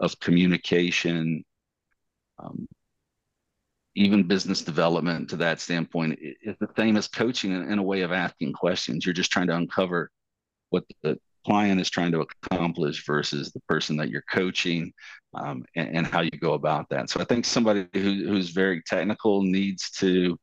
of 0.00 0.18
communication, 0.20 1.44
um, 2.38 2.66
even 3.94 4.26
business 4.26 4.62
development 4.62 5.30
to 5.30 5.36
that 5.36 5.60
standpoint 5.60 6.18
is 6.20 6.56
the 6.60 6.68
same 6.76 6.96
as 6.96 7.08
coaching 7.08 7.52
in, 7.52 7.70
in, 7.70 7.78
a 7.78 7.82
way 7.82 8.00
of 8.00 8.10
asking 8.10 8.54
questions. 8.54 9.04
You're 9.04 9.12
just 9.12 9.30
trying 9.30 9.48
to 9.48 9.56
uncover 9.56 10.10
what 10.70 10.84
the 11.02 11.18
client 11.44 11.80
is 11.80 11.90
trying 11.90 12.12
to 12.12 12.24
accomplish 12.44 13.04
versus 13.04 13.52
the 13.52 13.60
person 13.68 13.96
that 13.96 14.08
you're 14.08 14.24
coaching 14.30 14.92
um, 15.34 15.64
and, 15.76 15.96
and, 15.96 16.06
how 16.06 16.20
you 16.20 16.30
go 16.30 16.54
about 16.54 16.88
that. 16.90 17.10
So 17.10 17.20
I 17.20 17.24
think 17.24 17.44
somebody 17.44 17.86
who, 17.92 18.28
who's 18.28 18.50
very 18.50 18.82
technical 18.86 19.42
needs 19.42 19.90
to 19.92 20.38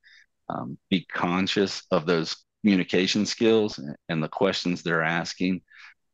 um, 0.50 0.78
be 0.90 1.06
conscious 1.06 1.84
of 1.92 2.06
those 2.06 2.36
communication 2.62 3.26
skills 3.26 3.80
and 4.10 4.24
the 4.24 4.28
questions 4.28 4.82
they're 4.82 5.04
asking. 5.04 5.62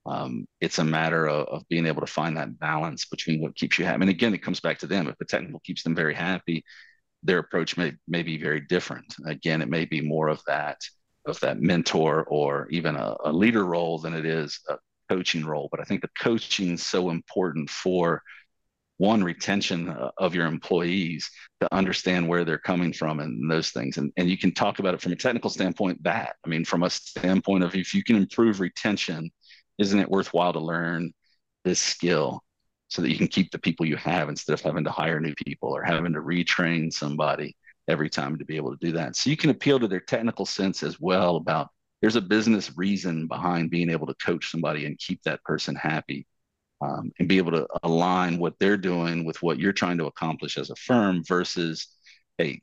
Um, 0.06 0.46
it's 0.62 0.78
a 0.78 0.84
matter 0.84 1.28
of, 1.28 1.48
of, 1.48 1.68
being 1.68 1.88
able 1.88 2.02
to 2.02 2.12
find 2.12 2.38
that 2.38 2.60
balance 2.60 3.06
between 3.06 3.42
what 3.42 3.56
keeps 3.56 3.80
you 3.80 3.86
happy. 3.86 4.02
And 4.02 4.10
again, 4.10 4.36
it 4.36 4.44
comes 4.44 4.60
back 4.60 4.78
to 4.80 4.88
them. 4.88 5.08
If 5.08 5.18
the 5.18 5.26
technical 5.26 5.60
keeps 5.62 5.82
them 5.82 5.96
very 5.96 6.14
happy, 6.14 6.64
their 7.24 7.40
approach 7.40 7.76
may, 7.76 7.94
may 8.08 8.22
be 8.22 8.38
very 8.38 8.62
different. 8.62 9.16
Again, 9.26 9.64
it 9.64 9.70
may 9.70 9.86
be 9.86 10.02
more 10.02 10.28
of 10.28 10.42
that 10.46 10.78
of 11.26 11.40
that 11.40 11.60
mentor 11.60 12.24
or 12.26 12.68
even 12.70 12.96
a, 12.96 13.16
a 13.24 13.34
leader 13.34 13.66
role 13.66 13.98
than 13.98 14.14
it 14.14 14.26
is 14.26 14.60
a 14.70 14.76
coaching 15.10 15.46
role. 15.46 15.68
But 15.72 15.80
I 15.80 15.84
think 15.84 16.02
the 16.02 16.10
coaching 16.20 16.74
is 16.74 16.86
so 16.86 17.10
important 17.10 17.70
for 17.70 18.22
one 18.98 19.24
retention 19.24 19.90
uh, 19.90 20.10
of 20.18 20.34
your 20.34 20.46
employees 20.46 21.30
to 21.62 21.74
understand 21.74 22.28
where 22.28 22.46
they're 22.46 22.58
coming 22.58 22.94
from 22.94 23.20
and 23.20 23.52
those 23.52 23.72
things. 23.72 23.98
And, 23.98 24.12
and 24.18 24.30
you 24.30 24.38
can 24.38 24.54
talk 24.54 24.80
about 24.80 24.94
it 24.94 25.02
from 25.02 25.12
a 25.12 25.18
technical 25.18 25.50
standpoint 25.50 26.02
that 26.04 26.36
i 26.46 26.50
mean 26.50 26.64
from 26.66 26.84
a 26.84 26.90
standpoint 26.90 27.64
of 27.64 27.76
if 27.76 27.94
you 27.94 28.04
can 28.04 28.16
improve 28.16 28.60
retention 28.60 29.30
isn't 29.78 30.00
it 30.00 30.10
worthwhile 30.10 30.54
to 30.54 30.60
learn 30.60 31.12
this 31.64 31.80
skill 31.80 32.42
so 32.88 33.02
that 33.02 33.10
you 33.10 33.18
can 33.18 33.28
keep 33.28 33.52
the 33.52 33.60
people 33.60 33.86
you 33.86 33.98
have 33.98 34.30
instead 34.30 34.54
of 34.54 34.62
having 34.62 34.84
to 34.84 34.92
hire 34.92 35.20
new 35.20 35.34
people 35.46 35.70
or 35.70 35.84
having 35.84 36.14
to 36.14 36.22
retrain 36.22 36.94
somebody 36.94 37.56
every 37.88 38.10
time 38.10 38.38
to 38.38 38.46
be 38.46 38.56
able 38.56 38.72
to 38.72 38.86
do 38.86 38.94
that? 38.94 39.16
So 39.16 39.30
you 39.30 39.38
can 39.38 39.50
appeal 39.50 39.80
to 39.80 39.88
their 39.88 40.00
technical 40.00 40.46
sense 40.46 40.84
as 40.84 41.00
well 41.00 41.36
about 41.36 41.70
there's 42.02 42.16
a 42.16 42.22
business 42.22 42.78
reason 42.78 43.28
behind 43.28 43.72
being 43.72 43.90
able 43.90 44.08
to 44.08 44.16
coach 44.16 44.52
somebody 44.52 44.86
and 44.86 44.98
keep 45.00 45.22
that 45.24 45.44
person 45.44 45.76
happy 45.76 46.26
um, 46.82 47.12
and 47.20 47.28
be 47.28 47.38
able 47.38 47.52
to 47.52 47.68
align 47.84 48.38
what 48.38 48.56
they're 48.60 48.78
doing 48.78 49.26
with 49.26 49.42
what 49.42 49.60
you're 49.60 49.74
trying 49.74 49.98
to 49.98 50.06
accomplish 50.06 50.58
as 50.58 50.70
a 50.70 50.76
firm 50.76 51.24
versus, 51.24 51.88
hey, 52.38 52.62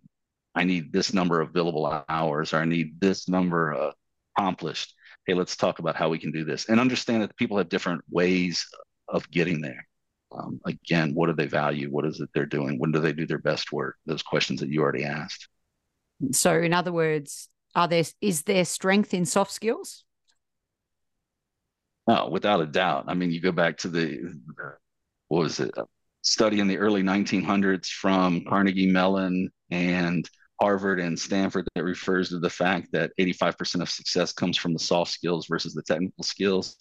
I 0.55 0.65
need 0.65 0.93
this 0.93 1.15
number 1.15 1.41
of 1.41 1.53
billable 1.53 2.05
hours 2.09 2.53
or 2.53 2.59
I 2.59 2.65
need 2.65 3.01
this 3.01 3.29
number 3.29 3.75
uh, 3.75 3.93
accomplished. 4.37 4.95
Hey, 5.27 5.35
let's 5.35 5.57
talk 5.57 5.79
about 5.79 5.97
how 5.97 6.09
we 6.09 6.19
can 6.19 6.33
do 6.33 6.45
this 6.45 6.69
and 6.69 6.81
understand 6.81 7.23
that 7.23 7.37
people 7.37 7.57
have 7.59 7.69
different 7.69 8.03
ways 8.11 8.67
of 9.09 9.31
getting 9.31 9.61
there. 9.61 9.87
Um, 10.33 10.61
again, 10.67 11.15
what 11.15 11.27
do 11.27 11.35
they 11.35 11.47
value? 11.47 11.89
What 11.89 12.07
is 12.07 12.21
it 12.21 12.31
they're 12.35 12.47
doing? 12.47 12.79
When 12.79 12.93
do 12.93 13.01
they 13.01 13.13
do 13.13 13.27
their 13.27 13.39
best 13.39 13.73
work? 13.73 13.97
Those 14.07 14.23
questions 14.23 14.61
that 14.61 14.69
you 14.69 14.81
already 14.83 15.05
asked. 15.05 15.49
So, 16.33 16.59
in 16.59 16.73
other 16.73 16.93
words, 16.93 17.49
are 17.75 17.89
there 17.89 18.05
is 18.21 18.43
there 18.43 18.65
strength 18.65 19.13
in 19.13 19.27
soft 19.27 19.51
skills? 19.51 20.05
No, 22.07 22.29
without 22.29 22.61
a 22.61 22.67
doubt. 22.67 23.05
I 23.09 23.15
mean, 23.15 23.31
you 23.31 23.41
go 23.41 23.53
back 23.53 23.79
to 23.79 23.89
the, 23.89 24.41
what 25.29 25.41
was 25.41 25.61
it, 25.61 25.73
study 26.23 26.61
in 26.61 26.69
the 26.69 26.79
early 26.79 27.03
1900s 27.03 27.89
from 27.89 28.45
Carnegie 28.45 28.91
Mellon 28.91 29.51
and 29.71 30.29
Harvard 30.61 31.01
and 31.01 31.19
Stanford 31.19 31.67
that 31.75 31.85
refers 31.85 32.29
to 32.31 32.39
the 32.39 32.51
fact 32.51 32.89
that 32.93 33.13
85% 33.19 33.83
of 33.83 33.91
success 33.91 34.33
comes 34.33 34.57
from 34.57 34.73
the 34.73 34.79
soft 34.79 35.11
skills 35.11 35.47
versus 35.49 35.75
the 35.75 35.83
technical 35.83 36.23
skills. 36.23 36.77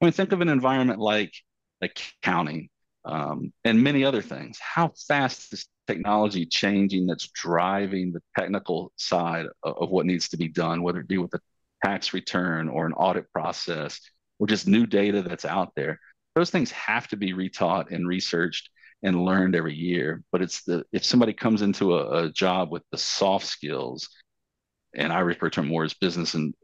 I 0.00 0.06
mean, 0.06 0.12
think 0.12 0.32
of 0.32 0.40
an 0.40 0.48
environment 0.48 0.98
like 0.98 1.32
accounting 1.80 2.68
um, 3.04 3.52
and 3.64 3.82
many 3.82 4.04
other 4.04 4.22
things. 4.22 4.58
How 4.60 4.92
fast 5.06 5.52
is 5.52 5.66
technology 5.86 6.46
changing 6.46 7.06
that's 7.06 7.28
driving 7.28 8.12
the 8.12 8.22
technical 8.38 8.92
side 8.96 9.46
of 9.62 9.90
what 9.90 10.06
needs 10.06 10.28
to 10.30 10.36
be 10.36 10.48
done, 10.48 10.82
whether 10.82 11.00
it 11.00 11.08
be 11.08 11.18
with 11.18 11.34
a 11.34 11.40
tax 11.84 12.14
return 12.14 12.68
or 12.68 12.86
an 12.86 12.94
audit 12.94 13.30
process 13.32 14.00
or 14.38 14.46
just 14.46 14.66
new 14.66 14.86
data 14.86 15.22
that's 15.22 15.44
out 15.44 15.72
there. 15.76 15.98
Those 16.34 16.50
things 16.50 16.70
have 16.72 17.08
to 17.08 17.16
be 17.16 17.32
retaught 17.32 17.94
and 17.94 18.06
researched 18.08 18.70
and 19.02 19.24
learned 19.24 19.54
every 19.54 19.74
year. 19.74 20.22
But 20.32 20.42
it's 20.42 20.64
the 20.64 20.84
if 20.92 21.04
somebody 21.04 21.32
comes 21.32 21.62
into 21.62 21.96
a, 21.96 22.24
a 22.24 22.32
job 22.32 22.70
with 22.70 22.82
the 22.90 22.98
soft 22.98 23.46
skills, 23.46 24.08
and 24.94 25.12
I 25.12 25.20
refer 25.20 25.50
to 25.50 25.60
them 25.60 25.68
more 25.68 25.84
as 25.84 25.94
business 25.94 26.34
and 26.34 26.54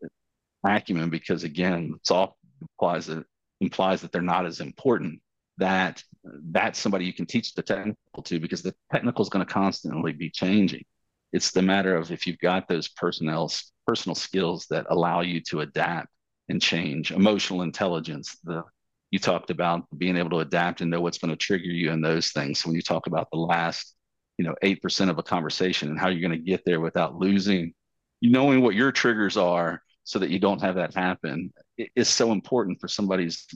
acumen 0.65 1.11
because 1.11 1.45
again, 1.45 1.95
soft 2.03 2.35
implies 2.61 3.07
that 3.07 3.25
implies 3.61 4.01
that 4.01 4.13
they're 4.13 4.23
not 4.23 4.47
as 4.47 4.61
important. 4.61 5.21
That 5.59 6.03
that's 6.25 6.79
somebody 6.79 7.05
you 7.05 7.13
can 7.13 7.27
teach 7.27 7.55
the 7.55 7.63
technical 7.63 8.23
to 8.25 8.41
because 8.41 8.63
the 8.63 8.75
technical 8.93 9.23
is 9.23 9.29
going 9.29 9.45
to 9.45 9.53
constantly 9.53 10.13
be 10.13 10.31
changing. 10.31 10.85
It's 11.33 11.53
the 11.53 11.63
matter 11.63 11.95
of 11.95 12.11
if 12.11 12.27
you've 12.27 12.39
got 12.39 12.67
those 12.67 12.89
personnel 12.89 13.53
personal 13.87 14.15
skills 14.15 14.67
that 14.71 14.87
allow 14.89 15.21
you 15.21 15.41
to 15.51 15.61
adapt 15.61 16.09
and 16.51 16.61
change. 16.61 17.13
Emotional 17.13 17.63
intelligence, 17.63 18.37
the 18.45 18.65
you 19.11 19.19
talked 19.19 19.51
about 19.51 19.87
being 19.97 20.17
able 20.17 20.31
to 20.31 20.39
adapt 20.39 20.81
and 20.81 20.91
know 20.91 21.01
what's 21.01 21.19
going 21.19 21.33
to 21.33 21.37
trigger 21.37 21.65
you 21.65 21.91
and 21.91 22.05
those 22.05 22.31
things. 22.31 22.61
So 22.61 22.69
when 22.69 22.77
you 22.77 22.83
talk 22.83 23.09
about 23.09 23.29
the 23.33 23.39
last, 23.39 23.97
you 24.39 24.45
know, 24.45 24.55
eight 24.63 24.83
percent 24.83 25.11
of 25.11 25.19
a 25.19 25.23
conversation 25.23 25.89
and 25.89 25.99
how 25.99 26.09
you're 26.09 26.29
going 26.29 26.39
to 26.39 26.51
get 26.51 26.65
there 26.65 26.81
without 26.81 27.17
losing, 27.17 27.75
knowing 28.23 28.61
what 28.61 28.77
your 28.77 28.93
triggers 28.93 29.37
are 29.37 29.83
so 30.05 30.19
that 30.21 30.31
you 30.31 30.39
don't 30.39 30.61
have 30.61 30.77
that 30.77 30.95
happen 30.95 31.53
is 31.97 32.09
so 32.09 32.31
important 32.31 32.81
for 32.81 32.87
somebody's 32.89 33.47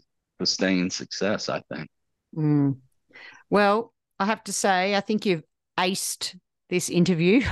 sustained 0.40 0.92
success. 0.92 1.48
I 1.48 1.62
think. 1.72 1.88
Mm. 2.36 2.78
Well, 3.50 3.92
I 4.18 4.26
have 4.26 4.42
to 4.44 4.52
say, 4.52 4.96
I 4.96 5.00
think 5.00 5.26
you've 5.26 5.44
aced 5.78 6.36
this 6.68 6.90
interview. 6.90 7.42